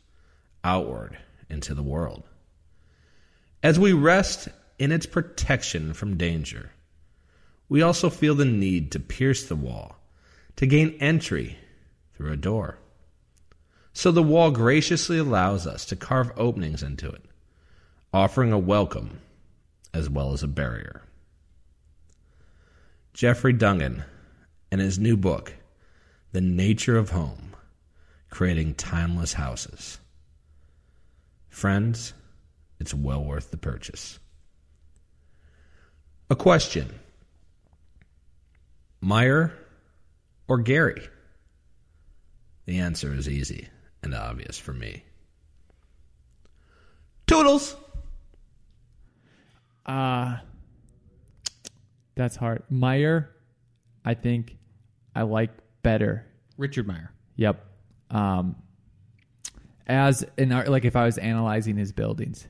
outward 0.63 1.17
into 1.49 1.73
the 1.73 1.83
world. 1.83 2.29
As 3.63 3.79
we 3.79 3.95
rest 3.95 4.51
in 4.79 4.93
its 4.93 5.07
protection 5.07 5.95
from 5.95 6.19
danger, 6.19 6.71
we 7.71 7.81
also 7.81 8.11
feel 8.11 8.35
the 8.35 8.45
need 8.45 8.93
to 8.93 9.01
pierce 9.01 9.47
the 9.47 9.57
wall 9.57 10.01
to 10.57 10.67
gain 10.67 10.97
entry 11.01 11.59
through 12.15 12.33
a 12.33 12.37
door. 12.37 12.79
So 13.93 14.11
the 14.11 14.23
wall 14.23 14.51
graciously 14.51 15.19
allows 15.19 15.67
us 15.67 15.85
to 15.87 15.97
carve 15.97 16.33
openings 16.37 16.83
into 16.83 17.09
it, 17.09 17.25
offering 18.13 18.53
a 18.53 18.59
welcome 18.59 19.21
as 19.93 20.09
well 20.09 20.33
as 20.33 20.43
a 20.43 20.49
barrier. 20.49 21.03
Jeffrey 23.13 23.53
Dungan, 23.53 24.05
in 24.71 24.79
his 24.79 24.99
new 24.99 25.17
book, 25.17 25.53
The 26.33 26.41
Nature 26.41 26.97
of 26.97 27.11
Home 27.11 27.55
Creating 28.31 28.75
Timeless 28.75 29.35
Houses. 29.35 29.99
Friends, 31.51 32.15
it's 32.81 32.95
well 32.95 33.23
worth 33.23 33.51
the 33.51 33.59
purchase. 33.59 34.19
A 36.31 36.35
question 36.35 36.95
Meier 39.03 39.53
or 40.49 40.63
Gehry? 40.63 41.09
The 42.67 42.79
answer 42.79 43.13
is 43.13 43.29
easy 43.29 43.69
and 44.03 44.15
obvious 44.15 44.59
for 44.59 44.73
me. 44.73 45.05
Toodles! 47.27 47.77
Uh 49.85 50.37
that's 52.15 52.37
hard. 52.37 52.63
Meier, 52.71 53.31
I 54.05 54.15
think 54.15 54.57
I 55.15 55.23
like 55.23 55.51
better. 55.83 56.27
Richard 56.57 56.87
Meier. 56.87 57.13
Yep. 57.37 57.65
Um 58.11 58.57
as 59.87 60.25
in 60.39 60.53
our, 60.53 60.65
like 60.67 60.85
if 60.85 60.95
I 60.95 61.05
was 61.05 61.19
analyzing 61.19 61.77
his 61.77 61.91
buildings, 61.93 62.47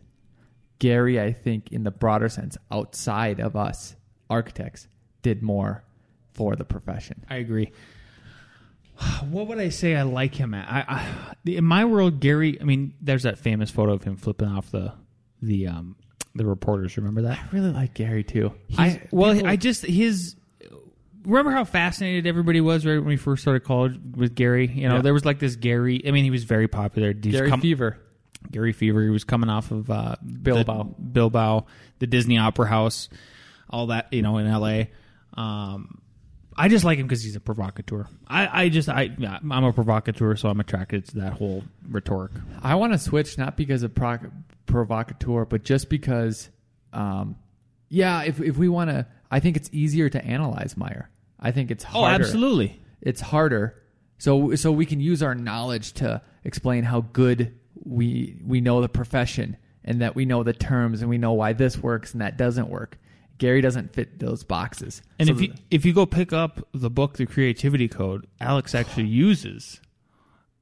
Gehry, 0.81 1.21
I 1.21 1.33
think 1.33 1.73
in 1.73 1.85
the 1.85 1.91
broader 1.91 2.29
sense, 2.29 2.59
outside 2.71 3.41
of 3.41 3.57
us 3.57 3.97
architects, 4.29 4.89
did 5.23 5.43
more 5.43 5.85
for 6.33 6.57
the 6.57 6.65
profession. 6.65 7.25
I 7.31 7.37
agree. 7.37 7.73
What 9.31 9.49
would 9.49 9.59
I 9.59 9.71
say 9.71 9.97
I 9.97 10.03
like 10.03 10.35
him 10.35 10.55
at? 10.55 10.69
I, 10.71 10.85
I 10.95 11.35
in 11.45 11.65
my 11.65 11.85
world, 11.85 12.21
Gehry. 12.21 12.61
I 12.61 12.65
mean, 12.65 12.95
there's 13.01 13.25
that 13.25 13.39
famous 13.39 13.71
photo 13.71 13.95
of 13.95 14.05
him 14.05 14.17
flipping 14.17 14.49
off 14.49 14.71
the 14.71 14.93
the 15.41 15.67
um 15.69 15.97
the 16.35 16.45
reporters. 16.47 16.97
Remember 16.97 17.23
that? 17.23 17.39
I 17.39 17.49
really 17.57 17.71
like 17.73 17.95
Gehry 17.95 18.27
too. 18.27 18.53
I 18.79 19.03
well, 19.11 19.35
people- 19.35 19.49
I 19.49 19.57
just 19.57 19.85
his. 19.85 20.37
Remember 21.25 21.53
how 21.53 21.65
fascinated 21.65 22.27
everybody 22.27 22.61
was 22.61 22.85
right 22.85 22.97
when 22.97 23.05
we 23.07 23.17
first 23.17 23.43
started 23.43 23.61
college 23.65 23.99
with 24.17 24.35
Gehry? 24.35 24.75
You 24.75 24.89
know, 24.89 24.97
Yeah. 24.97 25.03
there 25.03 25.15
was 25.15 25.25
like 25.25 25.39
this 25.39 25.57
Gehry. 25.57 26.07
I 26.07 26.11
mean, 26.11 26.25
he 26.25 26.31
was 26.31 26.43
very 26.45 26.67
popular. 26.69 27.13
He's 27.13 27.35
Gehry 27.35 27.49
come- 27.49 27.61
Fever. 27.61 27.99
Gehry 28.51 28.75
Fever. 28.75 29.03
He 29.05 29.09
was 29.11 29.23
coming 29.25 29.49
off 29.49 29.71
of 29.71 29.89
uh, 29.89 30.17
Bilbao. 30.43 30.83
the, 30.83 31.03
Bilbao, 31.03 31.67
the 32.01 32.09
Disney 32.09 32.39
Opera 32.39 32.67
House, 32.67 33.09
all 33.71 33.87
that 33.87 34.13
you 34.13 34.21
know 34.23 34.39
in 34.39 34.47
L.A. 34.49 34.91
Um, 35.35 36.02
I 36.57 36.69
just 36.69 36.85
like 36.85 36.99
him 36.99 37.07
because 37.07 37.23
he's 37.23 37.37
a 37.37 37.41
provocateur. 37.41 38.07
I, 38.29 38.65
I 38.65 38.69
just 38.69 38.89
I 38.89 39.11
I'm 39.21 39.51
a 39.65 39.73
provocateur, 39.73 40.37
so 40.37 40.49
I'm 40.49 40.61
attracted 40.61 41.07
to 41.09 41.17
that 41.21 41.33
whole 41.35 41.65
rhetoric. 41.89 42.33
I 42.63 42.75
want 42.75 42.93
to 42.93 42.99
switch 42.99 43.39
not 43.39 43.57
because 43.57 43.83
of 43.83 43.95
proc- 43.95 44.27
provocateur, 44.67 45.45
but 45.45 45.65
just 45.65 45.89
because, 45.89 46.51
um, 46.93 47.37
yeah, 47.89 48.23
if 48.25 48.41
if 48.41 48.57
we 48.57 48.69
want 48.69 48.91
to, 48.91 49.07
I 49.31 49.41
think 49.41 49.57
it's 49.57 49.71
easier 49.73 50.09
to 50.09 50.25
analyze 50.25 50.77
Meier. 50.77 51.09
I 51.41 51.51
think 51.53 51.71
it's 51.71 51.85
Oh, 51.87 52.03
harder. 52.03 52.23
absolutely. 52.25 52.81
It's 53.01 53.21
harder, 53.21 53.75
so 54.19 54.55
so 54.55 54.71
we 54.73 54.87
can 54.87 55.01
use 55.01 55.23
our 55.23 55.35
knowledge 55.35 55.93
to 55.95 56.23
explain 56.45 56.85
how 56.85 57.01
good 57.13 57.55
we 57.85 58.41
we 58.47 58.61
know 58.61 58.81
the 58.81 58.89
profession 58.89 59.57
and 59.85 60.01
that 60.03 60.15
we 60.15 60.25
know 60.25 60.43
the 60.45 60.53
terms 60.53 61.01
and 61.01 61.11
we 61.11 61.19
know 61.19 61.33
why 61.33 61.53
this 61.53 61.77
works 61.79 62.13
and 62.13 62.21
that 62.21 62.37
doesn't 62.37 62.69
work. 62.69 62.99
Gehry 63.43 63.61
doesn't 63.61 63.93
fit 63.93 64.21
those 64.21 64.45
boxes. 64.45 65.03
And 65.19 65.27
So 65.27 65.35
if 65.35 65.41
you 65.41 65.55
if 65.71 65.85
you 65.85 65.93
go 65.93 66.07
pick 66.07 66.33
up 66.33 66.67
the 66.73 66.91
book, 66.91 67.17
The 67.17 67.27
Creativity 67.27 67.89
Code, 67.89 68.27
Alex 68.41 68.75
actually 68.75 69.07
uses 69.27 69.81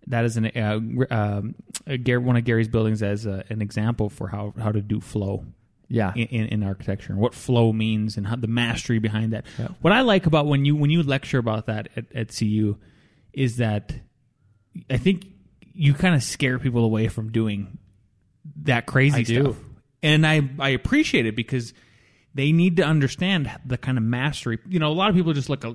that 0.07 0.25
as 0.25 0.37
an 0.39 0.47
uh, 0.47 0.81
um, 1.15 1.55
a 1.87 1.99
Gehry, 1.99 2.23
one 2.23 2.37
of 2.37 2.45
Gehry's 2.45 2.69
buildings 2.69 3.03
as 3.03 3.27
a, 3.27 3.45
an 3.51 3.61
example 3.61 4.09
for 4.09 4.29
how 4.29 4.55
how 4.59 4.73
to 4.73 4.81
do 4.81 5.01
flow. 5.01 5.45
yeah, 5.89 6.13
in, 6.15 6.27
in, 6.29 6.47
in 6.47 6.63
architecture 6.63 7.13
and 7.13 7.21
what 7.21 7.35
flow 7.35 7.73
means 7.73 8.17
and 8.17 8.27
how 8.27 8.37
the 8.37 8.47
mastery 8.47 8.99
behind 8.99 9.33
that. 9.33 9.45
Yeah. 9.59 9.69
What 9.83 9.93
I 9.93 10.01
like 10.01 10.27
about 10.27 10.47
when 10.47 10.65
you 10.65 10.75
when 10.75 10.89
you 10.91 11.03
lecture 11.03 11.39
about 11.39 11.67
that 11.67 11.89
at, 11.97 12.07
at 12.15 12.37
CU 12.37 12.77
is 13.33 13.59
that 13.59 13.93
I 14.89 14.97
think 14.97 15.27
you 15.75 15.93
kind 15.95 16.15
of 16.15 16.23
scare 16.23 16.59
people 16.59 16.85
away 16.85 17.09
from 17.09 17.31
doing 17.31 17.79
that 18.63 18.87
crazy 18.87 19.21
I 19.21 19.23
do. 19.23 19.43
stuff. 19.43 19.57
And 20.03 20.27
I 20.27 20.49
I 20.59 20.71
appreciate 20.71 21.27
it 21.27 21.37
because 21.37 21.75
they 22.35 22.53
need 22.53 22.77
to 22.77 22.85
understand 22.85 23.51
the 23.65 23.77
kind 23.79 23.99
of 23.99 24.05
mastery. 24.05 24.59
You 24.69 24.79
know, 24.79 24.91
a 24.91 24.95
lot 24.95 25.11
of 25.11 25.17
people 25.17 25.33
just 25.33 25.49
look 25.49 25.65
a, 25.65 25.75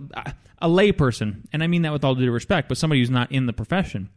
a 0.62 0.68
lay 0.70 0.92
person, 0.92 1.48
and 1.54 1.64
I 1.64 1.68
mean 1.68 1.82
that 1.84 1.92
with 1.92 2.04
all 2.04 2.16
due 2.16 2.32
respect, 2.32 2.70
but 2.70 2.78
somebody 2.78 3.02
who's 3.02 3.10
not 3.10 3.32
in 3.32 3.46
the 3.46 3.54
profession. 3.54 4.10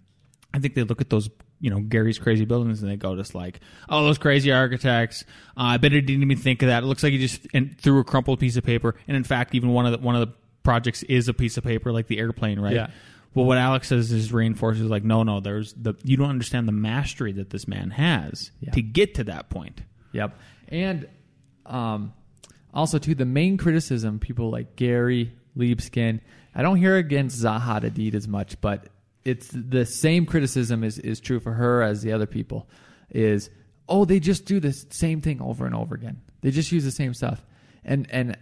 I 0.55 0.61
think 0.61 0.74
they 0.74 0.82
look 0.82 1.03
at 1.03 1.11
those, 1.11 1.28
you 1.61 1.68
know, 1.68 1.80
Gehry's 1.80 2.18
crazy 2.18 2.47
buildings 2.47 2.80
and 2.82 2.91
they 2.91 2.97
go 2.97 3.14
just 3.14 3.34
like, 3.34 3.61
oh, 3.91 4.03
those 4.05 4.16
crazy 4.16 4.51
architects. 4.51 5.24
Uh, 5.59 5.62
I 5.62 5.76
bet 5.76 5.93
he 5.93 6.01
didn't 6.01 6.22
even 6.22 6.39
think 6.39 6.62
of 6.62 6.68
that. 6.68 6.82
It 6.82 6.86
looks 6.86 7.03
like 7.03 7.12
he 7.12 7.18
just 7.18 7.47
threw 7.82 7.99
a 8.01 8.05
crumpled 8.05 8.41
piece 8.41 8.57
of 8.57 8.64
paper. 8.64 8.95
And 9.07 9.14
in 9.14 9.24
fact, 9.24 9.55
even 9.55 9.68
one 9.70 9.84
of 9.84 9.93
the 9.93 9.99
one 9.99 10.16
of 10.16 10.26
the 10.26 10.34
projects 10.62 11.03
is 11.03 11.28
a 11.28 11.34
piece 11.34 11.59
of 11.59 11.64
paper 11.64 11.93
like 11.93 12.07
the 12.07 12.18
airplane, 12.18 12.59
right? 12.59 12.74
Yeah. 12.74 12.91
Well, 13.34 13.45
what 13.45 13.59
Alex 13.59 13.89
says 13.89 14.11
is 14.11 14.32
reinforces 14.32 14.84
like, 14.89 15.05
no, 15.05 15.22
no, 15.22 15.41
there's 15.41 15.74
the 15.74 15.93
you 16.03 16.16
don't 16.16 16.30
understand 16.30 16.66
the 16.66 16.72
mastery 16.72 17.32
that 17.32 17.51
this 17.51 17.68
man 17.68 17.91
has 17.91 18.51
Yeah. 18.61 18.70
to 18.72 18.80
get 18.80 19.16
to 19.16 19.24
that 19.24 19.51
point. 19.51 19.82
Yep. 20.12 20.34
And 20.68 21.09
um, 21.66 22.14
also, 22.79 22.99
too, 22.99 23.14
the 23.14 23.26
main 23.26 23.57
criticism 23.57 24.18
people 24.18 24.51
like 24.51 24.76
Gehry 24.76 25.31
Libeskind, 25.57 26.20
I 26.55 26.62
don't 26.62 26.76
hear 26.76 26.97
against 26.97 27.43
Zaha 27.43 27.83
Hadid 27.83 28.14
as 28.14 28.29
much, 28.29 28.61
but 28.61 28.89
it's 29.24 29.49
the 29.53 29.85
same 29.85 30.24
criticism 30.26 30.85
is, 30.85 30.99
is 30.99 31.20
true 31.20 31.41
for 31.41 31.53
her 31.53 31.83
as 31.83 32.03
the 32.03 32.12
other 32.12 32.26
people. 32.26 32.68
Is 33.11 33.51
oh, 33.89 34.05
they 34.05 34.20
just 34.20 34.45
do 34.45 34.61
the 34.61 34.72
same 34.72 35.20
thing 35.20 35.41
over 35.41 35.66
and 35.66 35.74
over 35.74 35.95
again. 35.95 36.20
They 36.41 36.51
just 36.51 36.70
use 36.70 36.85
the 36.85 36.91
same 36.91 37.14
stuff, 37.14 37.45
and 37.85 38.07
and 38.11 38.37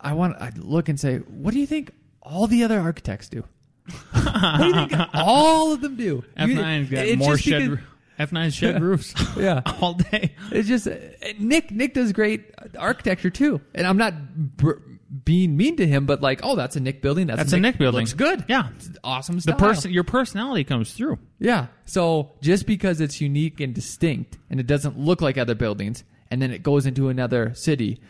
I 0.00 0.14
want 0.14 0.36
I 0.40 0.50
look 0.56 0.88
and 0.88 0.98
say, 0.98 1.18
what 1.18 1.54
do 1.54 1.60
you 1.60 1.66
think 1.66 1.92
all 2.22 2.46
the 2.46 2.64
other 2.64 2.80
architects 2.80 3.28
do? 3.28 3.44
what 4.12 4.58
do 4.58 4.66
you 4.66 4.74
think 4.88 4.92
all 5.14 5.72
of 5.72 5.80
them 5.80 5.96
do? 5.96 6.24
F 6.36 6.48
You- 6.48 6.56
nine's 6.56 6.90
got 6.90 7.06
it's 7.06 7.18
more 7.18 7.38
shed. 7.38 7.70
because- 7.70 7.84
F 8.18 8.30
9s 8.30 8.54
shed 8.54 8.82
roofs. 8.82 9.14
Yeah. 9.36 9.60
all 9.80 9.94
day. 9.94 10.34
It's 10.50 10.68
just 10.68 10.86
uh, 10.86 10.94
Nick. 11.38 11.70
Nick 11.70 11.94
does 11.94 12.12
great 12.12 12.50
architecture 12.78 13.30
too, 13.30 13.60
and 13.74 13.86
I'm 13.86 13.98
not 13.98 14.34
br- 14.56 14.78
being 15.24 15.56
mean 15.56 15.76
to 15.76 15.86
him, 15.86 16.06
but 16.06 16.22
like, 16.22 16.40
oh, 16.42 16.56
that's 16.56 16.76
a 16.76 16.80
Nick 16.80 17.02
building. 17.02 17.26
That's, 17.26 17.38
That's 17.38 17.52
a 17.52 17.60
Nick 17.60 17.78
building. 17.78 18.00
Looks 18.00 18.14
good. 18.14 18.44
Yeah. 18.48 18.70
It's 18.76 18.90
awesome 19.04 19.38
The 19.38 19.54
person, 19.54 19.92
your 19.92 20.04
personality 20.04 20.64
comes 20.64 20.92
through. 20.92 21.18
Yeah. 21.38 21.66
So 21.84 22.32
just 22.40 22.66
because 22.66 23.00
it's 23.00 23.20
unique 23.20 23.60
and 23.60 23.74
distinct, 23.74 24.38
and 24.50 24.58
it 24.58 24.66
doesn't 24.66 24.98
look 24.98 25.20
like 25.20 25.38
other 25.38 25.54
buildings, 25.54 26.02
and 26.30 26.40
then 26.42 26.50
it 26.50 26.62
goes 26.62 26.86
into 26.86 27.08
another 27.08 27.54
city, 27.54 28.00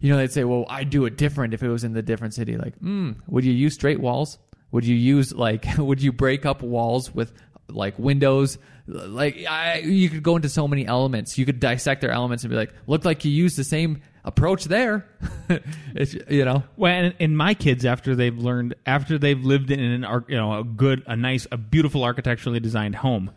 you 0.00 0.10
know, 0.10 0.18
they'd 0.18 0.32
say, 0.32 0.44
well, 0.44 0.66
I'd 0.68 0.90
do 0.90 1.04
it 1.06 1.16
different 1.16 1.54
if 1.54 1.62
it 1.62 1.68
was 1.68 1.84
in 1.84 1.92
the 1.92 2.02
different 2.02 2.34
city. 2.34 2.56
Like, 2.56 2.76
hmm, 2.78 3.12
would 3.26 3.44
you 3.44 3.52
use 3.52 3.74
straight 3.74 4.00
walls? 4.00 4.38
Would 4.72 4.84
you 4.84 4.96
use 4.96 5.32
like, 5.34 5.66
would 5.78 6.02
you 6.02 6.12
break 6.12 6.46
up 6.46 6.62
walls 6.62 7.14
with 7.14 7.32
like 7.68 7.98
windows? 7.98 8.58
Like, 8.86 9.44
I, 9.48 9.78
you 9.78 10.08
could 10.08 10.22
go 10.22 10.36
into 10.36 10.48
so 10.48 10.68
many 10.68 10.86
elements. 10.86 11.38
You 11.38 11.44
could 11.44 11.58
dissect 11.58 12.00
their 12.00 12.12
elements 12.12 12.44
and 12.44 12.50
be 12.50 12.56
like, 12.56 12.72
look 12.86 13.04
like 13.04 13.24
you 13.24 13.32
used 13.32 13.58
the 13.58 13.64
same 13.64 14.00
approach 14.24 14.64
there. 14.64 15.06
it's, 15.94 16.14
you 16.28 16.44
know, 16.44 16.62
Well, 16.76 16.92
and, 16.92 17.14
and 17.18 17.36
my 17.36 17.54
kids, 17.54 17.84
after 17.84 18.14
they've 18.14 18.36
learned, 18.36 18.74
after 18.86 19.18
they've 19.18 19.42
lived 19.42 19.70
in 19.70 19.80
an, 19.80 20.24
you 20.28 20.36
know, 20.36 20.60
a 20.60 20.64
good, 20.64 21.02
a 21.06 21.16
nice, 21.16 21.46
a 21.50 21.56
beautiful 21.56 22.04
architecturally 22.04 22.60
designed 22.60 22.96
home, 22.96 23.32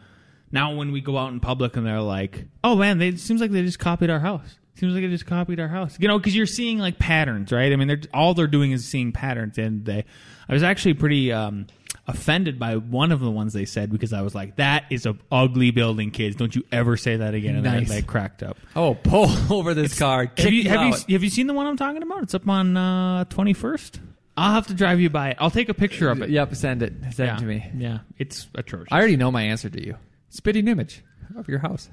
now 0.52 0.74
when 0.76 0.92
we 0.92 1.02
go 1.02 1.18
out 1.18 1.32
in 1.32 1.40
public 1.40 1.76
and 1.78 1.86
they're 1.86 2.02
like, 2.02 2.46
"Oh 2.64 2.76
man, 2.76 2.98
they 2.98 3.10
it 3.10 3.20
seems 3.20 3.40
like 3.40 3.52
they 3.52 3.62
just 3.62 3.78
copied 3.80 4.10
our 4.10 4.20
house." 4.20 4.58
Seems 4.76 4.94
like 4.94 5.04
they 5.04 5.10
just 5.10 5.26
copied 5.26 5.60
our 5.60 5.68
house, 5.68 5.98
you 6.00 6.08
know, 6.08 6.18
because 6.18 6.34
you're 6.34 6.46
seeing 6.46 6.80
like 6.80 6.98
patterns, 6.98 7.52
right? 7.52 7.74
I 7.74 7.76
mean, 7.76 7.90
they're 7.90 8.02
all 8.14 8.34
they're 8.34 8.48
doing 8.48 8.72
is 8.72 8.86
seeing 8.86 9.12
patterns. 9.12 9.58
And 9.58 9.84
they, 9.84 10.06
I 10.48 10.54
was 10.54 10.64
actually 10.64 10.94
pretty 10.94 11.34
um, 11.34 11.68
offended 12.10 12.60
by 12.60 12.76
one 12.76 13.12
of 13.12 13.20
the 13.20 13.32
ones 13.32 13.54
they 13.54 13.66
said 13.66 13.92
because 13.92 14.12
I 14.12 14.22
was 14.22 14.34
like, 14.36 14.56
"That 14.58 14.86
is 14.90 15.06
a 15.06 15.16
ugly 15.32 15.72
building, 15.72 16.12
kids. 16.12 16.36
Don't 16.36 16.56
you 16.56 16.64
ever 16.72 16.98
say 16.98 17.18
that 17.18 17.34
again." 17.34 17.56
And 17.56 17.64
Nice. 17.64 17.88
they, 17.88 17.96
they 17.96 18.02
cracked 18.02 18.44
up. 18.44 18.58
oh, 18.76 18.96
pull 18.96 19.30
over 19.54 19.74
this 19.74 19.98
car. 19.98 20.32
Have 20.38 20.52
you, 20.52 20.70
have, 20.70 20.82
you, 21.08 21.14
have 21.14 21.24
you 21.24 21.30
seen 21.30 21.48
the 21.48 21.54
one 21.54 21.68
I'm 21.68 21.78
talking 21.78 22.04
about? 22.04 22.24
It's 22.24 22.34
up 22.34 22.48
on 22.48 22.76
uh, 22.76 23.26
21st. 23.26 24.00
I'll 24.36 24.54
have 24.54 24.68
to 24.68 24.74
drive 24.74 25.00
you 25.02 25.10
by 25.10 25.32
it. 25.32 25.38
I'll 25.40 25.52
take 25.52 25.68
a 25.70 25.74
picture 25.74 26.10
of 26.10 26.22
it. 26.22 26.30
Yep, 26.30 26.56
send 26.56 26.82
it. 26.82 26.94
Send 27.12 27.18
yeah. 27.18 27.36
it 27.36 27.40
to 27.40 27.46
me. 27.46 27.72
Yeah, 27.78 28.00
it's 28.18 28.48
atrocious. 28.56 28.88
I 28.92 28.98
already 28.98 29.18
know 29.18 29.32
my 29.32 29.44
answer 29.44 29.70
to 29.70 29.86
you. 29.86 29.96
Spitting 30.30 30.68
image 30.68 31.04
of 31.38 31.48
your 31.48 31.60
house. 31.60 31.90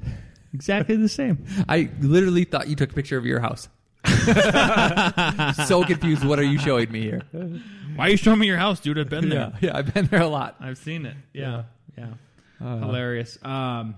exactly 0.54 0.96
the 0.96 1.08
same. 1.08 1.44
I 1.68 1.90
literally 2.00 2.44
thought 2.44 2.68
you 2.68 2.76
took 2.76 2.92
a 2.92 2.94
picture 2.94 3.16
of 3.16 3.26
your 3.26 3.40
house. 3.40 3.68
so 5.66 5.84
confused. 5.84 6.24
What 6.24 6.38
are 6.38 6.44
you 6.44 6.58
showing 6.58 6.92
me 6.92 7.02
here? 7.02 7.22
Why 7.97 8.07
are 8.07 8.11
you 8.11 8.16
showing 8.16 8.38
me 8.38 8.47
your 8.47 8.57
house, 8.59 8.80
dude? 8.80 8.99
I've 8.99 9.09
been 9.09 9.28
there. 9.28 9.53
Yeah, 9.61 9.68
yeah, 9.70 9.76
I've 9.76 9.92
been 9.92 10.07
there 10.07 10.22
a 10.22 10.28
lot. 10.28 10.57
I've 10.61 10.78
seen 10.78 11.07
it. 11.07 11.16
Yeah, 11.32 11.64
yeah, 11.97 12.14
Uh, 12.61 12.78
hilarious. 12.78 13.38
Um, 13.42 13.97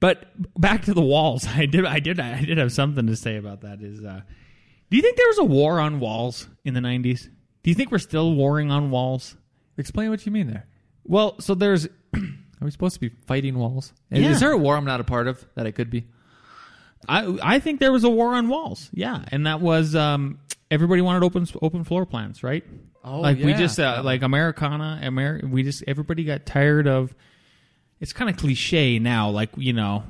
but 0.00 0.26
back 0.60 0.84
to 0.84 0.94
the 0.94 1.02
walls. 1.02 1.46
I 1.54 1.66
did, 1.66 1.84
I 1.84 1.98
did, 2.00 2.20
I 2.20 2.42
did 2.44 2.58
have 2.58 2.72
something 2.72 3.06
to 3.06 3.16
say 3.16 3.36
about 3.36 3.60
that. 3.62 3.80
Is 3.82 4.02
uh, 4.04 4.20
do 4.90 4.96
you 4.96 5.02
think 5.02 5.16
there 5.16 5.28
was 5.28 5.38
a 5.38 5.44
war 5.44 5.80
on 5.80 6.00
walls 6.00 6.48
in 6.64 6.74
the 6.74 6.80
'90s? 6.80 7.28
Do 7.62 7.70
you 7.70 7.74
think 7.74 7.90
we're 7.90 7.98
still 7.98 8.34
warring 8.34 8.70
on 8.70 8.90
walls? 8.90 9.36
Explain 9.76 10.10
what 10.10 10.24
you 10.26 10.32
mean 10.32 10.46
there. 10.48 10.66
Well, 11.04 11.40
so 11.40 11.54
there's 11.54 11.86
Are 12.60 12.64
we 12.64 12.70
supposed 12.72 12.94
to 12.94 13.00
be 13.00 13.10
fighting 13.26 13.56
walls? 13.58 13.92
Is- 14.10 14.22
Yeah. 14.22 14.30
Is 14.30 14.40
there 14.40 14.50
a 14.52 14.56
war 14.58 14.76
I'm 14.76 14.84
not 14.84 15.00
a 15.00 15.04
part 15.04 15.28
of 15.28 15.44
that 15.54 15.66
I 15.66 15.70
could 15.70 15.90
be? 15.90 16.06
I 17.08 17.38
I 17.42 17.58
think 17.60 17.78
there 17.80 17.92
was 17.92 18.04
a 18.04 18.08
war 18.10 18.34
on 18.34 18.48
walls. 18.48 18.90
Yeah, 18.92 19.24
and 19.30 19.46
that 19.46 19.60
was 19.60 19.94
um, 19.94 20.40
everybody 20.70 21.00
wanted 21.00 21.22
open 21.24 21.46
open 21.62 21.84
floor 21.84 22.04
plans, 22.06 22.42
right? 22.42 22.64
Oh, 23.08 23.20
like 23.20 23.38
we 23.38 23.52
yeah. 23.52 23.58
just 23.58 23.80
uh, 23.80 24.02
like 24.04 24.22
Americana, 24.22 25.00
Amer- 25.02 25.40
we 25.44 25.62
just 25.62 25.82
everybody 25.86 26.24
got 26.24 26.44
tired 26.46 26.86
of. 26.86 27.14
It's 28.00 28.12
kind 28.12 28.30
of 28.30 28.36
cliche 28.36 28.98
now, 28.98 29.30
like 29.30 29.50
you 29.56 29.72
know, 29.72 30.04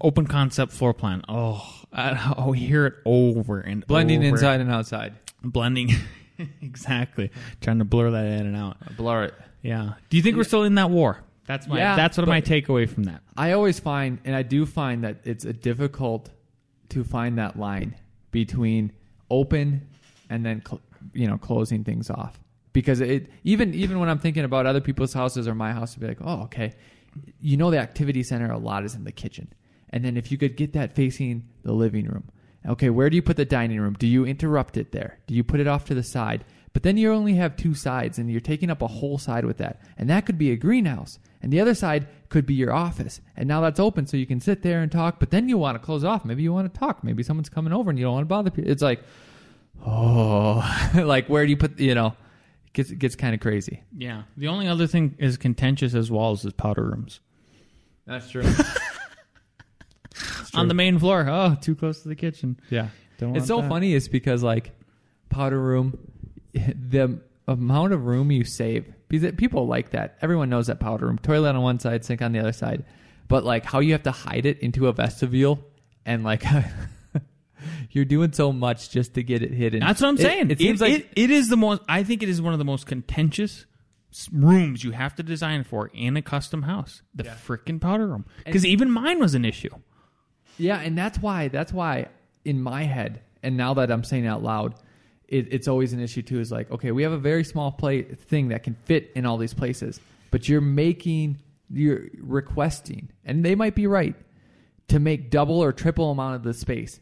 open 0.00 0.26
concept 0.26 0.72
floor 0.72 0.94
plan. 0.94 1.22
Oh, 1.28 1.64
I, 1.92 2.34
oh, 2.38 2.52
hear 2.52 2.86
it 2.86 2.94
over 3.04 3.60
and 3.60 3.86
Blending 3.86 4.20
over. 4.20 4.28
inside 4.28 4.60
and 4.60 4.70
outside. 4.70 5.14
blending. 5.42 5.90
exactly, 6.62 7.30
trying 7.60 7.78
to 7.78 7.84
blur 7.84 8.10
that 8.12 8.24
in 8.24 8.46
and 8.46 8.56
out. 8.56 8.96
Blur 8.96 9.24
it. 9.24 9.34
Yeah. 9.62 9.94
Do 10.08 10.16
you 10.16 10.22
think 10.22 10.36
we're 10.36 10.44
still 10.44 10.62
in 10.64 10.76
that 10.76 10.90
war? 10.90 11.18
That's 11.46 11.66
my. 11.66 11.78
Yeah, 11.78 11.96
that's 11.96 12.16
what 12.16 12.28
my 12.28 12.40
takeaway 12.40 12.88
from 12.88 13.04
that. 13.04 13.22
I 13.36 13.52
always 13.52 13.80
find, 13.80 14.18
and 14.24 14.36
I 14.36 14.42
do 14.42 14.66
find 14.66 15.04
that 15.04 15.16
it's 15.24 15.44
a 15.44 15.52
difficult 15.52 16.30
to 16.90 17.04
find 17.04 17.38
that 17.38 17.58
line 17.58 17.96
between 18.30 18.92
open 19.30 19.88
and 20.30 20.44
then 20.44 20.62
cl- 20.66 20.80
you 21.12 21.26
know 21.26 21.38
closing 21.38 21.84
things 21.84 22.10
off 22.10 22.40
because 22.72 23.00
it 23.00 23.30
even 23.44 23.74
even 23.74 23.98
when 23.98 24.08
I'm 24.08 24.18
thinking 24.18 24.44
about 24.44 24.66
other 24.66 24.80
people's 24.80 25.12
houses 25.12 25.48
or 25.48 25.54
my 25.54 25.72
house, 25.72 25.94
to 25.94 26.00
be 26.00 26.06
like, 26.06 26.20
oh, 26.20 26.42
okay, 26.42 26.74
you 27.40 27.56
know, 27.56 27.70
the 27.70 27.78
activity 27.78 28.22
center 28.22 28.50
a 28.50 28.58
lot 28.58 28.84
is 28.84 28.94
in 28.94 29.04
the 29.04 29.12
kitchen, 29.12 29.52
and 29.90 30.04
then 30.04 30.16
if 30.16 30.30
you 30.30 30.38
could 30.38 30.56
get 30.56 30.72
that 30.74 30.94
facing 30.94 31.48
the 31.62 31.72
living 31.72 32.06
room, 32.06 32.30
okay, 32.66 32.90
where 32.90 33.10
do 33.10 33.16
you 33.16 33.22
put 33.22 33.36
the 33.36 33.44
dining 33.44 33.80
room? 33.80 33.96
Do 33.98 34.06
you 34.06 34.24
interrupt 34.24 34.76
it 34.76 34.92
there? 34.92 35.18
Do 35.26 35.34
you 35.34 35.44
put 35.44 35.60
it 35.60 35.66
off 35.66 35.86
to 35.86 35.94
the 35.94 36.02
side? 36.02 36.44
But 36.74 36.82
then 36.82 36.96
you 36.96 37.12
only 37.12 37.34
have 37.34 37.56
two 37.56 37.74
sides, 37.74 38.18
and 38.18 38.30
you're 38.30 38.40
taking 38.40 38.70
up 38.70 38.82
a 38.82 38.86
whole 38.86 39.18
side 39.18 39.44
with 39.44 39.56
that, 39.56 39.80
and 39.96 40.08
that 40.10 40.26
could 40.26 40.38
be 40.38 40.52
a 40.52 40.56
greenhouse, 40.56 41.18
and 41.42 41.52
the 41.52 41.60
other 41.60 41.74
side 41.74 42.06
could 42.28 42.46
be 42.46 42.54
your 42.54 42.72
office, 42.72 43.20
and 43.36 43.48
now 43.48 43.60
that's 43.60 43.80
open, 43.80 44.06
so 44.06 44.16
you 44.16 44.26
can 44.26 44.40
sit 44.40 44.62
there 44.62 44.82
and 44.82 44.92
talk. 44.92 45.18
But 45.18 45.30
then 45.30 45.48
you 45.48 45.58
want 45.58 45.74
to 45.76 45.84
close 45.84 46.04
off. 46.04 46.24
Maybe 46.24 46.42
you 46.42 46.52
want 46.52 46.72
to 46.72 46.78
talk. 46.78 47.02
Maybe 47.02 47.22
someone's 47.22 47.48
coming 47.48 47.72
over, 47.72 47.90
and 47.90 47.98
you 47.98 48.04
don't 48.04 48.14
want 48.14 48.24
to 48.24 48.28
bother 48.28 48.50
people. 48.50 48.70
It's 48.70 48.82
like, 48.82 49.02
oh, 49.86 50.90
like 50.94 51.28
where 51.28 51.44
do 51.44 51.50
you 51.50 51.56
put? 51.56 51.78
You 51.78 51.94
know, 51.94 52.08
it 52.66 52.72
gets 52.72 52.90
it 52.90 52.98
gets 52.98 53.14
kind 53.16 53.34
of 53.34 53.40
crazy. 53.40 53.82
Yeah. 53.96 54.22
The 54.36 54.48
only 54.48 54.68
other 54.68 54.86
thing 54.86 55.16
as 55.20 55.36
contentious 55.36 55.94
as 55.94 56.10
walls 56.10 56.44
is 56.44 56.52
powder 56.52 56.84
rooms. 56.84 57.20
That's 58.06 58.30
true. 58.30 58.44
On 60.54 60.66
the 60.66 60.74
main 60.74 60.98
floor. 60.98 61.26
Oh, 61.28 61.56
too 61.60 61.74
close 61.76 62.02
to 62.02 62.08
the 62.08 62.16
kitchen. 62.16 62.58
yeah, 62.70 62.88
Don't 63.18 63.36
it's 63.36 63.40
want 63.40 63.46
so 63.48 63.60
that. 63.60 63.68
funny. 63.68 63.92
Is 63.94 64.08
because 64.08 64.42
like 64.42 64.72
powder 65.28 65.60
room, 65.60 65.96
the 66.52 67.20
amount 67.46 67.92
of 67.92 68.06
room 68.06 68.32
you 68.32 68.44
save 68.44 68.92
because 69.08 69.32
people 69.36 69.66
like 69.66 69.90
that. 69.90 70.16
Everyone 70.22 70.48
knows 70.50 70.66
that 70.66 70.80
powder 70.80 71.06
room, 71.06 71.18
toilet 71.18 71.50
on 71.54 71.62
one 71.62 71.78
side, 71.78 72.04
sink 72.04 72.22
on 72.22 72.32
the 72.32 72.40
other 72.40 72.52
side, 72.52 72.84
but 73.28 73.44
like 73.44 73.64
how 73.64 73.78
you 73.80 73.92
have 73.92 74.02
to 74.04 74.10
hide 74.10 74.46
it 74.46 74.58
into 74.60 74.88
a 74.88 74.92
vestibule 74.92 75.60
and 76.04 76.24
like. 76.24 76.42
You're 77.90 78.04
doing 78.04 78.32
so 78.32 78.52
much 78.52 78.90
just 78.90 79.14
to 79.14 79.22
get 79.22 79.42
it 79.42 79.52
hidden. 79.52 79.80
That's 79.80 80.00
what 80.00 80.08
I'm 80.08 80.18
saying. 80.18 80.50
It, 80.50 80.58
seems 80.58 80.80
like 80.80 80.92
it, 80.92 81.08
it 81.16 81.30
is 81.30 81.48
the 81.48 81.56
most. 81.56 81.82
I 81.88 82.02
think 82.02 82.22
it 82.22 82.28
is 82.28 82.40
one 82.42 82.52
of 82.52 82.58
the 82.58 82.64
most 82.64 82.86
contentious 82.86 83.64
rooms 84.32 84.84
you 84.84 84.92
have 84.92 85.14
to 85.16 85.22
design 85.22 85.64
for 85.64 85.90
in 85.94 86.16
a 86.16 86.22
custom 86.22 86.62
house. 86.62 87.02
The 87.14 87.24
frickin' 87.24 87.80
powder 87.80 88.06
room. 88.06 88.26
Because 88.44 88.66
even 88.66 88.90
mine 88.90 89.18
was 89.20 89.34
an 89.34 89.44
issue. 89.44 89.74
Yeah, 90.58 90.80
and 90.80 90.98
that's 90.98 91.18
why 91.18 91.48
that's 91.48 91.72
why 91.72 92.08
in 92.44 92.60
my 92.60 92.84
head, 92.84 93.22
and 93.42 93.56
now 93.56 93.74
that 93.74 93.90
I'm 93.90 94.04
saying 94.04 94.24
it 94.24 94.28
out 94.28 94.42
loud, 94.42 94.74
it, 95.28 95.52
it's 95.52 95.68
always 95.68 95.92
an 95.92 96.00
issue 96.00 96.22
too. 96.22 96.40
Is 96.40 96.52
like, 96.52 96.70
okay, 96.70 96.90
we 96.90 97.02
have 97.04 97.12
a 97.12 97.18
very 97.18 97.44
small 97.44 97.72
plate 97.72 98.18
thing 98.18 98.48
that 98.48 98.64
can 98.64 98.74
fit 98.84 99.10
in 99.14 99.24
all 99.24 99.38
these 99.38 99.54
places, 99.54 100.00
but 100.30 100.48
you're 100.48 100.60
making, 100.60 101.38
you're 101.70 102.06
requesting, 102.18 103.10
and 103.24 103.44
they 103.44 103.54
might 103.54 103.74
be 103.74 103.86
right 103.86 104.16
to 104.88 104.98
make 104.98 105.30
double 105.30 105.62
or 105.62 105.72
triple 105.72 106.10
amount 106.10 106.34
of 106.34 106.42
the 106.42 106.54
space 106.54 106.98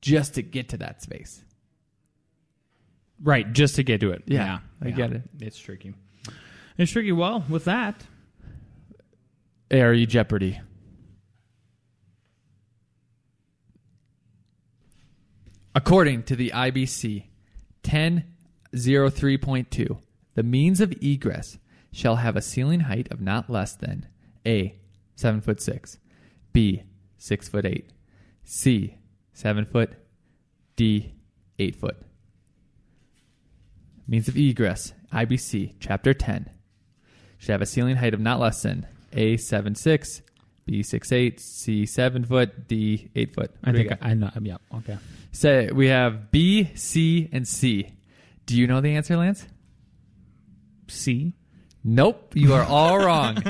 just 0.00 0.34
to 0.34 0.42
get 0.42 0.70
to 0.70 0.78
that 0.78 1.02
space. 1.02 1.42
Right, 3.22 3.52
just 3.52 3.76
to 3.76 3.82
get 3.82 4.00
to 4.00 4.12
it. 4.12 4.22
Yeah, 4.26 4.60
I 4.80 4.90
get 4.90 5.12
it. 5.12 5.22
It's 5.40 5.58
tricky. 5.58 5.94
It's 6.76 6.92
tricky. 6.92 7.12
Well, 7.12 7.44
with 7.48 7.64
that, 7.64 8.04
Hey, 9.70 9.82
are 9.82 9.92
you 9.92 10.06
Jeopardy? 10.06 10.62
According 15.74 16.22
to 16.22 16.34
the 16.34 16.52
IBC 16.54 17.24
1003.2, 17.82 19.98
the 20.34 20.42
means 20.42 20.80
of 20.80 20.94
egress 21.02 21.58
shall 21.92 22.16
have 22.16 22.34
a 22.34 22.40
ceiling 22.40 22.80
height 22.80 23.08
of 23.10 23.20
not 23.20 23.50
less 23.50 23.74
than 23.74 24.06
A. 24.46 24.76
7 25.16 25.42
foot 25.42 25.60
6, 25.60 25.98
B. 26.54 26.84
6 27.18 27.48
foot 27.48 27.66
8, 27.66 27.90
C. 28.44 28.96
7 29.38 29.66
foot, 29.66 29.92
D. 30.74 31.12
8 31.60 31.76
foot. 31.76 31.96
Means 34.08 34.26
of 34.26 34.36
egress, 34.36 34.92
IBC, 35.12 35.74
Chapter 35.78 36.12
10, 36.12 36.50
should 37.38 37.52
have 37.52 37.62
a 37.62 37.66
ceiling 37.66 37.94
height 37.94 38.14
of 38.14 38.20
not 38.20 38.40
less 38.40 38.62
than 38.62 38.84
A. 39.12 39.36
7 39.36 39.76
6, 39.76 40.22
B 40.66 40.82
six 40.82 41.12
eight, 41.12 41.40
C 41.40 41.86
seven 41.86 42.26
foot, 42.26 42.68
D 42.68 43.10
eight 43.14 43.32
foot. 43.32 43.52
I 43.64 43.72
think? 43.72 43.90
I, 44.02 44.10
I 44.10 44.14
know. 44.14 44.30
Yeah. 44.42 44.58
Okay. 44.74 44.98
So 45.32 45.70
we 45.72 45.86
have 45.86 46.30
B, 46.30 46.68
C, 46.74 47.30
and 47.32 47.48
C. 47.48 47.94
Do 48.44 48.54
you 48.54 48.66
know 48.66 48.82
the 48.82 48.94
answer, 48.94 49.16
Lance? 49.16 49.46
C. 50.88 51.32
Nope, 51.82 52.34
you 52.34 52.52
are 52.52 52.64
all 52.64 52.98
wrong. 53.04 53.42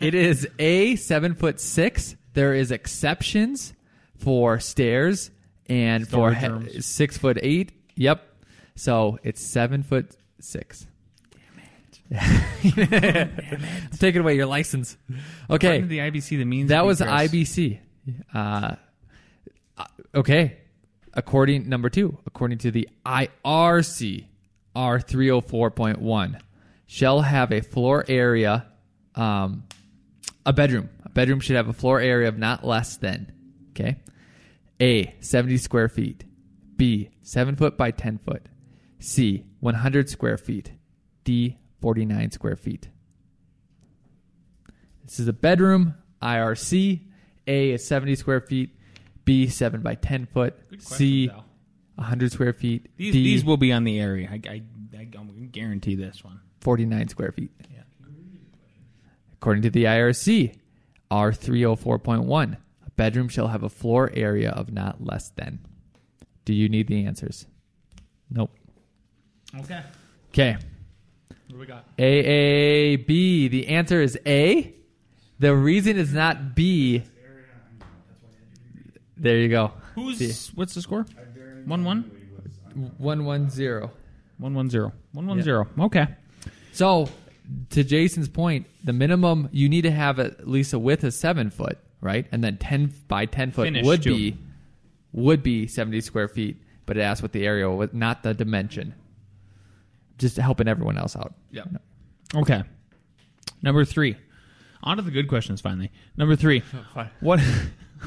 It 0.00 0.14
is 0.14 0.46
A, 0.58 0.96
seven 0.96 1.34
foot 1.34 1.60
six. 1.60 2.14
There 2.34 2.52
is 2.52 2.70
exceptions 2.70 3.72
for 4.18 4.60
stairs 4.60 5.30
and 5.68 6.06
for 6.08 6.32
he- 6.32 6.80
six 6.80 7.16
foot 7.18 7.38
eight. 7.42 7.72
Yep. 7.96 8.22
So 8.74 9.18
it's 9.22 9.40
seven 9.40 9.82
foot 9.82 10.16
six. 10.40 10.86
Damn 12.10 12.28
it. 12.62 13.30
I'm 13.90 13.98
taking 13.98 14.20
away 14.20 14.36
your 14.36 14.46
license. 14.46 14.96
Okay. 15.50 15.78
According 15.78 15.82
to 15.82 15.88
the 15.88 15.98
IBC, 15.98 16.28
the 16.38 16.44
means 16.44 16.68
That 16.68 16.84
was 16.84 17.00
egress- 17.00 17.30
IBC. 17.30 17.78
Uh, 18.34 18.74
uh, 19.78 19.84
okay. 20.14 20.58
According 21.14 21.68
number 21.68 21.88
two, 21.88 22.18
according 22.26 22.58
to 22.58 22.70
the 22.70 22.88
IRC 23.06 24.26
R304.1, 24.76 26.40
shall 26.86 27.22
have 27.22 27.52
a 27.52 27.60
floor 27.62 28.04
area, 28.06 28.66
um, 29.14 29.64
a 30.44 30.52
bedroom. 30.52 30.90
A 31.04 31.08
bedroom 31.08 31.40
should 31.40 31.56
have 31.56 31.68
a 31.68 31.72
floor 31.72 32.00
area 32.00 32.28
of 32.28 32.38
not 32.38 32.64
less 32.66 32.98
than, 32.98 33.32
okay, 33.70 33.96
A, 34.80 35.14
70 35.20 35.56
square 35.58 35.88
feet, 35.88 36.24
B, 36.76 37.10
7 37.22 37.56
foot 37.56 37.76
by 37.76 37.90
10 37.90 38.18
foot, 38.18 38.48
C, 38.98 39.44
100 39.60 40.08
square 40.10 40.36
feet, 40.36 40.72
D, 41.24 41.58
49 41.80 42.30
square 42.30 42.56
feet. 42.56 42.88
This 45.04 45.20
is 45.20 45.28
a 45.28 45.32
bedroom, 45.32 45.94
IRC. 46.20 47.00
A 47.46 47.70
is 47.70 47.86
70 47.86 48.16
square 48.16 48.40
feet. 48.40 48.76
B, 49.24 49.46
7 49.48 49.80
by 49.80 49.94
10 49.94 50.26
foot. 50.26 50.54
C, 50.78 51.30
100 51.94 52.32
square 52.32 52.52
feet. 52.52 52.88
These 52.96 53.12
D, 53.12 53.22
these 53.22 53.44
will 53.44 53.56
be 53.56 53.72
on 53.72 53.84
the 53.84 53.98
area. 54.00 54.28
I, 54.30 54.40
I, 54.48 54.62
I 54.98 55.04
guarantee 55.52 55.94
this 55.94 56.24
one. 56.24 56.40
49 56.60 57.08
square 57.08 57.32
feet. 57.32 57.50
Yeah. 57.72 57.82
According 59.34 59.62
to 59.62 59.70
the 59.70 59.84
IRC, 59.84 60.56
R304.1, 61.10 62.54
a 62.54 62.58
bedroom 62.96 63.28
shall 63.28 63.48
have 63.48 63.62
a 63.62 63.68
floor 63.68 64.10
area 64.14 64.50
of 64.50 64.72
not 64.72 65.04
less 65.04 65.30
than. 65.30 65.60
Do 66.44 66.54
you 66.54 66.68
need 66.68 66.88
the 66.88 67.04
answers? 67.04 67.46
Nope. 68.30 68.50
Okay. 69.60 69.82
Okay. 70.30 70.56
What 71.28 71.48
do 71.48 71.58
we 71.58 71.66
got? 71.66 71.84
A, 71.98 72.04
A, 72.04 72.96
B. 72.96 73.48
The 73.48 73.68
answer 73.68 74.00
is 74.02 74.18
A. 74.26 74.74
The 75.38 75.54
reason 75.54 75.96
is 75.96 76.12
not 76.12 76.54
B. 76.54 77.02
There 79.16 79.38
you 79.38 79.48
go. 79.48 79.72
Who's 79.94 80.48
what's 80.54 80.74
the 80.74 80.82
score? 80.82 81.06
One 81.64 81.84
one. 81.84 82.10
110. 82.98 83.90
One 84.38 84.54
one 84.54 84.68
zero. 84.68 84.92
One 85.12 85.26
one 85.26 85.42
zero. 85.42 85.66
Okay. 85.80 86.06
So, 86.72 87.08
to 87.70 87.82
Jason's 87.82 88.28
point, 88.28 88.66
the 88.84 88.92
minimum 88.92 89.48
you 89.52 89.68
need 89.68 89.82
to 89.82 89.90
have 89.90 90.18
at 90.20 90.46
least 90.46 90.74
a 90.74 90.78
width 90.78 91.04
of 91.04 91.14
seven 91.14 91.48
foot, 91.48 91.78
right? 92.00 92.26
And 92.32 92.42
then 92.42 92.56
ten 92.58 92.92
by 93.08 93.26
ten 93.26 93.50
foot 93.50 93.64
Finish, 93.66 93.84
would 93.84 94.02
too. 94.02 94.14
be 94.14 94.38
would 95.12 95.42
be 95.42 95.66
seventy 95.66 96.00
square 96.00 96.28
feet. 96.28 96.62
But 96.86 96.96
it 96.96 97.00
asks 97.00 97.20
what 97.20 97.32
the 97.32 97.44
area 97.44 97.68
was, 97.68 97.90
not 97.92 98.22
the 98.22 98.32
dimension. 98.32 98.94
Just 100.18 100.36
helping 100.36 100.68
everyone 100.68 100.96
else 100.96 101.16
out. 101.16 101.34
Yep. 101.50 101.68
Okay. 102.34 102.62
Number 103.62 103.84
three. 103.84 104.16
On 104.82 104.96
to 104.96 105.02
the 105.02 105.10
good 105.10 105.28
questions 105.28 105.60
finally. 105.60 105.90
Number 106.16 106.36
three. 106.36 106.62
Oh, 106.74 106.84
fine. 106.94 107.10
What 107.20 107.40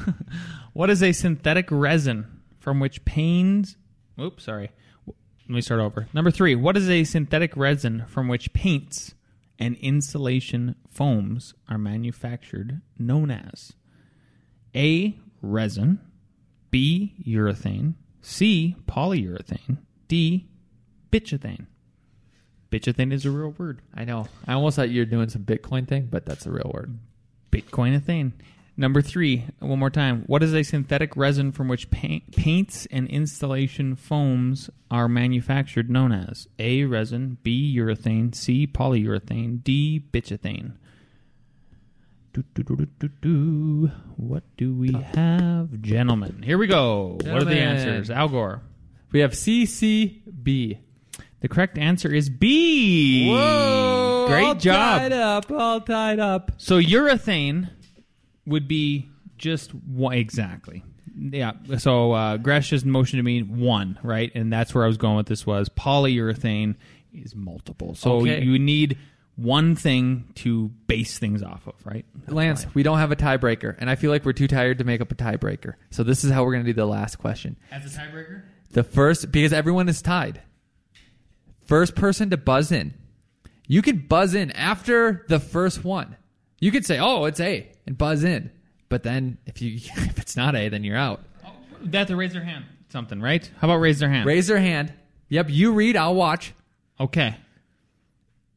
what 0.72 0.88
is 0.90 1.02
a 1.02 1.12
synthetic 1.12 1.66
resin 1.70 2.40
from 2.58 2.80
which 2.80 3.04
paints 3.04 3.76
oops, 4.20 4.44
sorry. 4.44 4.70
Let 5.06 5.54
me 5.54 5.60
start 5.60 5.80
over. 5.80 6.06
Number 6.14 6.30
three. 6.30 6.54
What 6.54 6.76
is 6.76 6.88
a 6.88 7.04
synthetic 7.04 7.56
resin 7.56 8.04
from 8.06 8.28
which 8.28 8.52
paints 8.52 9.14
and 9.58 9.76
insulation 9.76 10.76
foams 10.88 11.54
are 11.68 11.76
manufactured 11.78 12.80
known 12.98 13.30
as? 13.30 13.72
A. 14.74 15.18
Resin. 15.42 16.00
B. 16.70 17.14
Urethane. 17.26 17.94
C. 18.22 18.76
Polyurethane. 18.86 19.78
D. 20.08 20.46
Bitchethane. 21.10 21.66
Bitchethane 22.70 23.12
is 23.12 23.26
a 23.26 23.30
real 23.30 23.54
word. 23.58 23.82
I 23.94 24.04
know. 24.04 24.28
I 24.46 24.52
almost 24.52 24.76
thought 24.76 24.90
you 24.90 25.00
were 25.00 25.06
doing 25.06 25.28
some 25.28 25.42
Bitcoin 25.42 25.88
thing, 25.88 26.08
but 26.10 26.24
that's 26.24 26.46
a 26.46 26.50
real 26.50 26.70
word. 26.72 26.98
Bitcoin 27.50 27.96
a 27.96 28.00
thing. 28.00 28.32
Number 28.76 29.02
three, 29.02 29.44
one 29.58 29.78
more 29.78 29.90
time. 29.90 30.22
What 30.26 30.42
is 30.42 30.54
a 30.54 30.62
synthetic 30.62 31.16
resin 31.16 31.52
from 31.52 31.68
which 31.68 31.90
paint, 31.90 32.34
paints 32.34 32.86
and 32.90 33.08
installation 33.08 33.96
foams 33.96 34.70
are 34.90 35.08
manufactured 35.08 35.90
known 35.90 36.12
as? 36.12 36.46
A. 36.58 36.84
Resin. 36.84 37.38
B. 37.42 37.76
Urethane. 37.76 38.34
C. 38.34 38.66
Polyurethane. 38.66 39.62
D. 39.64 40.02
Bitchethane. 40.12 40.76
Do, 42.32 42.44
do, 42.54 42.62
do, 42.62 42.76
do, 42.76 42.86
do, 43.00 43.08
do. 43.22 43.90
What 44.16 44.44
do 44.56 44.72
we 44.74 44.92
have, 45.14 45.80
gentlemen? 45.82 46.42
Here 46.44 46.58
we 46.58 46.68
go. 46.68 47.18
What 47.24 47.42
are 47.42 47.44
the 47.44 47.58
answers? 47.58 48.08
Al 48.10 48.28
Gore. 48.28 48.62
We 49.10 49.20
have 49.20 49.32
CCB. 49.32 50.78
The 51.40 51.48
correct 51.48 51.76
answer 51.76 52.12
is 52.12 52.28
B. 52.30 53.26
Great 53.30 54.44
all 54.44 54.54
job. 54.54 55.00
Tied 55.00 55.12
up. 55.12 55.50
All 55.50 55.80
tied 55.80 56.20
up. 56.20 56.52
So 56.58 56.78
urethane 56.80 57.68
would 58.46 58.68
be 58.68 59.08
just 59.36 59.74
one 59.74 60.14
exactly. 60.14 60.84
Yeah. 61.18 61.52
So 61.78 62.12
uh, 62.12 62.36
Gresh 62.36 62.70
just 62.70 62.86
motioned 62.86 63.18
to 63.18 63.24
me 63.24 63.42
one, 63.42 63.98
right? 64.04 64.30
And 64.36 64.52
that's 64.52 64.72
where 64.72 64.84
I 64.84 64.86
was 64.86 64.98
going 64.98 65.16
with 65.16 65.26
this 65.26 65.44
was 65.44 65.68
polyurethane 65.68 66.76
is 67.12 67.34
multiple. 67.34 67.96
So 67.96 68.18
Okay. 68.20 68.42
you 68.44 68.58
need 68.60 68.98
one 69.40 69.74
thing 69.74 70.30
to 70.36 70.68
base 70.86 71.18
things 71.18 71.42
off 71.42 71.66
of, 71.66 71.74
right? 71.84 72.04
That's 72.14 72.32
Lance, 72.32 72.66
we 72.74 72.82
don't 72.82 72.98
have 72.98 73.10
a 73.10 73.16
tiebreaker, 73.16 73.74
and 73.78 73.88
I 73.88 73.94
feel 73.94 74.10
like 74.10 74.24
we're 74.24 74.32
too 74.32 74.48
tired 74.48 74.78
to 74.78 74.84
make 74.84 75.00
up 75.00 75.10
a 75.10 75.14
tiebreaker. 75.14 75.74
So 75.90 76.02
this 76.02 76.24
is 76.24 76.30
how 76.30 76.44
we're 76.44 76.52
going 76.52 76.64
to 76.64 76.70
do 76.70 76.74
the 76.76 76.86
last 76.86 77.16
question. 77.16 77.56
as 77.70 77.84
a 77.86 77.98
tiebreaker. 77.98 78.42
The 78.72 78.84
first, 78.84 79.32
because 79.32 79.52
everyone 79.52 79.88
is 79.88 80.02
tied. 80.02 80.42
First 81.64 81.94
person 81.94 82.30
to 82.30 82.36
buzz 82.36 82.70
in. 82.70 82.94
You 83.66 83.82
can 83.82 83.98
buzz 83.98 84.34
in 84.34 84.50
after 84.52 85.24
the 85.28 85.38
first 85.40 85.84
one. 85.84 86.16
You 86.60 86.70
could 86.72 86.84
say, 86.84 86.98
"Oh, 86.98 87.24
it's 87.24 87.40
A," 87.40 87.68
and 87.86 87.96
buzz 87.96 88.24
in. 88.24 88.50
But 88.88 89.04
then, 89.04 89.38
if 89.46 89.62
you 89.62 89.76
if 89.96 90.18
it's 90.18 90.36
not 90.36 90.54
A, 90.56 90.68
then 90.68 90.84
you're 90.84 90.96
out. 90.96 91.22
They 91.82 91.98
have 91.98 92.08
to 92.08 92.16
raise 92.16 92.32
their 92.32 92.44
hand. 92.44 92.64
Something, 92.90 93.20
right? 93.20 93.48
How 93.58 93.68
about 93.68 93.76
raise 93.76 94.00
their 94.00 94.10
hand? 94.10 94.26
Raise 94.26 94.48
their 94.48 94.58
hand. 94.58 94.92
Yep, 95.28 95.46
you 95.50 95.72
read. 95.72 95.96
I'll 95.96 96.14
watch. 96.16 96.52
Okay. 96.98 97.36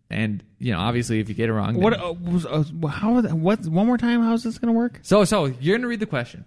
And 0.09 0.43
you 0.63 0.71
know, 0.71 0.79
obviously, 0.79 1.19
if 1.19 1.27
you 1.29 1.35
get 1.35 1.49
it 1.49 1.53
wrong, 1.53 1.75
What? 1.75 1.91
then- 1.91 1.99
Uh, 2.01 2.13
was, 2.13 2.45
uh, 2.45 2.63
how? 2.87 3.21
What? 3.21 3.65
One 3.67 3.85
more 3.85 3.97
time. 3.97 4.21
How's 4.23 4.43
this 4.43 4.57
going 4.57 4.73
to 4.73 4.77
work? 4.77 4.99
so 5.03 5.25
so 5.25 5.45
you're 5.59 5.77
gonna 5.77 5.87
read 5.87 5.99
the 5.99 6.05
question. 6.05 6.45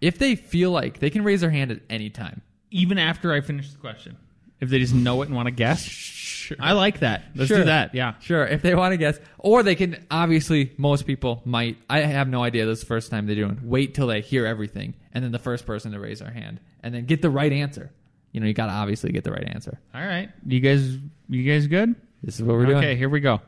If 0.00 0.18
they 0.18 0.36
feel 0.36 0.70
like 0.70 1.00
they 1.00 1.10
can 1.10 1.22
raise 1.24 1.40
their 1.42 1.50
hand 1.50 1.70
at 1.72 1.80
any 1.90 2.08
time. 2.08 2.40
Even 2.70 2.98
after 2.98 3.32
I 3.32 3.40
finish 3.40 3.70
the 3.72 3.78
question, 3.78 4.16
if 4.60 4.68
they 4.70 4.78
just 4.78 4.94
know 4.94 5.22
it 5.22 5.26
and 5.26 5.34
want 5.36 5.46
to 5.46 5.52
guess. 5.52 5.84
Sure. 6.48 6.56
I 6.60 6.72
like 6.72 7.00
that. 7.00 7.24
Let's 7.34 7.48
Sure. 7.48 7.58
do 7.58 7.64
that. 7.64 7.94
Yeah. 7.94 8.14
Sure, 8.20 8.46
if 8.46 8.62
they 8.62 8.74
want 8.74 8.92
to 8.94 8.96
guess, 8.96 9.20
or 9.36 9.62
they 9.62 9.74
can. 9.74 10.02
Obviously, 10.10 10.72
most 10.78 11.06
people 11.06 11.42
might. 11.44 11.76
I 11.90 12.00
have 12.00 12.26
no 12.26 12.42
idea. 12.42 12.64
This 12.64 12.78
is 12.78 12.84
the 12.84 12.86
first 12.86 13.10
time 13.10 13.26
they're 13.26 13.36
doing. 13.36 13.60
Wait 13.64 13.92
till 13.94 14.06
they 14.06 14.22
hear 14.22 14.46
everything, 14.46 14.94
and 15.12 15.22
then 15.22 15.30
the 15.30 15.38
first 15.38 15.66
person 15.66 15.92
to 15.92 16.00
raise 16.00 16.20
their 16.20 16.30
hand, 16.30 16.58
and 16.82 16.94
then 16.94 17.04
get 17.04 17.20
the 17.20 17.28
right 17.28 17.52
answer. 17.52 17.90
You 18.32 18.40
know, 18.40 18.46
you 18.46 18.54
got 18.54 18.68
to 18.68 18.72
obviously 18.72 19.12
get 19.12 19.24
the 19.24 19.30
right 19.30 19.46
answer. 19.46 19.78
All 19.94 20.00
right. 20.00 20.30
You 20.46 20.60
guys. 20.60 20.96
You 21.28 21.42
guys 21.42 21.66
good? 21.66 21.94
This 22.22 22.36
is 22.36 22.42
what 22.42 22.56
we're 22.56 22.66
doing. 22.66 22.78
Okay. 22.78 22.96
Here 22.96 23.08
we 23.08 23.20
go. 23.20 23.40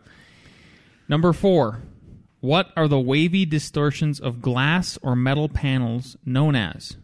Number 1.09 1.33
four. 1.33 1.83
What 2.41 2.71
are 2.75 2.89
the 2.89 2.99
wavy 2.99 3.45
distortions 3.45 4.19
of 4.19 4.41
glass 4.41 4.99
or 5.03 5.15
metal 5.15 5.49
panels 5.49 6.17
known 6.25 6.57
as? 6.57 6.97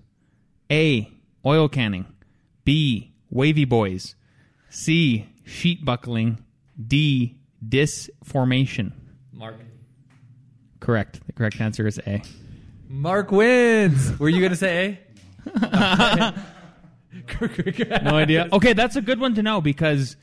A. 0.70 1.12
Oil 1.44 1.68
canning. 1.68 2.06
B. 2.64 3.12
Wavy 3.30 3.66
boys. 3.66 4.14
C. 4.70 5.28
Sheet 5.44 5.84
buckling. 5.84 6.42
D. 6.84 7.36
Disformation. 7.66 8.94
Mark. 9.32 9.56
Correct. 10.80 11.20
The 11.26 11.32
correct 11.34 11.60
answer 11.60 11.86
is 11.86 12.00
A. 12.06 12.22
Mark 12.88 13.30
wins. 13.30 14.18
Were 14.18 14.28
you 14.28 14.40
gonna 14.40 14.56
say 14.56 15.00
A? 15.54 16.34
No 18.02 18.14
idea. 18.16 18.48
Okay, 18.52 18.72
that's 18.72 18.96
a 18.96 19.02
good 19.02 19.20
one 19.20 19.34
to 19.34 19.42
know 19.42 19.60
because 19.60 20.16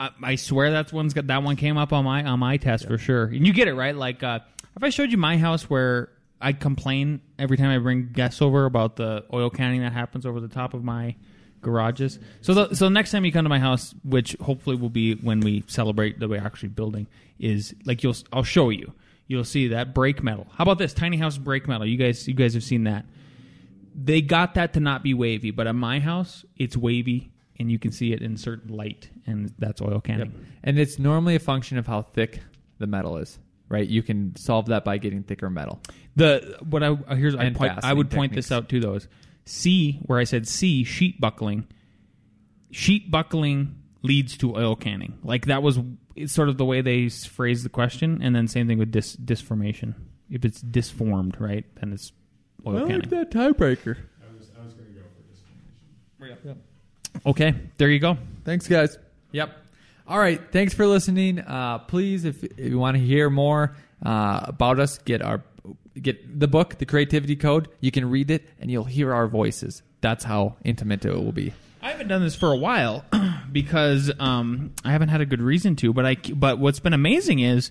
I, 0.00 0.10
I 0.22 0.34
swear 0.36 0.70
that's 0.70 0.92
one's 0.92 1.14
got 1.14 1.26
that 1.28 1.42
one 1.42 1.56
came 1.56 1.76
up 1.76 1.92
on 1.92 2.04
my 2.04 2.24
on 2.24 2.38
my 2.38 2.56
test 2.56 2.86
for 2.86 2.98
sure. 2.98 3.24
And 3.24 3.46
you 3.46 3.52
get 3.52 3.68
it 3.68 3.74
right. 3.74 3.94
Like, 3.94 4.22
uh, 4.22 4.40
have 4.74 4.82
I 4.82 4.90
showed 4.90 5.10
you 5.10 5.18
my 5.18 5.38
house 5.38 5.68
where 5.68 6.10
I 6.40 6.52
complain 6.52 7.20
every 7.38 7.56
time 7.56 7.70
I 7.70 7.78
bring 7.78 8.12
guests 8.12 8.40
over 8.40 8.64
about 8.64 8.96
the 8.96 9.24
oil 9.32 9.50
canning 9.50 9.80
that 9.80 9.92
happens 9.92 10.24
over 10.24 10.40
the 10.40 10.48
top 10.48 10.72
of 10.74 10.84
my 10.84 11.16
garages? 11.62 12.20
So, 12.42 12.54
the, 12.54 12.74
so 12.76 12.88
next 12.88 13.10
time 13.10 13.24
you 13.24 13.32
come 13.32 13.44
to 13.44 13.48
my 13.48 13.58
house, 13.58 13.94
which 14.04 14.36
hopefully 14.40 14.76
will 14.76 14.90
be 14.90 15.14
when 15.14 15.40
we 15.40 15.64
celebrate 15.66 16.20
that 16.20 16.28
we're 16.28 16.40
actually 16.40 16.68
building, 16.68 17.08
is 17.40 17.74
like 17.84 18.02
you'll 18.04 18.16
I'll 18.32 18.44
show 18.44 18.70
you. 18.70 18.92
you'll 19.28 19.44
see 19.44 19.68
that 19.68 19.94
brake 19.94 20.22
metal. 20.22 20.46
How 20.56 20.62
about 20.62 20.78
this 20.78 20.92
tiny 20.92 21.16
house 21.16 21.38
brake 21.38 21.68
metal? 21.68 21.86
You 21.86 21.96
guys, 21.96 22.26
you 22.26 22.34
guys 22.34 22.54
have 22.54 22.64
seen 22.64 22.84
that. 22.84 23.04
They 23.94 24.20
got 24.22 24.54
that 24.54 24.72
to 24.74 24.80
not 24.80 25.02
be 25.02 25.14
wavy, 25.14 25.50
but 25.50 25.66
at 25.66 25.74
my 25.74 26.00
house, 26.00 26.44
it's 26.56 26.76
wavy, 26.76 27.30
and 27.60 27.70
you 27.70 27.78
can 27.78 27.92
see 27.92 28.12
it 28.12 28.22
in 28.22 28.36
certain 28.36 28.74
light, 28.74 29.08
and 29.26 29.52
that's 29.58 29.80
oil 29.82 30.00
canning. 30.00 30.32
And 30.62 30.78
it's 30.78 30.98
normally 30.98 31.34
a 31.34 31.40
function 31.40 31.78
of 31.78 31.86
how 31.86 32.02
thick 32.02 32.40
the 32.78 32.86
metal 32.86 33.16
is, 33.16 33.38
right? 33.68 33.86
You 33.88 34.02
can 34.02 34.36
solve 34.36 34.66
that 34.66 34.84
by 34.84 34.98
getting 34.98 35.22
thicker 35.22 35.50
metal. 35.50 35.80
The 36.16 36.58
what 36.68 36.82
I 36.82 36.88
uh, 36.88 37.14
here's 37.16 37.34
I 37.34 37.44
point 37.54 37.72
I 37.72 37.74
fastening 37.76 37.96
would 37.98 38.10
point 38.10 38.32
this 38.34 38.52
out 38.52 38.68
too 38.68 38.80
though 38.80 38.94
is 38.94 39.08
C 39.44 40.00
where 40.06 40.18
I 40.18 40.24
said 40.24 40.46
C 40.48 40.84
sheet 40.84 41.20
buckling. 41.20 41.66
Sheet 42.70 43.10
buckling 43.10 43.76
leads 44.02 44.36
to 44.38 44.54
oil 44.56 44.76
canning. 44.76 45.18
Like 45.22 45.46
that 45.46 45.62
was 45.62 45.78
it's 46.14 46.32
sort 46.32 46.48
of 46.48 46.58
the 46.58 46.64
way 46.64 46.80
they 46.80 47.06
s- 47.06 47.24
phrased 47.24 47.64
the 47.64 47.68
question, 47.70 48.20
and 48.22 48.34
then 48.34 48.46
same 48.48 48.66
thing 48.66 48.78
with 48.78 48.90
dis 48.90 49.14
disformation. 49.14 49.94
If 50.30 50.44
it's 50.44 50.60
disformed, 50.60 51.36
right, 51.40 51.64
then 51.76 51.92
it's 51.92 52.12
oil 52.66 52.80
canning. 52.86 52.94
I 53.12 53.16
like 53.16 53.30
that 53.30 53.30
tiebreaker. 53.30 53.96
Okay, 57.26 57.54
there 57.76 57.90
you 57.90 57.98
go. 57.98 58.16
Thanks, 58.44 58.66
guys. 58.66 58.98
Yep. 59.32 59.50
All 60.06 60.18
right. 60.18 60.40
Thanks 60.52 60.72
for 60.72 60.86
listening. 60.86 61.38
Uh, 61.38 61.78
please, 61.80 62.24
if, 62.24 62.42
if 62.42 62.58
you 62.58 62.78
want 62.78 62.96
to 62.96 63.02
hear 63.02 63.28
more 63.28 63.76
uh, 64.04 64.40
about 64.44 64.80
us, 64.80 64.98
get 64.98 65.20
our 65.20 65.42
get 66.00 66.40
the 66.40 66.48
book, 66.48 66.78
The 66.78 66.86
Creativity 66.86 67.36
Code. 67.36 67.68
You 67.80 67.90
can 67.90 68.08
read 68.08 68.30
it, 68.30 68.48
and 68.60 68.70
you'll 68.70 68.84
hear 68.84 69.12
our 69.12 69.26
voices. 69.26 69.82
That's 70.00 70.24
how 70.24 70.56
intimate 70.64 71.04
it 71.04 71.12
will 71.12 71.32
be. 71.32 71.52
I 71.82 71.90
haven't 71.90 72.08
done 72.08 72.22
this 72.22 72.34
for 72.34 72.52
a 72.52 72.56
while 72.56 73.04
because 73.52 74.10
um, 74.18 74.72
I 74.84 74.92
haven't 74.92 75.10
had 75.10 75.20
a 75.20 75.26
good 75.26 75.42
reason 75.42 75.76
to. 75.76 75.92
But 75.92 76.06
I 76.06 76.14
but 76.14 76.58
what's 76.58 76.80
been 76.80 76.94
amazing 76.94 77.40
is 77.40 77.70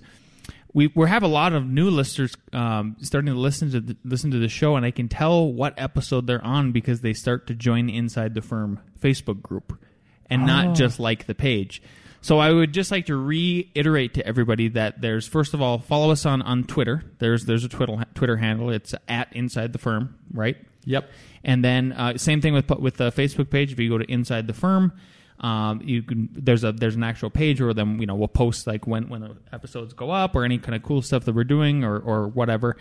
we 0.78 0.92
we 0.94 1.10
have 1.10 1.24
a 1.24 1.28
lot 1.28 1.54
of 1.54 1.66
new 1.66 1.90
listeners 1.90 2.38
um, 2.54 2.98
starting 3.02 3.34
to 3.34 3.40
listen 3.40 3.72
to 3.72 3.82
the, 3.82 3.98
listen 4.04 4.30
to 4.30 4.38
the 4.38 4.48
show, 4.48 4.76
and 4.76 4.86
I 4.86 4.92
can 4.92 5.10
tell 5.10 5.52
what 5.52 5.74
episode 5.76 6.28
they're 6.28 6.44
on 6.46 6.72
because 6.72 7.02
they 7.02 7.14
start 7.14 7.48
to 7.48 7.56
join 7.56 7.90
inside 7.90 8.36
the 8.36 8.44
firm 8.44 8.80
Facebook 9.02 9.42
group 9.42 9.84
and 10.30 10.46
not 10.46 10.76
just 10.76 11.00
like 11.00 11.26
the 11.26 11.34
page. 11.34 11.82
So 12.22 12.38
I 12.38 12.52
would 12.52 12.74
just 12.74 12.92
like 12.92 13.08
to 13.08 13.16
reiterate 13.16 14.14
to 14.16 14.28
everybody 14.28 14.68
that 14.70 15.02
there's 15.02 15.28
first 15.28 15.56
of 15.56 15.64
all 15.64 15.80
follow 15.80 16.12
us 16.12 16.28
on 16.28 16.44
on 16.44 16.64
Twitter. 16.64 17.04
There's 17.18 17.46
there's 17.46 17.64
a 17.64 17.70
Twitter 17.70 18.06
Twitter 18.14 18.38
handle. 18.38 18.70
It's 18.70 18.94
at 19.08 19.36
Inside 19.36 19.74
the 19.74 19.80
Firm, 19.80 20.16
right? 20.32 20.58
Yep. 20.86 21.10
And 21.44 21.66
then 21.66 21.92
uh, 21.92 22.20
same 22.20 22.40
thing 22.40 22.54
with 22.54 22.70
with 22.70 22.98
the 22.98 23.12
Facebook 23.12 23.50
page. 23.50 23.72
If 23.72 23.80
you 23.80 23.90
go 23.90 23.98
to 23.98 24.06
Inside 24.12 24.46
the 24.46 24.54
Firm, 24.54 24.94
um, 25.40 25.82
you 25.84 26.02
can 26.04 26.30
there's 26.32 26.64
a 26.64 26.72
there's 26.72 26.96
an 26.96 27.04
actual 27.04 27.30
page 27.30 27.62
where 27.62 27.74
then 27.74 28.00
you 28.00 28.06
know 28.06 28.16
we'll 28.16 28.28
post 28.28 28.68
like 28.68 28.88
when 28.88 29.10
when 29.10 29.22
the 29.22 29.38
episodes 29.52 29.94
go 29.94 30.12
up 30.12 30.36
or 30.36 30.44
any 30.44 30.58
kind 30.58 30.76
of 30.76 30.84
cool 30.84 31.02
stuff 31.02 31.26
that 31.26 31.36
we're 31.36 31.44
doing 31.44 31.84
or 31.84 32.00
or 32.00 32.28
whatever. 32.28 32.78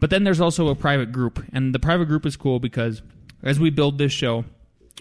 But 0.00 0.10
then 0.10 0.24
there's 0.24 0.40
also 0.40 0.68
a 0.68 0.74
private 0.74 1.12
group, 1.12 1.42
and 1.52 1.74
the 1.74 1.78
private 1.78 2.06
group 2.06 2.26
is 2.26 2.36
cool 2.36 2.60
because 2.60 3.00
as 3.42 3.58
we 3.58 3.70
build 3.70 3.98
this 3.98 4.12
show, 4.12 4.44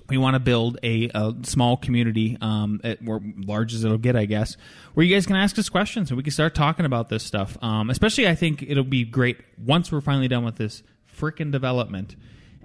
we 0.10 0.18
want 0.18 0.36
to 0.36 0.40
build 0.40 0.78
a, 0.84 1.10
a 1.14 1.34
small 1.44 1.78
community, 1.78 2.38
um, 2.42 2.82
at, 2.84 3.00
or 3.08 3.22
large 3.38 3.74
as 3.74 3.84
it'll 3.84 3.98
get, 3.98 4.16
I 4.16 4.26
guess, 4.26 4.58
where 4.94 5.06
you 5.06 5.14
guys 5.14 5.26
can 5.26 5.36
ask 5.36 5.58
us 5.58 5.70
questions 5.70 6.10
and 6.10 6.18
we 6.18 6.24
can 6.24 6.32
start 6.32 6.54
talking 6.54 6.86
about 6.86 7.10
this 7.10 7.24
stuff. 7.24 7.58
Um, 7.62 7.90
especially, 7.90 8.28
I 8.28 8.36
think 8.36 8.64
it'll 8.64 8.84
be 8.84 9.06
great 9.06 9.38
once 9.58 9.92
we're 9.92 10.02
finally 10.02 10.28
done 10.28 10.44
with 10.44 10.58
this 10.58 10.84
frickin' 11.18 11.52
development, 11.52 12.16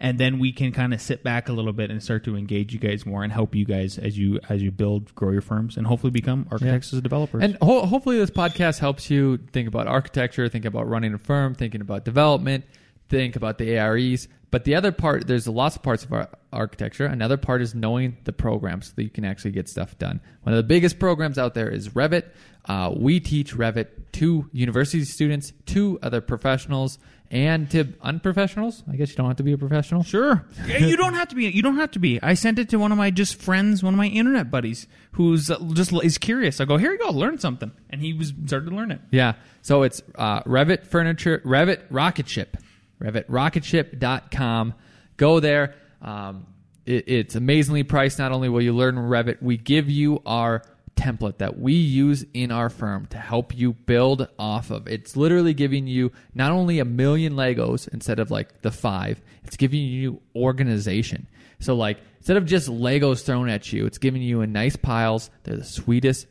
and 0.00 0.18
then 0.18 0.38
we 0.38 0.52
can 0.52 0.72
kind 0.72 0.94
of 0.94 1.00
sit 1.00 1.22
back 1.22 1.48
a 1.48 1.52
little 1.52 1.72
bit 1.72 1.90
and 1.90 2.02
start 2.02 2.24
to 2.24 2.36
engage 2.36 2.72
you 2.72 2.78
guys 2.78 3.04
more 3.04 3.22
and 3.22 3.32
help 3.32 3.54
you 3.54 3.64
guys 3.64 3.98
as 3.98 4.18
you 4.18 4.40
as 4.48 4.62
you 4.62 4.70
build, 4.70 5.14
grow 5.14 5.30
your 5.30 5.40
firms, 5.40 5.76
and 5.76 5.86
hopefully 5.86 6.10
become 6.10 6.46
architects 6.50 6.92
as 6.92 7.00
developers. 7.00 7.42
And 7.42 7.56
ho- 7.60 7.86
hopefully, 7.86 8.18
this 8.18 8.30
podcast 8.30 8.78
helps 8.78 9.10
you 9.10 9.38
think 9.52 9.68
about 9.68 9.86
architecture, 9.86 10.48
think 10.48 10.64
about 10.64 10.88
running 10.88 11.14
a 11.14 11.18
firm, 11.18 11.54
thinking 11.54 11.80
about 11.80 12.04
development, 12.04 12.64
think 13.08 13.36
about 13.36 13.58
the 13.58 13.78
AREs. 13.78 14.28
But 14.50 14.64
the 14.64 14.74
other 14.74 14.92
part, 14.92 15.26
there's 15.26 15.46
lots 15.46 15.76
of 15.76 15.82
parts 15.82 16.04
of 16.04 16.12
our 16.12 16.28
architecture. 16.52 17.04
Another 17.04 17.36
part 17.36 17.60
is 17.60 17.74
knowing 17.74 18.16
the 18.24 18.32
programs 18.32 18.86
so 18.88 18.92
that 18.96 19.02
you 19.02 19.10
can 19.10 19.24
actually 19.24 19.50
get 19.50 19.68
stuff 19.68 19.98
done. 19.98 20.20
One 20.42 20.54
of 20.54 20.56
the 20.56 20.62
biggest 20.62 20.98
programs 20.98 21.36
out 21.38 21.54
there 21.54 21.68
is 21.68 21.90
Revit. 21.90 22.24
Uh, 22.64 22.92
we 22.96 23.20
teach 23.20 23.54
Revit 23.54 23.88
to 24.12 24.48
university 24.52 25.04
students, 25.04 25.52
to 25.66 25.98
other 26.02 26.20
professionals, 26.20 26.98
and 27.30 27.70
to 27.70 27.84
unprofessionals. 28.02 28.82
I 28.90 28.96
guess 28.96 29.10
you 29.10 29.16
don't 29.16 29.26
have 29.26 29.36
to 29.36 29.42
be 29.42 29.52
a 29.52 29.58
professional. 29.58 30.02
Sure. 30.02 30.46
You 30.66 30.96
don't 30.96 31.14
have 31.14 31.28
to 31.28 31.34
be. 31.34 31.44
You 31.46 31.62
don't 31.62 31.76
have 31.76 31.90
to 31.92 31.98
be. 31.98 32.20
I 32.22 32.34
sent 32.34 32.58
it 32.58 32.68
to 32.70 32.78
one 32.78 32.92
of 32.92 32.98
my 32.98 33.10
just 33.10 33.40
friends, 33.40 33.82
one 33.82 33.94
of 33.94 33.98
my 33.98 34.06
internet 34.06 34.50
buddies, 34.50 34.86
who's 35.12 35.50
uh, 35.50 35.58
just 35.72 35.92
is 36.04 36.16
curious. 36.16 36.60
I 36.60 36.64
go, 36.64 36.76
here 36.76 36.92
you 36.92 36.98
go, 36.98 37.10
learn 37.10 37.38
something, 37.38 37.72
and 37.90 38.00
he 38.00 38.12
was 38.12 38.32
started 38.46 38.70
to 38.70 38.76
learn 38.76 38.90
it. 38.90 39.00
Yeah. 39.10 39.34
So 39.62 39.82
it's 39.82 40.02
uh, 40.14 40.42
Revit 40.44 40.86
Furniture, 40.86 41.42
Revit 41.44 41.82
Rocket 41.90 42.28
Ship, 42.28 42.56
RevitRocketShip.com. 43.00 44.74
Go 45.16 45.40
there. 45.40 45.74
Um, 46.02 46.46
it, 46.86 47.04
it's 47.08 47.34
amazingly 47.34 47.82
priced. 47.82 48.18
Not 48.18 48.32
only 48.32 48.48
will 48.48 48.62
you 48.62 48.74
learn 48.74 48.96
Revit, 48.96 49.42
we 49.42 49.56
give 49.56 49.90
you 49.90 50.22
our 50.26 50.62
template 50.96 51.38
that 51.38 51.58
we 51.58 51.74
use 51.74 52.24
in 52.34 52.50
our 52.50 52.68
firm 52.68 53.06
to 53.06 53.18
help 53.18 53.56
you 53.56 53.72
build 53.72 54.28
off 54.38 54.70
of. 54.70 54.88
It's 54.88 55.16
literally 55.16 55.54
giving 55.54 55.86
you 55.86 56.10
not 56.34 56.50
only 56.50 56.80
a 56.80 56.84
million 56.84 57.34
Legos 57.34 57.86
instead 57.88 58.18
of 58.18 58.30
like 58.30 58.62
the 58.62 58.72
five, 58.72 59.22
it's 59.44 59.56
giving 59.56 59.80
you 59.80 60.20
organization. 60.34 61.28
So, 61.60 61.74
like, 61.74 61.98
instead 62.18 62.36
of 62.36 62.46
just 62.46 62.68
Legos 62.68 63.24
thrown 63.24 63.48
at 63.48 63.72
you, 63.72 63.86
it's 63.86 63.98
giving 63.98 64.22
you 64.22 64.40
in 64.40 64.52
nice 64.52 64.76
piles. 64.76 65.30
They're 65.44 65.56
the 65.56 65.64
sweetest 65.64 66.26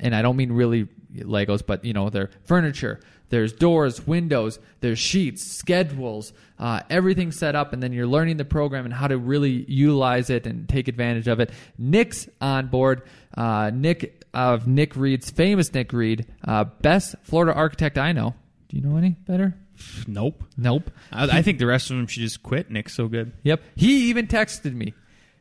and 0.00 0.14
I 0.14 0.22
don't 0.22 0.36
mean 0.36 0.52
really 0.52 0.88
Legos, 1.14 1.64
but 1.64 1.84
you 1.84 1.92
know, 1.92 2.10
they're 2.10 2.30
furniture. 2.44 3.00
There's 3.30 3.52
doors, 3.52 4.06
windows, 4.06 4.58
there's 4.80 4.98
sheets, 4.98 5.42
schedules, 5.42 6.32
uh, 6.58 6.80
everything 6.88 7.30
set 7.30 7.54
up, 7.54 7.74
and 7.74 7.82
then 7.82 7.92
you're 7.92 8.06
learning 8.06 8.38
the 8.38 8.44
program 8.44 8.86
and 8.86 8.94
how 8.94 9.06
to 9.06 9.18
really 9.18 9.64
utilize 9.68 10.30
it 10.30 10.46
and 10.46 10.66
take 10.66 10.88
advantage 10.88 11.28
of 11.28 11.38
it. 11.38 11.50
Nick's 11.76 12.28
on 12.40 12.68
board. 12.68 13.02
Uh, 13.36 13.70
Nick 13.74 14.24
of 14.32 14.66
Nick 14.66 14.96
Reed's 14.96 15.30
famous 15.30 15.72
Nick 15.74 15.92
Reed, 15.92 16.26
uh, 16.46 16.64
best 16.64 17.16
Florida 17.22 17.52
architect 17.52 17.98
I 17.98 18.12
know. 18.12 18.34
Do 18.68 18.76
you 18.76 18.82
know 18.82 18.96
any 18.96 19.10
better? 19.26 19.54
Nope. 20.06 20.42
Nope. 20.56 20.90
I, 21.12 21.38
I 21.38 21.42
think 21.42 21.58
the 21.58 21.66
rest 21.66 21.90
of 21.90 21.96
them 21.96 22.06
should 22.06 22.22
just 22.22 22.42
quit. 22.42 22.70
Nick's 22.70 22.94
so 22.94 23.08
good. 23.08 23.32
Yep. 23.44 23.62
He 23.76 24.08
even 24.08 24.26
texted 24.26 24.74
me. 24.74 24.94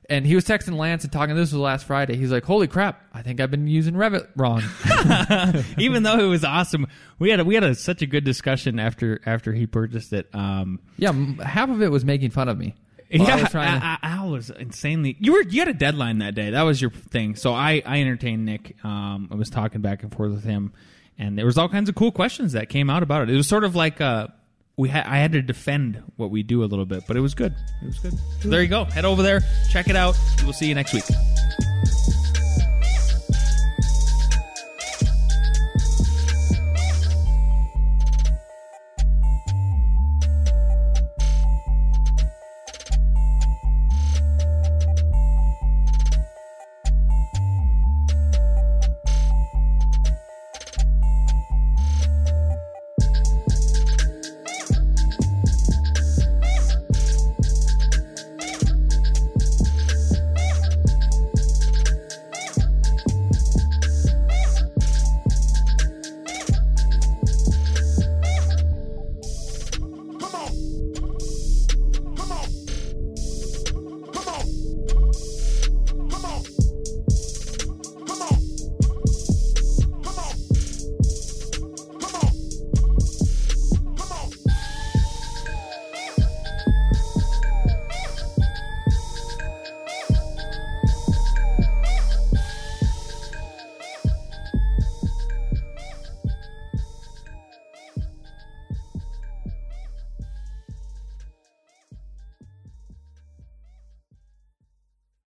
And 0.10 0.26
he 0.26 0.36
was 0.36 0.46
texting 0.46 0.78
Lance 0.78 1.04
and 1.04 1.12
talking. 1.12 1.36
This 1.36 1.52
was 1.52 1.60
last 1.60 1.86
Friday. 1.86 2.16
He's 2.16 2.32
like, 2.32 2.46
"Holy 2.46 2.68
crap! 2.68 3.02
I 3.14 3.22
think 3.24 3.42
I've 3.42 3.52
been 3.52 3.68
using 3.68 3.94
Revit 3.94 4.28
wrong." 4.38 4.64
Even 5.78 6.04
though 6.04 6.18
it 6.20 6.28
was 6.28 6.46
awesome, 6.46 6.88
we 7.20 7.30
had 7.30 7.40
a, 7.42 7.46
we 7.46 7.56
had 7.56 7.64
a, 7.64 7.76
such 7.76 8.02
a 8.02 8.06
good 8.06 8.24
discussion 8.24 8.80
after 8.80 9.20
after 9.26 9.52
he 9.54 9.68
purchased 9.68 10.14
it. 10.14 10.30
Um, 10.34 10.80
Yeah, 10.98 11.10
m- 11.10 11.38
half 11.40 11.70
of 11.70 11.82
it 11.82 11.92
was 11.92 12.06
making 12.06 12.30
fun 12.32 12.48
of 12.48 12.58
me. 12.58 12.74
While 13.12 13.22
I 13.22 13.26
yeah, 13.36 13.42
was 13.42 13.52
trying 13.52 13.80
to- 13.82 13.86
Al- 13.86 13.98
Al 14.04 14.30
was 14.32 14.50
insanely. 14.50 15.16
You 15.20 15.34
were 15.34 15.42
you 15.44 15.60
had 15.60 15.68
a 15.68 15.74
deadline 15.74 16.20
that 16.20 16.36
day. 16.36 16.52
That 16.52 16.64
was 16.64 16.82
your 16.82 16.92
thing. 16.92 17.36
So 17.36 17.54
I 17.54 17.82
I 17.86 18.00
entertained 18.02 18.46
Nick. 18.46 18.76
Um, 18.86 19.28
I 19.32 19.36
was 19.36 19.50
talking 19.50 19.82
back 19.82 20.04
and 20.04 20.14
forth 20.14 20.32
with 20.32 20.44
him, 20.44 20.72
and 21.18 21.38
there 21.38 21.46
was 21.46 21.58
all 21.58 21.68
kinds 21.70 21.90
of 21.90 21.96
cool 21.96 22.12
questions 22.12 22.54
that 22.54 22.70
came 22.70 22.90
out 22.90 23.04
about 23.04 23.24
it. 23.24 23.30
It 23.30 23.36
was 23.36 23.48
sort 23.48 23.64
of 23.66 23.76
like 23.76 24.00
uh 24.02 24.28
we 24.78 24.90
had 24.90 25.06
I 25.08 25.18
had 25.18 25.32
to 25.34 25.42
defend 25.42 26.02
what 26.16 26.30
we 26.30 26.44
do 26.44 26.64
a 26.64 26.66
little 26.66 26.86
bit, 26.86 27.04
but 27.08 27.18
it 27.18 27.22
was 27.22 27.34
good. 27.34 27.54
It 27.82 27.88
was 27.88 28.00
good. 28.00 28.14
So 28.42 28.50
there 28.50 28.62
you 28.62 28.68
go. 28.68 28.86
Head 28.86 29.06
over 29.06 29.24
there, 29.24 29.42
check 29.72 29.90
it 29.90 29.96
out. 29.96 30.16
We'll 30.44 30.54
see 30.54 30.68
you 30.68 30.76
next 30.76 30.94
week. 30.94 31.04